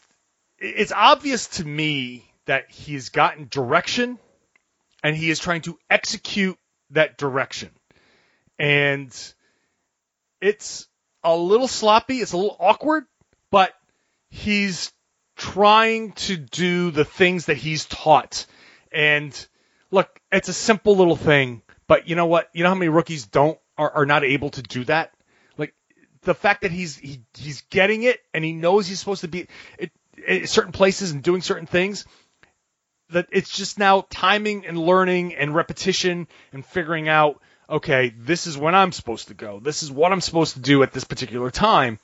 it's 0.60 0.92
obvious 0.92 1.48
to 1.48 1.66
me 1.66 2.26
that 2.46 2.72
he's 2.72 3.10
gotten 3.10 3.48
direction 3.50 4.18
and 5.04 5.16
he 5.16 5.30
is 5.30 5.40
trying 5.40 5.62
to 5.62 5.78
execute 5.90 6.58
that 6.92 7.18
direction. 7.18 7.70
And 8.58 9.14
it's 10.42 10.88
a 11.24 11.36
little 11.36 11.68
sloppy, 11.68 12.22
it's 12.22 12.34
a 12.34 12.38
little 12.38 12.58
awkward, 12.60 13.06
but 13.52 13.74
he's 14.30 14.92
trying 15.36 16.14
to 16.14 16.38
do 16.38 16.92
the 16.92 17.06
things 17.06 17.46
that 17.46 17.58
he's 17.58 17.86
taught. 17.86 18.46
And 18.92 19.48
look, 19.92 20.20
it's 20.32 20.50
a 20.50 20.54
simple 20.54 20.96
little 20.96 21.16
thing, 21.16 21.62
but 21.88 22.08
you 22.08 22.16
know 22.16 22.26
what? 22.26 22.50
You 22.54 22.64
know 22.64 22.70
how 22.70 22.76
many 22.76 22.90
rookies 22.90 23.26
don't 23.28 23.60
are, 23.78 23.92
are 23.92 24.06
not 24.06 24.24
able 24.24 24.50
to 24.52 24.62
do 24.62 24.84
that? 24.86 25.14
Like 25.58 25.74
the 26.22 26.34
fact 26.34 26.62
that 26.62 26.72
he's 26.72 26.98
he, 26.98 27.22
he's 27.38 27.62
getting 27.70 28.04
it 28.04 28.20
and 28.34 28.44
he 28.44 28.54
knows 28.54 28.88
he's 28.88 29.00
supposed 29.00 29.22
to 29.22 29.28
be 29.28 29.48
at, 29.80 29.90
at 30.28 30.50
certain 30.50 30.72
places 30.72 31.12
and 31.12 31.22
doing 31.24 31.42
certain 31.42 31.68
things 31.68 32.06
that 33.10 33.28
it's 33.32 33.56
just 33.56 33.80
now 33.80 34.06
timing 34.10 34.66
and 34.66 34.78
learning 34.78 35.36
and 35.36 35.56
repetition 35.56 36.28
and 36.52 36.66
figuring 36.66 37.08
out 37.08 37.42
okay 37.70 38.14
this 38.18 38.48
is 38.48 38.58
when 38.58 38.76
i'm 38.76 38.92
supposed 38.92 39.28
to 39.30 39.34
go. 39.34 39.60
This 39.60 39.84
is 39.84 39.92
what 39.92 40.12
i'm 40.12 40.22
supposed 40.22 40.54
to 40.54 40.60
do 40.60 40.84
at 40.84 40.92
this 40.92 41.04
particular 41.04 41.52
time. 41.52 42.00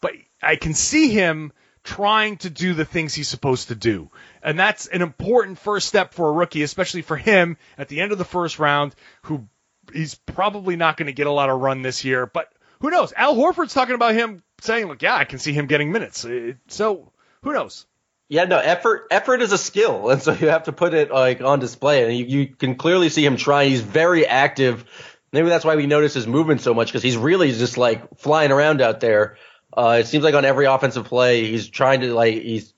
But 0.00 0.12
i 0.42 0.56
can 0.56 0.74
see 0.74 1.08
him 1.08 1.52
trying 1.84 2.36
to 2.38 2.48
do 2.50 2.74
the 2.74 2.84
things 2.84 3.12
he's 3.12 3.28
supposed 3.28 3.68
to 3.68 3.74
do. 3.74 4.08
And 4.40 4.56
that's 4.56 4.86
an 4.86 5.02
important 5.02 5.58
first 5.58 5.88
step 5.88 6.14
for 6.14 6.28
a 6.28 6.32
rookie 6.32 6.62
especially 6.62 7.02
for 7.02 7.16
him 7.16 7.56
at 7.76 7.88
the 7.88 8.00
end 8.00 8.12
of 8.12 8.18
the 8.18 8.24
first 8.24 8.58
round 8.58 8.94
who 9.22 9.48
he's 9.92 10.14
probably 10.14 10.76
not 10.76 10.96
going 10.96 11.06
to 11.06 11.12
get 11.12 11.26
a 11.26 11.32
lot 11.32 11.50
of 11.50 11.60
run 11.60 11.82
this 11.82 12.04
year 12.04 12.26
but 12.26 12.52
who 12.80 12.90
knows 12.90 13.12
al 13.16 13.34
horford's 13.36 13.74
talking 13.74 13.94
about 13.94 14.14
him 14.14 14.42
saying 14.60 14.86
look 14.86 15.02
yeah 15.02 15.16
i 15.16 15.24
can 15.24 15.38
see 15.38 15.52
him 15.52 15.66
getting 15.66 15.90
minutes 15.92 16.24
Uh, 16.24 16.52
so 16.68 17.10
who 17.42 17.52
knows 17.52 17.86
Yeah, 18.28 18.44
no, 18.44 18.58
effort 18.58 19.08
effort 19.10 19.42
is 19.42 19.52
a 19.52 19.58
skill, 19.58 20.08
and 20.10 20.22
so 20.22 20.32
you 20.32 20.48
have 20.48 20.62
to 20.64 20.72
put 20.72 20.94
it 20.94 21.10
like 21.10 21.42
on 21.42 21.58
display. 21.58 22.04
And 22.04 22.16
you, 22.16 22.24
you 22.24 22.46
can 22.46 22.76
clearly 22.76 23.10
see 23.10 23.24
him 23.26 23.36
trying. 23.36 23.68
He's 23.70 23.82
very 23.82 24.26
active. 24.26 24.84
Maybe 25.32 25.48
that's 25.48 25.64
why 25.64 25.76
we 25.76 25.86
notice 25.86 26.14
his 26.14 26.26
movement 26.26 26.60
so 26.62 26.72
much 26.72 26.88
because 26.88 27.02
he's 27.02 27.16
really 27.16 27.52
just 27.52 27.76
like 27.76 28.18
flying 28.18 28.50
around 28.52 28.80
out 28.80 29.00
there. 29.00 29.36
Uh, 29.76 29.98
it 30.00 30.06
seems 30.06 30.24
like 30.24 30.34
on 30.34 30.44
every 30.46 30.66
offensive 30.66 31.04
play, 31.04 31.50
he's 31.50 31.68
trying 31.68 32.00
to 32.00 32.14
like 32.14 32.40
he's 32.40 32.72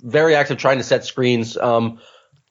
very 0.00 0.34
active 0.34 0.58
trying 0.58 0.78
to 0.78 0.84
set 0.84 1.04
screens. 1.04 1.56
Um, 1.56 2.00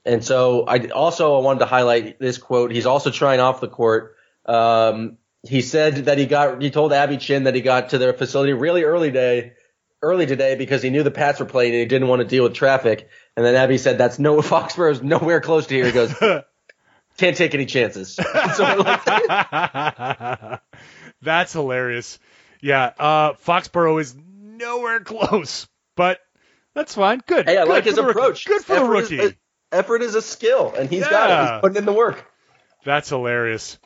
and 0.06 0.24
so 0.24 0.66
I 0.68 0.88
also 0.88 1.38
I 1.38 1.42
wanted 1.42 1.60
to 1.60 1.66
highlight 1.66 2.20
this 2.20 2.38
quote. 2.38 2.72
He's 2.72 2.86
also 2.86 3.12
trying 3.12 3.40
off 3.40 3.62
the 3.62 3.68
court. 3.68 4.16
Um, 4.46 5.18
he 5.44 5.62
said 5.62 6.06
that 6.06 6.18
he 6.18 6.26
got 6.26 6.62
he 6.62 6.72
told 6.72 6.94
Abby 6.94 7.18
Chin 7.18 7.44
that 7.44 7.56
he 7.56 7.62
got 7.62 7.90
to 7.90 7.98
their 7.98 8.14
facility 8.14 8.54
really 8.54 8.84
early 8.84 9.12
day 9.12 9.54
early 10.02 10.26
today 10.26 10.56
because 10.56 10.82
he 10.82 10.90
knew 10.90 11.04
the 11.04 11.12
Pats 11.12 11.40
were 11.40 11.46
playing 11.46 11.74
and 11.74 11.80
he 11.80 11.86
didn't 11.86 12.08
want 12.08 12.22
to 12.22 12.28
deal 12.28 12.44
with 12.44 12.54
traffic. 12.54 13.10
And 13.36 13.46
then 13.46 13.56
Abby 13.56 13.78
said, 13.78 13.98
"That's 13.98 14.20
no 14.20 14.38
Foxborough 14.42 15.02
nowhere 15.02 15.42
close 15.42 15.68
to 15.68 15.76
here." 15.76 15.86
He 15.86 15.92
goes, 15.92 16.14
"Can't 17.18 17.38
take 17.38 17.54
any 17.54 17.66
chances." 17.66 18.16
so 18.56 18.64
like 18.64 19.06
that. 19.06 20.62
That's 21.22 21.54
hilarious. 21.54 22.20
Yeah, 22.62 22.92
uh, 22.98 23.34
Foxborough 23.34 24.00
is 24.02 24.16
nowhere 24.16 25.00
close, 25.02 25.68
but 25.96 26.20
that's 26.74 26.96
fine. 26.96 27.22
Good. 27.26 27.48
Hey, 27.48 27.58
I 27.58 27.64
Good 27.64 27.70
like 27.70 27.84
his 27.86 27.98
approach. 27.98 28.46
Good 28.46 28.64
for 28.64 28.74
effort 28.74 28.86
the 28.86 28.90
rookie. 28.90 29.20
Is, 29.20 29.34
effort 29.72 30.02
is 30.02 30.16
a 30.16 30.22
skill, 30.22 30.74
and 30.78 30.90
he's 30.90 31.08
got 31.08 31.30
it. 31.30 31.34
Yeah. 31.34 31.54
He's 31.54 31.62
putting 31.62 31.78
in 31.78 31.86
the 31.86 31.94
work. 31.94 32.26
That's 32.84 33.10
hilarious. 33.10 33.78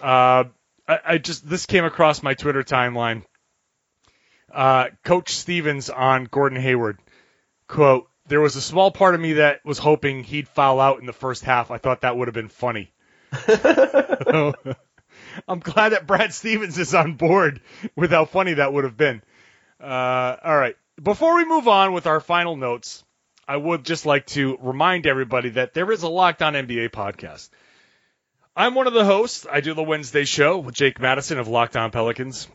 Uh, 0.00 0.44
I, 0.88 0.98
I 1.04 1.18
just 1.18 1.48
this 1.48 1.66
came 1.66 1.84
across 1.84 2.22
my 2.22 2.34
Twitter 2.34 2.62
timeline. 2.62 3.24
Uh, 4.52 4.88
Coach 5.04 5.34
Stevens 5.34 5.90
on 5.90 6.24
Gordon 6.24 6.60
Hayward 6.60 6.98
quote: 7.66 8.08
"There 8.26 8.40
was 8.40 8.56
a 8.56 8.62
small 8.62 8.90
part 8.90 9.14
of 9.14 9.20
me 9.20 9.34
that 9.34 9.64
was 9.64 9.78
hoping 9.78 10.24
he'd 10.24 10.48
foul 10.48 10.80
out 10.80 11.00
in 11.00 11.06
the 11.06 11.12
first 11.12 11.44
half. 11.44 11.70
I 11.70 11.78
thought 11.78 12.02
that 12.02 12.16
would 12.16 12.28
have 12.28 12.34
been 12.34 12.48
funny." 12.48 12.92
I'm 15.48 15.60
glad 15.60 15.90
that 15.90 16.06
Brad 16.06 16.32
Stevens 16.32 16.78
is 16.78 16.94
on 16.94 17.14
board 17.14 17.60
with 17.96 18.10
how 18.10 18.24
funny 18.24 18.54
that 18.54 18.72
would 18.72 18.84
have 18.84 18.96
been. 18.96 19.22
Uh, 19.80 20.36
all 20.42 20.56
right. 20.56 20.76
Before 21.00 21.36
we 21.36 21.44
move 21.44 21.68
on 21.68 21.92
with 21.92 22.06
our 22.06 22.20
final 22.20 22.56
notes, 22.56 23.04
I 23.50 23.56
would 23.56 23.84
just 23.84 24.06
like 24.06 24.26
to 24.26 24.56
remind 24.60 25.08
everybody 25.08 25.48
that 25.48 25.74
there 25.74 25.90
is 25.90 26.04
a 26.04 26.08
Locked 26.08 26.40
On 26.40 26.52
NBA 26.52 26.90
podcast. 26.90 27.50
I'm 28.54 28.76
one 28.76 28.86
of 28.86 28.92
the 28.92 29.04
hosts. 29.04 29.44
I 29.50 29.60
do 29.60 29.74
the 29.74 29.82
Wednesday 29.82 30.24
show 30.24 30.58
with 30.58 30.76
Jake 30.76 31.00
Madison 31.00 31.36
of 31.36 31.48
Locked 31.48 31.76
On 31.76 31.90
Pelicans. 31.90 32.46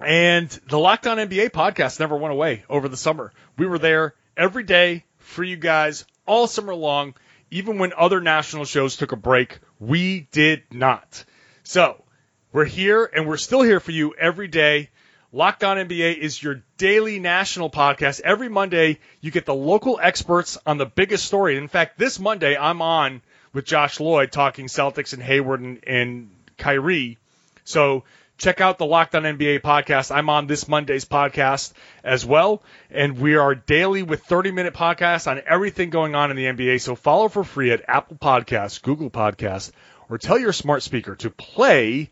And 0.00 0.48
the 0.68 0.80
Locked 0.80 1.06
On 1.06 1.18
NBA 1.18 1.50
podcast 1.50 2.00
never 2.00 2.16
went 2.16 2.32
away 2.32 2.64
over 2.68 2.88
the 2.88 2.96
summer. 2.96 3.32
We 3.56 3.68
were 3.68 3.78
there 3.78 4.16
every 4.36 4.64
day 4.64 5.04
for 5.18 5.44
you 5.44 5.54
guys 5.54 6.04
all 6.26 6.48
summer 6.48 6.74
long. 6.74 7.14
Even 7.52 7.78
when 7.78 7.92
other 7.96 8.20
national 8.20 8.64
shows 8.64 8.96
took 8.96 9.12
a 9.12 9.16
break, 9.16 9.60
we 9.78 10.26
did 10.32 10.64
not. 10.72 11.24
So 11.62 12.02
we're 12.50 12.64
here 12.64 13.04
and 13.04 13.28
we're 13.28 13.36
still 13.36 13.62
here 13.62 13.78
for 13.78 13.92
you 13.92 14.12
every 14.18 14.48
day. 14.48 14.90
Locked 15.36 15.64
On 15.64 15.76
NBA 15.76 16.16
is 16.16 16.42
your 16.42 16.62
daily 16.78 17.20
national 17.20 17.68
podcast. 17.68 18.22
Every 18.22 18.48
Monday, 18.48 19.00
you 19.20 19.30
get 19.30 19.44
the 19.44 19.54
local 19.54 20.00
experts 20.02 20.56
on 20.64 20.78
the 20.78 20.86
biggest 20.86 21.26
story. 21.26 21.58
In 21.58 21.68
fact, 21.68 21.98
this 21.98 22.18
Monday, 22.18 22.56
I'm 22.56 22.80
on 22.80 23.20
with 23.52 23.66
Josh 23.66 24.00
Lloyd 24.00 24.32
talking 24.32 24.64
Celtics 24.64 25.12
and 25.12 25.22
Hayward 25.22 25.60
and, 25.60 25.84
and 25.86 26.30
Kyrie. 26.56 27.18
So 27.64 28.04
check 28.38 28.62
out 28.62 28.78
the 28.78 28.86
Locked 28.86 29.14
On 29.14 29.24
NBA 29.24 29.60
podcast. 29.60 30.10
I'm 30.10 30.30
on 30.30 30.46
this 30.46 30.68
Monday's 30.68 31.04
podcast 31.04 31.74
as 32.02 32.24
well. 32.24 32.62
And 32.90 33.18
we 33.18 33.36
are 33.36 33.54
daily 33.54 34.02
with 34.02 34.22
30 34.22 34.52
minute 34.52 34.72
podcasts 34.72 35.30
on 35.30 35.42
everything 35.46 35.90
going 35.90 36.14
on 36.14 36.30
in 36.30 36.38
the 36.38 36.46
NBA. 36.46 36.80
So 36.80 36.94
follow 36.94 37.28
for 37.28 37.44
free 37.44 37.72
at 37.72 37.84
Apple 37.86 38.16
Podcasts, 38.16 38.80
Google 38.80 39.10
Podcasts, 39.10 39.70
or 40.08 40.16
tell 40.16 40.38
your 40.38 40.54
smart 40.54 40.82
speaker 40.82 41.14
to 41.16 41.28
play 41.28 42.08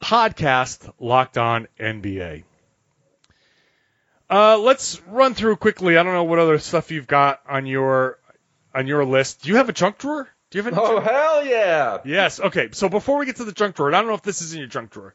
podcast 0.00 0.90
Locked 0.98 1.38
On 1.38 1.68
NBA. 1.78 2.44
Uh, 4.28 4.58
let's 4.58 5.00
run 5.06 5.34
through 5.34 5.56
quickly. 5.56 5.96
I 5.96 6.02
don't 6.02 6.14
know 6.14 6.24
what 6.24 6.38
other 6.38 6.58
stuff 6.58 6.90
you've 6.90 7.06
got 7.06 7.40
on 7.48 7.66
your 7.66 8.18
on 8.74 8.86
your 8.86 9.04
list. 9.04 9.42
Do 9.42 9.50
you 9.50 9.56
have 9.56 9.68
a 9.68 9.72
junk 9.72 9.98
drawer? 9.98 10.28
Do 10.50 10.58
you 10.58 10.64
have 10.64 10.72
any? 10.72 10.82
Oh 10.82 10.96
junk- 10.96 11.06
hell 11.06 11.46
yeah! 11.46 11.98
Yes. 12.04 12.40
Okay. 12.40 12.70
So 12.72 12.88
before 12.88 13.18
we 13.18 13.26
get 13.26 13.36
to 13.36 13.44
the 13.44 13.52
junk 13.52 13.76
drawer, 13.76 13.88
and 13.88 13.96
I 13.96 14.00
don't 14.00 14.08
know 14.08 14.14
if 14.14 14.22
this 14.22 14.42
is 14.42 14.52
in 14.52 14.58
your 14.58 14.68
junk 14.68 14.90
drawer. 14.90 15.14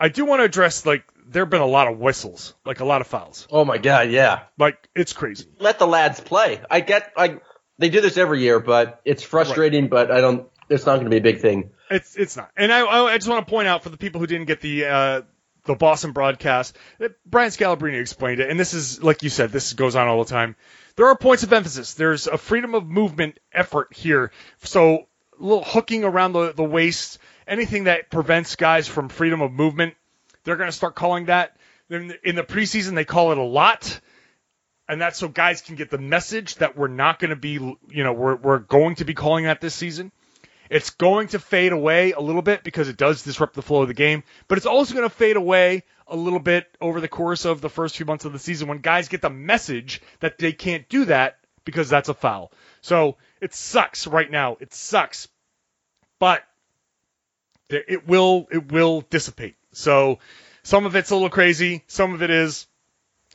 I 0.00 0.08
do 0.08 0.24
want 0.24 0.40
to 0.40 0.44
address 0.44 0.86
like 0.86 1.04
there 1.26 1.42
have 1.42 1.50
been 1.50 1.60
a 1.60 1.66
lot 1.66 1.88
of 1.88 1.98
whistles, 1.98 2.54
like 2.64 2.78
a 2.80 2.84
lot 2.84 3.00
of 3.00 3.08
fouls. 3.08 3.48
Oh 3.50 3.64
my 3.64 3.78
god, 3.78 4.10
yeah. 4.10 4.42
Like 4.56 4.88
it's 4.94 5.12
crazy. 5.12 5.46
Let 5.58 5.80
the 5.80 5.86
lads 5.86 6.20
play. 6.20 6.60
I 6.70 6.80
get, 6.80 7.12
I 7.16 7.40
they 7.78 7.88
do 7.88 8.00
this 8.00 8.16
every 8.16 8.40
year, 8.42 8.60
but 8.60 9.00
it's 9.04 9.24
frustrating. 9.24 9.88
But 9.88 10.12
I 10.12 10.20
don't. 10.20 10.48
It's 10.68 10.86
not 10.86 10.94
going 10.96 11.06
to 11.06 11.10
be 11.10 11.16
a 11.16 11.20
big 11.20 11.40
thing. 11.40 11.70
It's 11.90 12.16
it's 12.16 12.36
not. 12.36 12.50
And 12.56 12.72
I 12.72 12.86
I 12.86 13.16
just 13.16 13.28
want 13.28 13.46
to 13.46 13.50
point 13.50 13.68
out 13.68 13.82
for 13.82 13.90
the 13.90 13.96
people 13.96 14.20
who 14.20 14.26
didn't 14.26 14.46
get 14.46 14.60
the 14.60 14.84
uh, 14.86 15.22
the 15.64 15.74
Boston 15.74 16.12
broadcast, 16.12 16.76
Brian 17.26 17.50
Scalabrine 17.50 18.00
explained 18.00 18.40
it, 18.40 18.50
and 18.50 18.58
this 18.58 18.74
is 18.74 19.02
like 19.02 19.22
you 19.22 19.30
said, 19.30 19.52
this 19.52 19.72
goes 19.74 19.96
on 19.96 20.08
all 20.08 20.22
the 20.24 20.30
time. 20.30 20.56
There 20.96 21.06
are 21.06 21.16
points 21.16 21.42
of 21.44 21.52
emphasis. 21.52 21.94
There's 21.94 22.26
a 22.26 22.36
freedom 22.36 22.74
of 22.74 22.86
movement 22.86 23.38
effort 23.52 23.94
here. 23.94 24.32
So 24.62 25.06
little 25.38 25.64
hooking 25.64 26.04
around 26.04 26.32
the, 26.32 26.52
the 26.52 26.64
waist, 26.64 27.18
anything 27.46 27.84
that 27.84 28.10
prevents 28.10 28.56
guys 28.56 28.88
from 28.88 29.08
freedom 29.08 29.40
of 29.40 29.52
movement, 29.52 29.94
they're 30.44 30.56
going 30.56 30.68
to 30.68 30.76
start 30.76 30.94
calling 30.94 31.26
that. 31.26 31.56
Then 31.88 32.14
in 32.24 32.34
the 32.34 32.42
preseason, 32.42 32.94
they 32.94 33.04
call 33.04 33.32
it 33.32 33.38
a 33.38 33.42
lot. 33.42 34.00
And 34.88 35.00
that's 35.00 35.18
so 35.18 35.28
guys 35.28 35.60
can 35.60 35.74
get 35.76 35.90
the 35.90 35.98
message 35.98 36.56
that 36.56 36.76
we're 36.76 36.88
not 36.88 37.18
going 37.18 37.30
to 37.30 37.36
be, 37.36 37.52
you 37.52 38.04
know, 38.04 38.12
we're, 38.12 38.36
we're 38.36 38.58
going 38.58 38.96
to 38.96 39.04
be 39.04 39.14
calling 39.14 39.44
that 39.44 39.60
this 39.60 39.74
season. 39.74 40.12
It's 40.70 40.90
going 40.90 41.28
to 41.28 41.38
fade 41.38 41.72
away 41.72 42.12
a 42.12 42.20
little 42.20 42.42
bit 42.42 42.64
because 42.64 42.88
it 42.88 42.96
does 42.96 43.22
disrupt 43.22 43.54
the 43.54 43.62
flow 43.62 43.82
of 43.82 43.88
the 43.88 43.94
game, 43.94 44.22
but 44.48 44.58
it's 44.58 44.66
also 44.66 44.94
going 44.94 45.08
to 45.08 45.14
fade 45.14 45.36
away 45.36 45.84
a 46.06 46.16
little 46.16 46.38
bit 46.38 46.66
over 46.80 47.00
the 47.00 47.08
course 47.08 47.44
of 47.44 47.60
the 47.60 47.68
first 47.68 47.96
few 47.96 48.06
months 48.06 48.24
of 48.24 48.32
the 48.32 48.38
season 48.38 48.68
when 48.68 48.78
guys 48.78 49.08
get 49.08 49.22
the 49.22 49.30
message 49.30 50.00
that 50.20 50.38
they 50.38 50.52
can't 50.52 50.88
do 50.88 51.04
that 51.06 51.38
because 51.64 51.88
that's 51.88 52.08
a 52.08 52.14
foul. 52.14 52.50
So 52.80 53.16
it 53.40 53.54
sucks 53.54 54.06
right 54.06 54.30
now. 54.30 54.56
It 54.60 54.72
sucks, 54.72 55.28
but 56.18 56.42
it 57.68 58.06
will 58.08 58.46
it 58.50 58.72
will 58.72 59.02
dissipate. 59.02 59.56
So 59.72 60.18
some 60.62 60.86
of 60.86 60.96
it's 60.96 61.10
a 61.10 61.14
little 61.14 61.28
crazy. 61.28 61.84
Some 61.86 62.14
of 62.14 62.22
it 62.22 62.30
is, 62.30 62.66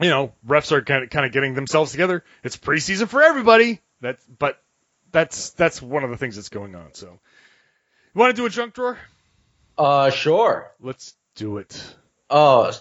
you 0.02 0.10
know, 0.10 0.34
refs 0.48 0.72
are 0.72 0.82
kind 0.82 1.04
of 1.04 1.10
kind 1.10 1.26
of 1.26 1.32
getting 1.32 1.54
themselves 1.54 1.92
together. 1.92 2.24
It's 2.44 2.58
preseason 2.58 3.08
for 3.08 3.22
everybody. 3.22 3.82
That's 4.02 4.24
but 4.26 4.60
that's 5.14 5.52
that's 5.52 5.82
one 5.82 6.04
of 6.04 6.10
the 6.10 6.18
things 6.18 6.36
that's 6.36 6.50
going 6.50 6.76
on. 6.76 6.94
So, 6.94 7.06
you 7.08 8.20
want 8.20 8.36
to 8.36 8.42
do 8.42 8.46
a 8.46 8.50
junk 8.50 8.74
drawer? 8.74 8.98
Uh, 9.78 10.10
sure. 10.10 10.72
Let's 10.82 11.14
do 11.36 11.58
it. 11.58 11.82
Oh, 12.30 12.72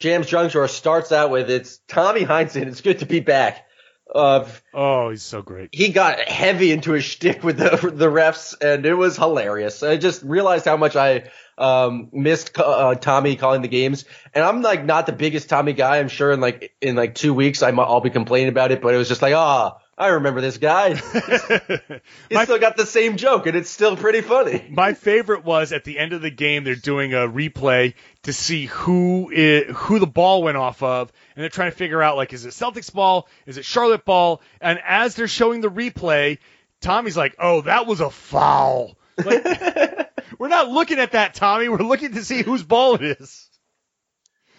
Jam's 0.00 0.26
Junk 0.26 0.50
Drawer 0.52 0.68
starts 0.68 1.12
out 1.12 1.30
with 1.30 1.48
it's 1.50 1.78
Tommy 1.86 2.24
Heinsohn. 2.24 2.66
It's 2.66 2.80
good 2.80 2.98
to 3.00 3.06
be 3.06 3.20
back. 3.20 3.66
Uh, 4.12 4.44
Oh, 4.74 5.10
he's 5.10 5.22
so 5.22 5.40
great. 5.40 5.68
he 5.72 5.90
got 5.90 6.18
heavy 6.18 6.72
into 6.72 6.92
his 6.92 7.04
shtick 7.04 7.44
with 7.44 7.58
the 7.58 7.92
the 7.94 8.06
refs, 8.10 8.54
and 8.60 8.84
it 8.84 8.94
was 8.94 9.16
hilarious. 9.16 9.82
I 9.84 9.98
just 9.98 10.22
realized 10.24 10.64
how 10.64 10.76
much 10.76 10.96
I 10.96 11.30
um, 11.56 12.08
missed 12.12 12.58
uh, 12.58 12.94
Tommy 12.96 13.36
calling 13.36 13.62
the 13.62 13.68
games, 13.68 14.04
and 14.34 14.42
I'm 14.42 14.62
like 14.62 14.84
not 14.84 15.06
the 15.06 15.12
biggest 15.12 15.48
Tommy 15.48 15.74
guy. 15.74 15.98
I'm 15.98 16.08
sure 16.08 16.32
in 16.32 16.40
like 16.40 16.74
in 16.80 16.96
like 16.96 17.14
two 17.14 17.32
weeks 17.34 17.62
I'm, 17.62 17.78
I'll 17.78 18.00
be 18.00 18.10
complaining 18.10 18.48
about 18.48 18.72
it, 18.72 18.82
but 18.82 18.94
it 18.94 18.98
was 18.98 19.08
just 19.08 19.22
like, 19.22 19.34
ah, 19.34 19.78
I 20.00 20.08
remember 20.08 20.40
this 20.40 20.56
guy. 20.56 20.94
He 22.30 22.34
My- 22.34 22.44
still 22.44 22.58
got 22.58 22.76
the 22.76 22.86
same 22.86 23.16
joke, 23.16 23.46
and 23.46 23.56
it's 23.56 23.68
still 23.68 23.96
pretty 23.96 24.22
funny. 24.22 24.66
My 24.70 24.94
favorite 24.94 25.44
was 25.44 25.72
at 25.72 25.84
the 25.84 25.98
end 25.98 26.12
of 26.12 26.22
the 26.22 26.30
game 26.30 26.64
they're 26.64 26.74
doing 26.74 27.12
a 27.12 27.28
replay 27.28 27.94
to 28.22 28.32
see 28.32 28.66
who 28.66 29.30
i 29.30 29.70
who 29.72 29.98
the 29.98 30.06
ball 30.06 30.42
went 30.42 30.56
off 30.56 30.82
of, 30.82 31.12
and 31.34 31.42
they're 31.42 31.50
trying 31.50 31.70
to 31.70 31.76
figure 31.76 32.02
out 32.02 32.16
like 32.16 32.32
is 32.32 32.46
it 32.46 32.50
Celtics 32.50 32.92
ball, 32.92 33.28
is 33.46 33.58
it 33.58 33.64
Charlotte 33.64 34.04
ball, 34.04 34.40
and 34.60 34.80
as 34.86 35.16
they're 35.16 35.28
showing 35.28 35.60
the 35.60 35.68
replay, 35.70 36.38
Tommy's 36.80 37.16
like, 37.16 37.34
"Oh, 37.38 37.60
that 37.62 37.86
was 37.86 38.00
a 38.00 38.10
foul." 38.10 38.96
Like, 39.22 39.44
we're 40.38 40.48
not 40.48 40.68
looking 40.70 40.98
at 40.98 41.12
that, 41.12 41.34
Tommy. 41.34 41.68
We're 41.68 41.78
looking 41.78 42.14
to 42.14 42.24
see 42.24 42.42
whose 42.42 42.62
ball 42.62 42.94
it 42.94 43.02
is. 43.20 43.48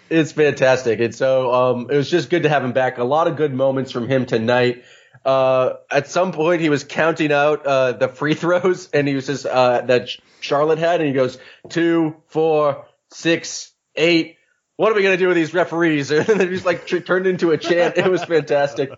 It's 0.10 0.34
fantastic. 0.34 1.00
And 1.00 1.16
so 1.16 1.54
um, 1.54 1.90
it 1.90 1.96
was 1.96 2.12
just 2.12 2.30
good 2.30 2.44
to 2.44 2.50
have 2.50 2.64
him 2.64 2.74
back. 2.74 2.98
A 2.98 3.04
lot 3.04 3.28
of 3.28 3.38
good 3.38 3.54
moments 3.54 3.92
from 3.92 4.08
him 4.10 4.26
tonight. 4.26 4.84
Uh, 5.24 5.74
at 5.90 6.08
some 6.08 6.32
point, 6.32 6.62
he 6.62 6.70
was 6.70 6.84
counting 6.84 7.32
out 7.32 7.66
uh, 7.66 7.92
the 7.94 8.08
free 8.08 8.34
throws, 8.36 8.90
and 8.92 9.08
he 9.08 9.16
was 9.16 9.28
just 9.28 9.46
uh, 9.46 9.82
that 9.82 10.10
Charlotte 10.40 10.80
had, 10.80 11.02
and 11.02 11.08
he 11.08 11.14
goes 11.14 11.38
two, 11.70 12.16
four, 12.28 12.86
six, 13.12 13.72
eight. 13.96 14.38
What 14.78 14.92
are 14.92 14.96
we 14.96 15.04
gonna 15.04 15.18
do 15.18 15.28
with 15.28 15.38
these 15.38 15.54
referees? 15.54 16.12
And 16.12 16.26
then 16.26 16.50
he's 16.50 16.66
like 16.66 16.88
tr- 16.88 16.98
turned 16.98 17.28
into 17.28 17.52
a 17.52 17.58
chant. 17.58 17.98
It 17.98 18.10
was 18.10 18.24
fantastic. 18.24 18.90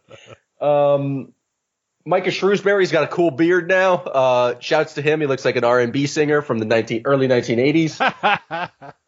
Um, 0.61 1.33
Micah 2.05 2.31
Shrewsberry's 2.31 2.91
got 2.91 3.03
a 3.03 3.07
cool 3.07 3.31
beard 3.31 3.67
now. 3.67 3.95
Uh, 3.95 4.59
shouts 4.59 4.95
to 4.95 5.01
him. 5.01 5.21
He 5.21 5.27
looks 5.27 5.45
like 5.45 5.55
an 5.55 5.63
R&B 5.63 6.07
singer 6.07 6.41
from 6.41 6.59
the 6.59 6.65
19, 6.65 7.03
early 7.05 7.27
1980s. 7.27 8.93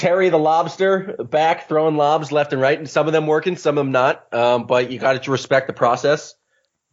Terry 0.00 0.30
the 0.30 0.38
lobster 0.38 1.14
back 1.18 1.68
throwing 1.68 1.96
lobs 1.96 2.32
left 2.32 2.52
and 2.54 2.62
right, 2.62 2.78
and 2.78 2.88
some 2.88 3.06
of 3.06 3.12
them 3.12 3.26
working, 3.26 3.56
some 3.56 3.76
of 3.76 3.84
them 3.84 3.92
not. 3.92 4.32
Um, 4.32 4.66
but 4.66 4.90
you 4.90 4.98
got 4.98 5.22
to 5.22 5.30
respect 5.30 5.66
the 5.66 5.72
process. 5.74 6.34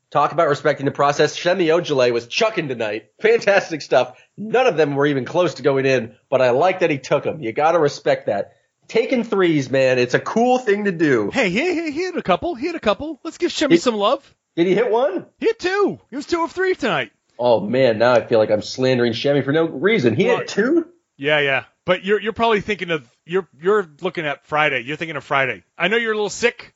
Talk 0.10 0.32
about 0.34 0.48
respecting 0.50 0.86
the 0.86 0.92
process. 0.92 1.38
Semi 1.40 1.68
Ojeleye 1.68 2.12
was 2.12 2.28
chucking 2.28 2.68
tonight. 2.68 3.12
Fantastic 3.22 3.82
stuff. 3.82 4.18
None 4.38 4.68
of 4.68 4.78
them 4.78 4.96
were 4.96 5.06
even 5.06 5.24
close 5.26 5.56
to 5.56 5.64
going 5.64 5.86
in, 5.86 6.16
but 6.30 6.42
I 6.42 6.50
like 6.52 6.80
that 6.80 6.90
he 6.90 6.98
took 6.98 7.24
them. 7.24 7.42
You 7.42 7.54
got 7.54 7.72
to 7.74 7.80
respect 7.80 8.28
that. 8.28 8.54
Taking 8.90 9.24
threes, 9.24 9.70
man, 9.70 10.00
it's 10.00 10.14
a 10.14 10.20
cool 10.20 10.60
thing 10.60 10.86
to 10.86 10.92
do. 10.94 11.30
Hey, 11.32 11.50
he, 11.50 11.74
he, 11.74 11.92
he 11.92 12.04
hit 12.04 12.16
a 12.16 12.22
couple. 12.22 12.56
He 12.56 12.68
hit 12.68 12.76
a 12.76 12.80
couple. 12.80 13.20
Let's 13.24 13.38
give 13.38 13.52
He- 13.52 13.78
some 13.78 13.96
love. 13.96 14.34
Did 14.56 14.68
he 14.68 14.76
hit 14.76 14.90
one? 14.90 15.26
He 15.40 15.46
hit 15.48 15.60
two. 15.60 16.00
He 16.10 16.16
was 16.16 16.26
two 16.26 16.44
of 16.44 16.52
three 16.52 16.74
tonight. 16.74 17.12
Oh 17.40 17.60
man, 17.60 18.00
now 18.00 18.14
I 18.14 18.26
feel 18.26 18.40
like 18.40 18.50
I'm 18.50 18.62
slandering 18.64 19.14
Shemi 19.14 19.46
for 19.46 19.52
no 19.52 19.66
reason. 19.66 20.16
He 20.16 20.26
Well, 20.26 20.40
hit 20.40 20.48
two. 20.48 20.88
Yeah, 21.18 21.40
yeah. 21.40 21.66
But 21.88 22.04
you're 22.04 22.20
you're 22.22 22.34
probably 22.34 22.60
thinking 22.60 22.92
of 22.92 23.10
you're 23.26 23.48
you're 23.62 23.88
looking 24.02 24.26
at 24.26 24.46
Friday. 24.46 24.82
You're 24.82 24.98
thinking 24.98 25.16
of 25.16 25.24
Friday. 25.24 25.64
I 25.78 25.88
know 25.88 25.96
you're 25.96 26.12
a 26.12 26.16
little 26.16 26.30
sick. 26.30 26.74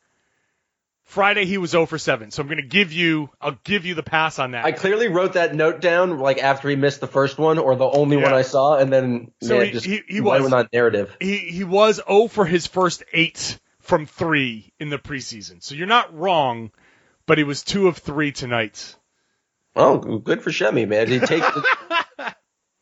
Friday 1.03 1.43
he 1.43 1.57
was 1.57 1.71
0 1.71 1.85
for 1.85 1.97
7. 1.97 2.31
So 2.31 2.41
I'm 2.41 2.47
going 2.47 2.61
to 2.61 2.65
give 2.67 2.93
you 2.93 3.29
I'll 3.41 3.59
give 3.65 3.85
you 3.85 3.93
the 3.93 4.03
pass 4.03 4.39
on 4.39 4.51
that. 4.51 4.63
I 4.63 4.71
clearly 4.71 5.09
wrote 5.09 5.33
that 5.33 5.53
note 5.53 5.81
down 5.81 6.17
like 6.19 6.37
after 6.41 6.69
he 6.69 6.77
missed 6.77 7.01
the 7.01 7.07
first 7.07 7.37
one 7.37 7.57
or 7.59 7.75
the 7.75 7.89
only 7.89 8.15
Yeah. 8.15 8.23
one 8.23 8.33
I 8.33 8.43
saw, 8.43 8.77
and 8.77 8.91
then 8.91 9.31
So 9.41 9.57
man, 9.57 9.65
he- 9.65 9.71
just 9.73 9.85
he- 9.85 10.03
he 10.07 10.21
was- 10.21 10.49
on 10.53 10.69
narrative. 10.71 11.13
he 11.19 11.35
he 11.39 11.65
was 11.65 11.97
0 12.07 12.29
for 12.29 12.45
his 12.45 12.65
first 12.67 13.03
8 13.11 13.59
from 13.81 14.05
3 14.05 14.71
in 14.79 14.89
the 14.89 14.97
preseason. 14.97 15.61
So 15.61 15.75
you're 15.75 15.87
not 15.87 16.17
wrong, 16.17 16.71
but 17.25 17.37
he 17.37 17.43
was 17.43 17.63
2 17.63 17.89
of 17.89 17.97
3 17.97 18.31
tonight. 18.31 18.95
Oh, 19.75 19.97
good 19.97 20.41
for 20.41 20.53
Semi, 20.53 20.85
man. 20.85 21.09
He 21.09 21.19
take 21.33 21.43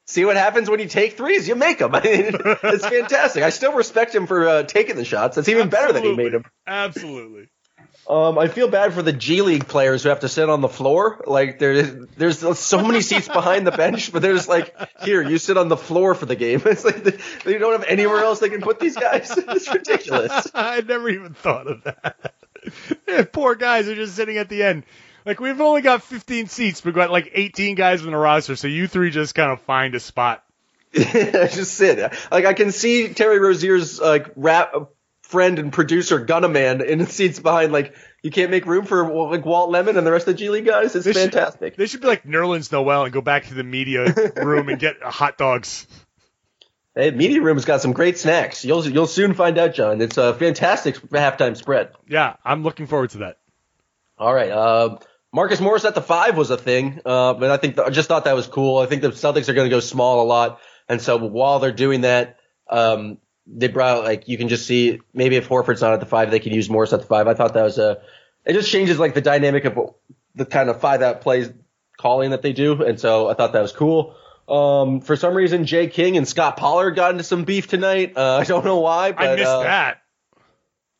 see 0.09 0.25
what 0.25 0.35
happens 0.35 0.69
when 0.69 0.79
you 0.79 0.87
take 0.87 1.15
threes. 1.15 1.47
You 1.47 1.55
make 1.55 1.79
them. 1.79 1.93
I 1.95 2.01
mean, 2.01 2.35
it's 2.63 2.85
fantastic. 2.85 3.43
I 3.43 3.49
still 3.49 3.73
respect 3.73 4.13
him 4.13 4.27
for 4.27 4.47
uh, 4.47 4.63
taking 4.63 4.95
the 4.95 5.05
shots. 5.05 5.35
That's 5.35 5.49
even 5.49 5.69
better 5.69 5.93
than 5.93 6.03
he 6.03 6.15
made 6.15 6.33
them. 6.33 6.45
Absolutely. 6.67 7.49
Um, 8.09 8.39
I 8.39 8.47
feel 8.47 8.67
bad 8.67 8.93
for 8.93 9.03
the 9.03 9.13
G 9.13 9.43
League 9.43 9.67
players 9.67 10.01
who 10.01 10.09
have 10.09 10.21
to 10.21 10.27
sit 10.29 10.49
on 10.49 10.61
the 10.61 10.67
floor. 10.67 11.23
Like 11.27 11.59
there's 11.59 12.07
there's 12.17 12.39
so 12.57 12.83
many 12.83 13.01
seats 13.01 13.27
behind 13.27 13.67
the 13.67 13.71
bench, 13.71 14.11
but 14.11 14.23
there's 14.23 14.47
like 14.47 14.75
here 15.03 15.21
you 15.21 15.37
sit 15.37 15.57
on 15.57 15.67
the 15.67 15.77
floor 15.77 16.15
for 16.15 16.25
the 16.25 16.35
game. 16.35 16.61
It's 16.69 16.83
like 16.83 17.03
they, 17.03 17.17
they 17.45 17.57
don't 17.59 17.73
have 17.73 17.83
anywhere 17.87 18.23
else 18.23 18.39
they 18.39 18.49
can 18.49 18.61
put 18.61 18.79
these 18.79 18.95
guys. 18.95 19.31
It's 19.47 19.71
ridiculous. 19.71 20.47
I 20.55 20.81
never 20.81 21.09
even 21.09 21.33
thought 21.35 21.67
of 21.67 21.83
that. 21.83 23.31
Poor 23.31 23.53
guys 23.53 23.87
are 23.87 23.95
just 23.95 24.15
sitting 24.15 24.37
at 24.37 24.49
the 24.49 24.63
end. 24.63 24.85
Like 25.25 25.39
we've 25.39 25.59
only 25.61 25.81
got 25.81 26.03
15 26.03 26.47
seats, 26.47 26.81
but 26.81 26.85
we've 26.87 26.95
got 26.95 27.11
like 27.11 27.31
18 27.33 27.75
guys 27.75 28.03
in 28.03 28.11
the 28.11 28.17
roster, 28.17 28.55
so 28.55 28.67
you 28.67 28.87
three 28.87 29.11
just 29.11 29.35
kind 29.35 29.51
of 29.51 29.61
find 29.61 29.93
a 29.95 29.99
spot. 29.99 30.43
just 30.93 31.73
sit. 31.75 31.99
Like 32.31 32.45
I 32.45 32.53
can 32.53 32.71
see 32.71 33.13
Terry 33.13 33.39
Rozier's 33.39 33.99
like 33.99 34.27
rap 34.35 34.73
friend 35.21 35.59
and 35.59 35.71
producer 35.71 36.25
Gunnaman 36.25 36.83
in 36.83 36.97
the 36.99 37.05
seats 37.05 37.39
behind. 37.39 37.71
Like 37.71 37.93
you 38.23 38.31
can't 38.31 38.49
make 38.49 38.65
room 38.65 38.85
for 38.85 39.07
like 39.29 39.45
Walt 39.45 39.69
Lemon 39.69 39.97
and 39.97 40.07
the 40.07 40.11
rest 40.11 40.27
of 40.27 40.33
the 40.33 40.39
G 40.39 40.49
League 40.49 40.65
guys. 40.65 40.95
It's 40.95 41.05
They 41.05 41.13
should- 41.13 41.31
fantastic. 41.31 41.75
They 41.75 41.85
should 41.85 42.01
be 42.01 42.07
like 42.07 42.23
Nerlens 42.23 42.71
Noel 42.71 43.03
and 43.03 43.13
go 43.13 43.21
back 43.21 43.45
to 43.47 43.53
the 43.53 43.63
media 43.63 44.11
room 44.37 44.69
and 44.69 44.79
get 44.79 45.01
hot 45.03 45.37
dogs. 45.37 45.85
Hey, 46.95 47.11
media 47.11 47.39
room's 47.41 47.65
got 47.65 47.81
some 47.81 47.93
great 47.93 48.17
snacks. 48.17 48.65
You'll 48.65 48.85
you'll 48.87 49.05
soon 49.07 49.35
find 49.35 49.57
out, 49.59 49.75
John. 49.75 50.01
It's 50.01 50.17
a 50.17 50.33
fantastic 50.33 50.95
halftime 50.95 51.55
spread. 51.55 51.91
Yeah, 52.07 52.35
I'm 52.43 52.63
looking 52.63 52.87
forward 52.87 53.11
to 53.11 53.19
that. 53.19 53.37
All 54.17 54.33
right. 54.33 54.49
Uh, 54.49 54.97
Marcus 55.31 55.59
Morris 55.61 55.85
at 55.85 55.93
the 55.95 56.01
five 56.01 56.35
was 56.35 56.49
a 56.49 56.57
thing, 56.57 57.01
uh, 57.05 57.33
but 57.33 57.51
I 57.51 57.57
think 57.57 57.77
I 57.77 57.89
just 57.89 58.07
thought 58.07 58.25
that 58.25 58.35
was 58.35 58.47
cool. 58.47 58.79
I 58.79 58.87
think 58.87 59.01
the 59.01 59.09
Celtics 59.09 59.47
are 59.47 59.53
going 59.53 59.69
to 59.69 59.75
go 59.75 59.79
small 59.79 60.21
a 60.23 60.27
lot, 60.27 60.59
and 60.87 61.01
so 61.01 61.17
while 61.17 61.59
they're 61.59 61.71
doing 61.71 62.01
that, 62.01 62.37
um, 62.69 63.19
they 63.45 63.67
brought 63.67 64.03
like 64.03 64.27
you 64.27 64.37
can 64.37 64.47
just 64.47 64.65
see 64.65 65.01
maybe 65.13 65.35
if 65.35 65.47
Horford's 65.47 65.81
not 65.81 65.93
at 65.93 65.99
the 65.99 66.05
five, 66.07 66.31
they 66.31 66.39
can 66.39 66.53
use 66.53 66.69
Morris 66.69 66.93
at 66.93 67.01
the 67.01 67.05
five. 67.07 67.27
I 67.27 67.35
thought 67.35 67.53
that 67.53 67.63
was 67.63 67.77
a. 67.77 68.01
It 68.45 68.53
just 68.53 68.71
changes 68.71 68.97
like 68.97 69.13
the 69.13 69.21
dynamic 69.21 69.65
of 69.65 69.77
the 70.33 70.45
kind 70.45 70.69
of 70.69 70.81
five 70.81 71.01
out 71.01 71.21
plays 71.21 71.51
calling 71.97 72.31
that 72.31 72.41
they 72.41 72.53
do, 72.53 72.83
and 72.83 72.99
so 72.99 73.29
I 73.29 73.35
thought 73.35 73.53
that 73.53 73.61
was 73.61 73.71
cool. 73.71 74.15
Um, 74.47 75.01
for 75.01 75.15
some 75.15 75.35
reason, 75.35 75.65
Jay 75.65 75.87
King 75.87 76.17
and 76.17 76.27
Scott 76.27 76.57
Pollard 76.57 76.91
got 76.91 77.11
into 77.11 77.23
some 77.23 77.43
beef 77.43 77.67
tonight. 77.67 78.13
Uh, 78.15 78.37
I 78.37 78.45
don't 78.45 78.65
know 78.65 78.79
why, 78.79 79.11
but 79.11 79.27
I 79.27 79.35
missed 79.35 79.47
uh, 79.47 79.61
that. 79.61 80.01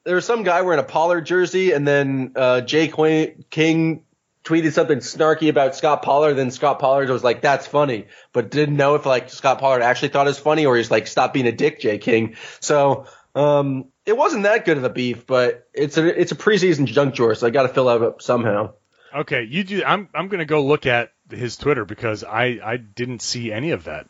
there 0.05 0.13
was 0.13 0.25
some 0.25 0.43
guy 0.43 0.61
wearing 0.61 0.80
a 0.80 0.84
Pollard 0.84 1.21
jersey, 1.21 1.71
and 1.71 1.88
then 1.88 2.34
uh, 2.36 2.61
Jay 2.61 2.89
Qu- 2.89 3.34
King 3.49 4.03
tweeted 4.50 4.74
something 4.74 4.97
snarky 4.97 5.50
about 5.50 5.76
Scott 5.76 6.02
Pollard. 6.02 6.34
Then 6.34 6.50
Scott 6.50 6.80
Pollard 6.80 7.10
was 7.10 7.24
like, 7.24 7.41
"That's 7.41 7.68
funny," 7.68 8.08
but 8.34 8.50
didn't 8.50 8.76
know 8.76 8.95
if 8.95 9.06
like 9.06 9.30
Scott 9.30 9.60
Pollard 9.60 9.84
actually 9.84 10.10
thought 10.10 10.26
it 10.26 10.32
was 10.32 10.39
funny 10.39 10.66
or 10.66 10.76
he's 10.76 10.89
like, 10.89 11.08
"Stop 11.08 11.34
being 11.34 11.47
a 11.47 11.52
dick, 11.52 11.80
Jay 11.80 12.00
King." 12.00 12.36
So 12.60 13.06
um, 13.36 13.86
it 14.06 14.18
wasn't 14.18 14.43
that 14.43 14.66
good 14.66 14.78
of 14.78 14.84
a 14.84 14.89
beef, 14.89 15.28
but 15.28 15.68
it's 15.74 15.97
a 15.97 16.20
it's 16.20 16.32
a 16.32 16.36
preseason 16.36 16.86
junk 16.86 17.14
drawer, 17.14 17.36
so 17.36 17.45
I 17.45 17.52
got 17.52 17.64
to 17.64 17.70
fill 17.70 17.88
out 17.88 18.02
up 18.02 18.22
somehow. 18.22 18.74
Okay, 19.16 19.43
you 19.43 19.64
do. 19.64 19.84
I'm 19.86 20.10
I'm 20.14 20.28
gonna 20.28 20.45
go 20.45 20.66
look 20.66 20.86
at 20.86 21.12
his 21.30 21.56
Twitter 21.56 21.86
because 21.86 22.24
I 22.24 22.60
I 22.64 22.78
didn't 22.78 23.22
see 23.22 23.52
any 23.52 23.72
of 23.72 23.84
that. 23.86 24.08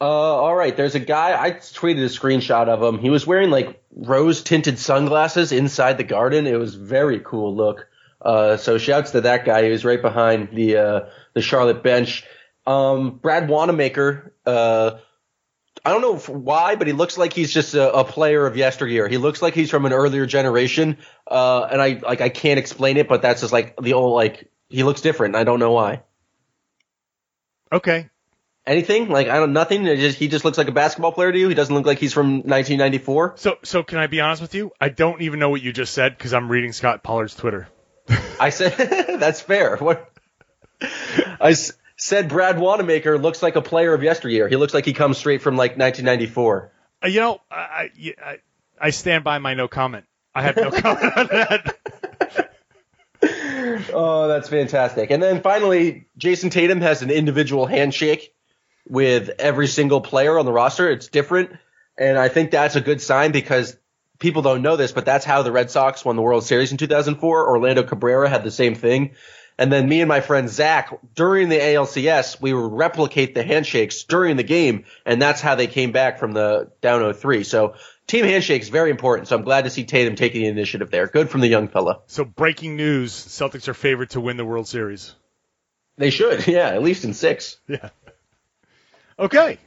Uh, 0.00 0.04
all 0.04 0.54
right. 0.54 0.76
There's 0.76 0.94
a 0.94 1.00
guy. 1.00 1.40
I 1.40 1.52
tweeted 1.52 2.02
a 2.02 2.08
screenshot 2.08 2.68
of 2.68 2.82
him. 2.82 2.98
He 2.98 3.10
was 3.10 3.26
wearing 3.26 3.50
like 3.50 3.82
rose 3.94 4.42
tinted 4.42 4.78
sunglasses 4.78 5.52
inside 5.52 5.98
the 5.98 6.04
garden. 6.04 6.46
It 6.46 6.58
was 6.58 6.74
very 6.74 7.20
cool 7.20 7.54
look. 7.54 7.88
Uh, 8.24 8.56
so 8.56 8.78
shouts 8.78 9.10
to 9.12 9.20
that 9.22 9.44
guy. 9.44 9.64
He 9.64 9.70
was 9.70 9.84
right 9.84 10.00
behind 10.00 10.48
the 10.52 10.76
uh, 10.76 11.00
the 11.34 11.42
Charlotte 11.42 11.82
bench. 11.82 12.24
Um, 12.66 13.18
Brad 13.18 13.48
Wanamaker. 13.48 14.34
Uh, 14.46 14.98
I 15.84 15.90
don't 15.90 16.00
know 16.00 16.16
why, 16.16 16.76
but 16.76 16.86
he 16.86 16.94
looks 16.94 17.18
like 17.18 17.34
he's 17.34 17.52
just 17.52 17.74
a, 17.74 17.92
a 17.92 18.04
player 18.04 18.46
of 18.46 18.56
yesteryear. 18.56 19.06
He 19.06 19.18
looks 19.18 19.42
like 19.42 19.54
he's 19.54 19.70
from 19.70 19.84
an 19.84 19.92
earlier 19.92 20.24
generation. 20.24 20.96
Uh, 21.26 21.68
and 21.70 21.82
I 21.82 22.00
like 22.02 22.22
I 22.22 22.30
can't 22.30 22.58
explain 22.58 22.96
it, 22.96 23.08
but 23.08 23.20
that's 23.20 23.42
just 23.42 23.52
like 23.52 23.76
the 23.80 23.92
old 23.92 24.14
like 24.14 24.50
he 24.70 24.82
looks 24.82 25.02
different. 25.02 25.34
and 25.34 25.40
I 25.40 25.44
don't 25.44 25.58
know 25.60 25.72
why. 25.72 26.02
Okay, 27.70 28.08
Anything 28.66 29.10
like 29.10 29.28
I 29.28 29.36
don't 29.36 29.52
nothing. 29.52 29.84
Just, 29.84 30.18
he 30.18 30.28
just 30.28 30.44
looks 30.44 30.56
like 30.56 30.68
a 30.68 30.72
basketball 30.72 31.12
player 31.12 31.30
to 31.30 31.38
you. 31.38 31.48
He 31.50 31.54
doesn't 31.54 31.74
look 31.74 31.84
like 31.84 31.98
he's 31.98 32.14
from 32.14 32.36
1994. 32.36 33.34
so 33.36 33.58
so 33.62 33.82
can 33.82 33.98
I 33.98 34.06
be 34.06 34.22
honest 34.22 34.40
with 34.40 34.54
you? 34.54 34.70
I 34.80 34.88
don't 34.88 35.20
even 35.20 35.38
know 35.38 35.50
what 35.50 35.60
you 35.60 35.70
just 35.72 35.92
said 35.92 36.16
because 36.16 36.32
I'm 36.32 36.50
reading 36.50 36.72
Scott 36.72 37.02
Pollard's 37.02 37.34
Twitter. 37.34 37.68
I 38.40 38.50
said 38.50 38.74
that's 39.20 39.40
fair. 39.40 39.76
What 39.76 40.10
I 40.82 41.50
s- 41.50 41.72
said, 41.96 42.28
Brad 42.28 42.58
Wanamaker 42.58 43.18
looks 43.18 43.42
like 43.42 43.56
a 43.56 43.62
player 43.62 43.94
of 43.94 44.02
yesteryear. 44.02 44.48
He 44.48 44.56
looks 44.56 44.74
like 44.74 44.84
he 44.84 44.92
comes 44.92 45.18
straight 45.18 45.40
from 45.42 45.56
like 45.56 45.72
1994. 45.78 46.72
Uh, 47.02 47.06
you 47.08 47.20
know, 47.20 47.40
I, 47.50 47.56
I 47.56 47.90
I 48.24 48.38
I 48.80 48.90
stand 48.90 49.24
by 49.24 49.38
my 49.38 49.54
no 49.54 49.68
comment. 49.68 50.04
I 50.34 50.42
have 50.42 50.56
no 50.56 50.70
comment 50.82 51.16
on 51.16 51.26
that. 51.28 51.76
Oh, 53.92 54.28
that's 54.28 54.48
fantastic. 54.50 55.10
And 55.10 55.22
then 55.22 55.40
finally, 55.40 56.06
Jayson 56.18 56.50
Tatum 56.50 56.80
has 56.82 57.00
an 57.00 57.10
individual 57.10 57.64
handshake 57.64 58.34
with 58.86 59.30
every 59.38 59.66
single 59.66 60.02
player 60.02 60.38
on 60.38 60.44
the 60.44 60.52
roster. 60.52 60.90
It's 60.90 61.08
different. 61.08 61.50
And 61.96 62.18
I 62.18 62.28
think 62.28 62.50
that's 62.50 62.76
a 62.76 62.80
good 62.82 63.00
sign 63.00 63.32
because 63.32 63.76
people 64.18 64.42
don't 64.42 64.62
know 64.62 64.76
this, 64.76 64.92
but 64.92 65.04
that's 65.04 65.24
how 65.24 65.42
the 65.42 65.52
Red 65.52 65.70
Sox 65.70 66.04
won 66.04 66.16
the 66.16 66.22
World 66.22 66.44
Series 66.44 66.72
in 66.72 66.78
2004. 66.78 67.48
Orlando 67.48 67.82
Cabrera 67.82 68.28
had 68.28 68.44
the 68.44 68.50
same 68.50 68.74
thing. 68.74 69.14
And 69.56 69.72
then 69.72 69.88
me 69.88 70.00
and 70.00 70.08
my 70.08 70.20
friend 70.20 70.48
Zach, 70.48 70.92
during 71.14 71.48
the 71.48 71.58
ALCS, 71.58 72.40
we 72.40 72.52
would 72.52 72.72
replicate 72.72 73.34
the 73.34 73.44
handshakes 73.44 74.02
during 74.02 74.36
the 74.36 74.42
game, 74.42 74.84
and 75.06 75.22
that's 75.22 75.40
how 75.40 75.54
they 75.54 75.68
came 75.68 75.92
back 75.92 76.18
from 76.18 76.32
the 76.32 76.72
down 76.80 77.12
03. 77.14 77.44
So 77.44 77.74
team 78.08 78.24
handshakes 78.24 78.68
very 78.68 78.90
important. 78.90 79.28
So 79.28 79.36
I'm 79.36 79.44
glad 79.44 79.62
to 79.64 79.70
see 79.70 79.84
Tatum 79.84 80.16
taking 80.16 80.42
the 80.42 80.48
initiative 80.48 80.90
there. 80.90 81.06
Good 81.06 81.30
from 81.30 81.40
the 81.40 81.46
young 81.46 81.68
fella. 81.68 82.00
So 82.08 82.24
breaking 82.24 82.76
news: 82.76 83.12
Celtics 83.12 83.68
are 83.68 83.74
favored 83.74 84.10
to 84.10 84.20
win 84.20 84.36
the 84.36 84.44
World 84.44 84.66
Series. 84.66 85.14
They 85.96 86.10
should, 86.10 86.46
yeah, 86.48 86.70
at 86.70 86.82
least 86.82 87.04
in 87.04 87.14
six. 87.14 87.58
Yeah. 87.68 87.90
Okay. 89.18 89.58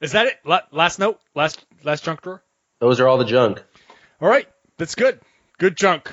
Is 0.00 0.12
that 0.12 0.26
it? 0.26 0.38
Last 0.72 0.98
note. 0.98 1.20
Last 1.36 1.64
last 1.84 2.02
junk 2.02 2.22
drawer. 2.22 2.42
Those 2.84 3.00
are 3.00 3.08
all 3.08 3.16
the 3.16 3.24
junk. 3.24 3.64
All 4.20 4.28
right. 4.28 4.46
That's 4.76 4.94
good. 4.94 5.18
Good 5.56 5.74
junk. 5.74 6.12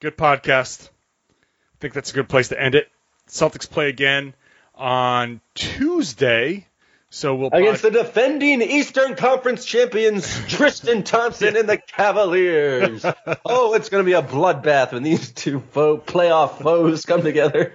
Good 0.00 0.18
podcast. 0.18 0.90
I 0.90 1.76
think 1.80 1.94
that's 1.94 2.10
a 2.10 2.14
good 2.14 2.28
place 2.28 2.48
to 2.48 2.60
end 2.62 2.74
it. 2.74 2.88
Celtics 3.26 3.68
play 3.68 3.88
again 3.88 4.34
on 4.74 5.40
Tuesday. 5.54 6.66
So 7.08 7.34
we'll 7.36 7.48
Against 7.54 7.82
pod- 7.82 7.94
the 7.94 8.02
defending 8.02 8.60
Eastern 8.60 9.16
Conference 9.16 9.64
champions, 9.64 10.28
Tristan 10.46 11.04
Thompson 11.04 11.56
and 11.56 11.66
the 11.66 11.78
Cavaliers. 11.78 13.02
oh, 13.46 13.72
it's 13.72 13.88
going 13.88 14.04
to 14.04 14.06
be 14.06 14.12
a 14.12 14.22
bloodbath 14.22 14.92
when 14.92 15.02
these 15.02 15.32
two 15.32 15.60
foe, 15.70 15.96
playoff 15.96 16.60
foes 16.60 17.06
come 17.06 17.22
together. 17.22 17.72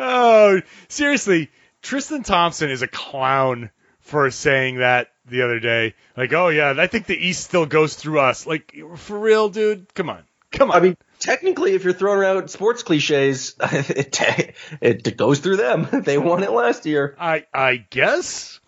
Oh, 0.00 0.60
seriously, 0.88 1.50
Tristan 1.82 2.22
Thompson 2.22 2.70
is 2.70 2.82
a 2.82 2.88
clown 2.88 3.70
for 4.08 4.30
saying 4.30 4.78
that 4.78 5.12
the 5.26 5.42
other 5.42 5.60
day. 5.60 5.94
Like, 6.16 6.32
oh 6.32 6.48
yeah, 6.48 6.74
I 6.76 6.86
think 6.86 7.06
the 7.06 7.16
East 7.16 7.44
still 7.44 7.66
goes 7.66 7.94
through 7.94 8.20
us. 8.20 8.46
Like, 8.46 8.74
for 8.96 9.18
real, 9.18 9.50
dude? 9.50 9.92
Come 9.94 10.08
on, 10.10 10.24
come 10.50 10.70
on. 10.70 10.76
I 10.76 10.80
mean, 10.80 10.96
technically, 11.18 11.74
if 11.74 11.84
you're 11.84 11.92
throwing 11.92 12.26
out 12.26 12.50
sports 12.50 12.82
cliches, 12.82 13.54
it, 13.60 14.54
it 14.80 15.16
goes 15.16 15.40
through 15.40 15.58
them. 15.58 15.88
They 16.08 16.18
won 16.18 16.42
it 16.42 16.50
last 16.50 16.86
year. 16.86 17.14
I 17.18 17.44
I 17.52 17.76
guess. 17.76 18.60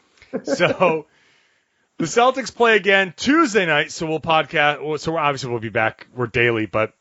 So 0.45 1.07
the 1.99 2.05
Celtics 2.05 2.55
play 2.55 2.77
again 2.77 3.15
Tuesday 3.17 3.67
night, 3.67 3.93
so 3.93 4.07
we'll 4.07 4.21
podcast. 4.21 5.01
So 5.01 5.17
obviously 5.17 5.51
we'll 5.51 5.61
be 5.61 5.71
back. 5.71 6.07
We're 6.15 6.27
daily, 6.27 6.67
but 6.67 6.93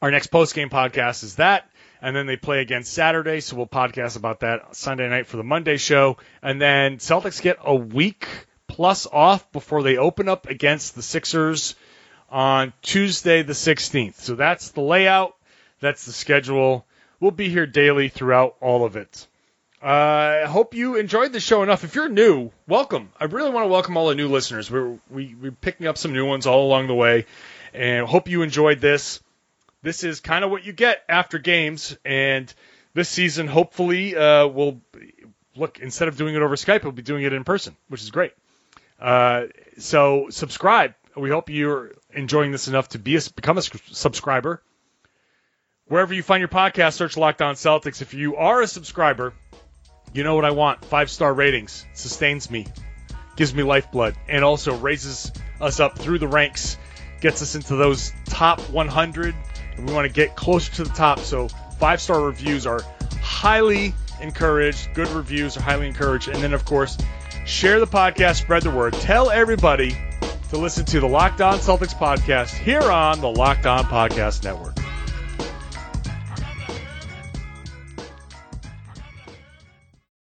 our 0.00 0.10
next 0.10 0.28
post 0.28 0.54
game 0.54 0.70
podcast 0.70 1.22
is 1.22 1.36
that, 1.36 1.68
and 2.02 2.14
then 2.16 2.26
they 2.26 2.36
play 2.36 2.60
again 2.60 2.82
Saturday, 2.82 3.40
so 3.40 3.56
we'll 3.56 3.66
podcast 3.66 4.16
about 4.16 4.40
that 4.40 4.74
Sunday 4.74 5.08
night 5.08 5.28
for 5.28 5.36
the 5.36 5.44
Monday 5.44 5.76
show, 5.76 6.18
and 6.42 6.60
then 6.60 6.98
Celtics 6.98 7.40
get 7.40 7.58
a 7.64 7.74
week 7.74 8.26
plus 8.66 9.06
off 9.06 9.50
before 9.52 9.84
they 9.84 9.96
open 9.96 10.28
up 10.28 10.48
against 10.48 10.96
the 10.96 11.02
Sixers 11.02 11.76
on 12.28 12.72
Tuesday 12.82 13.42
the 13.42 13.52
16th. 13.52 14.16
So 14.16 14.34
that's 14.34 14.70
the 14.70 14.80
layout. 14.80 15.36
That's 15.80 16.04
the 16.04 16.12
schedule. 16.12 16.86
We'll 17.20 17.30
be 17.30 17.48
here 17.48 17.66
daily 17.66 18.08
throughout 18.08 18.56
all 18.60 18.84
of 18.84 18.96
it. 18.96 19.28
I 19.80 20.42
uh, 20.42 20.48
hope 20.48 20.74
you 20.74 20.96
enjoyed 20.96 21.32
the 21.32 21.40
show 21.40 21.62
enough. 21.62 21.84
If 21.84 21.94
you're 21.94 22.08
new, 22.08 22.50
welcome. 22.68 23.10
I 23.18 23.24
really 23.24 23.50
want 23.50 23.64
to 23.64 23.68
welcome 23.68 23.96
all 23.96 24.08
the 24.08 24.14
new 24.14 24.28
listeners. 24.28 24.70
We're 24.70 24.96
we, 25.10 25.34
we're 25.40 25.50
picking 25.50 25.88
up 25.88 25.98
some 25.98 26.12
new 26.12 26.24
ones 26.24 26.46
all 26.46 26.66
along 26.66 26.86
the 26.86 26.94
way, 26.94 27.26
and 27.74 28.06
hope 28.06 28.28
you 28.28 28.42
enjoyed 28.42 28.80
this. 28.80 29.20
This 29.82 30.04
is 30.04 30.20
kind 30.20 30.44
of 30.44 30.50
what 30.50 30.64
you 30.64 30.72
get 30.72 31.02
after 31.08 31.38
games, 31.38 31.96
and 32.04 32.52
this 32.94 33.08
season, 33.08 33.48
hopefully, 33.48 34.14
uh, 34.14 34.46
we'll 34.46 34.80
look 35.56 35.80
instead 35.80 36.08
of 36.08 36.16
doing 36.16 36.34
it 36.34 36.42
over 36.42 36.56
Skype, 36.56 36.82
we'll 36.82 36.92
be 36.92 37.02
doing 37.02 37.24
it 37.24 37.32
in 37.32 37.44
person, 37.44 37.76
which 37.88 38.02
is 38.02 38.10
great. 38.10 38.32
Uh, 39.00 39.46
so 39.78 40.28
subscribe. 40.30 40.94
We 41.16 41.30
hope 41.30 41.50
you're 41.50 41.92
enjoying 42.12 42.52
this 42.52 42.68
enough 42.68 42.90
to 42.90 42.98
be 42.98 43.16
a, 43.16 43.20
become 43.34 43.58
a 43.58 43.62
subscriber. 43.62 44.62
Wherever 45.88 46.14
you 46.14 46.22
find 46.22 46.40
your 46.40 46.48
podcast, 46.48 46.94
search 46.94 47.16
Locked 47.16 47.42
On 47.42 47.54
Celtics. 47.54 48.00
If 48.00 48.14
you 48.14 48.36
are 48.36 48.62
a 48.62 48.66
subscriber, 48.66 49.34
you 50.14 50.22
know 50.22 50.36
what 50.36 50.44
I 50.44 50.52
want: 50.52 50.84
five 50.84 51.10
star 51.10 51.34
ratings. 51.34 51.84
Sustains 51.92 52.50
me, 52.50 52.66
gives 53.36 53.52
me 53.52 53.62
lifeblood, 53.62 54.14
and 54.28 54.44
also 54.44 54.76
raises 54.76 55.32
us 55.60 55.80
up 55.80 55.98
through 55.98 56.20
the 56.20 56.28
ranks, 56.28 56.78
gets 57.20 57.42
us 57.42 57.56
into 57.56 57.76
those 57.76 58.12
top 58.26 58.60
100, 58.70 59.34
and 59.76 59.88
we 59.88 59.94
want 59.94 60.06
to 60.06 60.12
get 60.12 60.36
closer 60.36 60.72
to 60.74 60.84
the 60.84 60.90
top. 60.90 61.20
So 61.20 61.48
five 61.78 62.00
star 62.00 62.22
reviews 62.22 62.66
are 62.66 62.82
highly 63.20 63.94
encouraged. 64.20 64.94
Good 64.94 65.08
reviews 65.08 65.56
are 65.56 65.62
highly 65.62 65.86
encouraged, 65.88 66.28
and 66.28 66.42
then 66.42 66.52
of 66.52 66.64
course 66.64 66.96
share 67.44 67.80
the 67.80 67.86
podcast, 67.86 68.36
spread 68.36 68.62
the 68.62 68.70
word, 68.70 68.92
tell 68.94 69.30
everybody 69.30 69.96
to 70.50 70.58
listen 70.58 70.84
to 70.84 71.00
the 71.00 71.08
Locked 71.08 71.40
On 71.40 71.58
Celtics 71.58 71.94
podcast 71.94 72.50
here 72.54 72.82
on 72.82 73.20
the 73.20 73.28
Locked 73.28 73.66
On 73.66 73.84
Podcast 73.84 74.44
Network. 74.44 74.76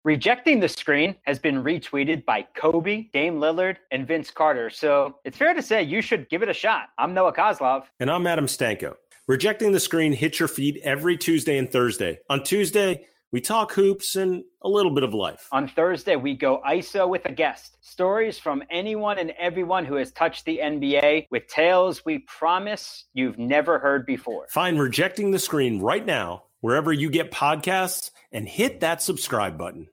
Rejecting 0.03 0.61
the 0.61 0.69
screen 0.69 1.15
has 1.23 1.39
been 1.39 1.63
retweeted 1.63 2.25
by 2.25 2.47
Kobe, 2.55 3.09
Dame 3.13 3.39
Lillard, 3.39 3.77
and 3.91 4.07
Vince 4.07 4.31
Carter. 4.31 4.71
So 4.71 5.17
it's 5.25 5.37
fair 5.37 5.53
to 5.53 5.61
say 5.61 5.83
you 5.83 6.01
should 6.01 6.31
give 6.31 6.43
it 6.43 6.49
a 6.49 6.55
shot. 6.55 6.89
I'm 6.97 7.13
Noah 7.13 7.35
Kozlov. 7.35 7.85
And 8.01 8.11
I'm 8.11 8.27
Adam 8.27 8.47
Stanko. 8.47 8.97
Rejecting 9.31 9.71
the 9.71 9.79
screen 9.79 10.13
hits 10.13 10.41
your 10.41 10.49
feed 10.49 10.81
every 10.83 11.17
Tuesday 11.17 11.57
and 11.57 11.71
Thursday. 11.71 12.19
On 12.29 12.43
Tuesday, 12.43 13.07
we 13.31 13.41
talk 13.41 13.71
hoops 13.73 14.17
and 14.17 14.43
a 14.61 14.69
little 14.69 14.93
bit 14.93 15.05
of 15.05 15.15
life. 15.15 15.47
On 15.53 15.69
Thursday, 15.69 16.17
we 16.17 16.35
go 16.35 16.61
ISO 16.69 17.09
with 17.09 17.25
a 17.27 17.33
guest. 17.33 17.77
Stories 17.81 18.41
from 18.41 18.61
anyone 18.73 19.21
and 19.21 19.31
everyone 19.39 19.85
who 19.85 19.95
has 19.95 20.11
touched 20.11 20.47
the 20.47 20.59
NBA 20.61 21.29
with 21.31 21.47
tales 21.47 22.05
we 22.05 22.19
promise 22.27 23.05
you've 23.15 23.39
never 23.39 23.79
heard 23.79 24.05
before. 24.05 24.49
Find 24.51 24.81
Rejecting 24.81 25.31
the 25.31 25.39
Screen 25.39 25.81
right 25.81 26.05
now, 26.05 26.47
wherever 26.59 26.93
you 26.93 27.09
get 27.09 27.31
podcasts, 27.31 28.11
and 28.33 28.49
hit 28.49 28.81
that 28.81 29.01
subscribe 29.01 29.57
button. 29.57 29.87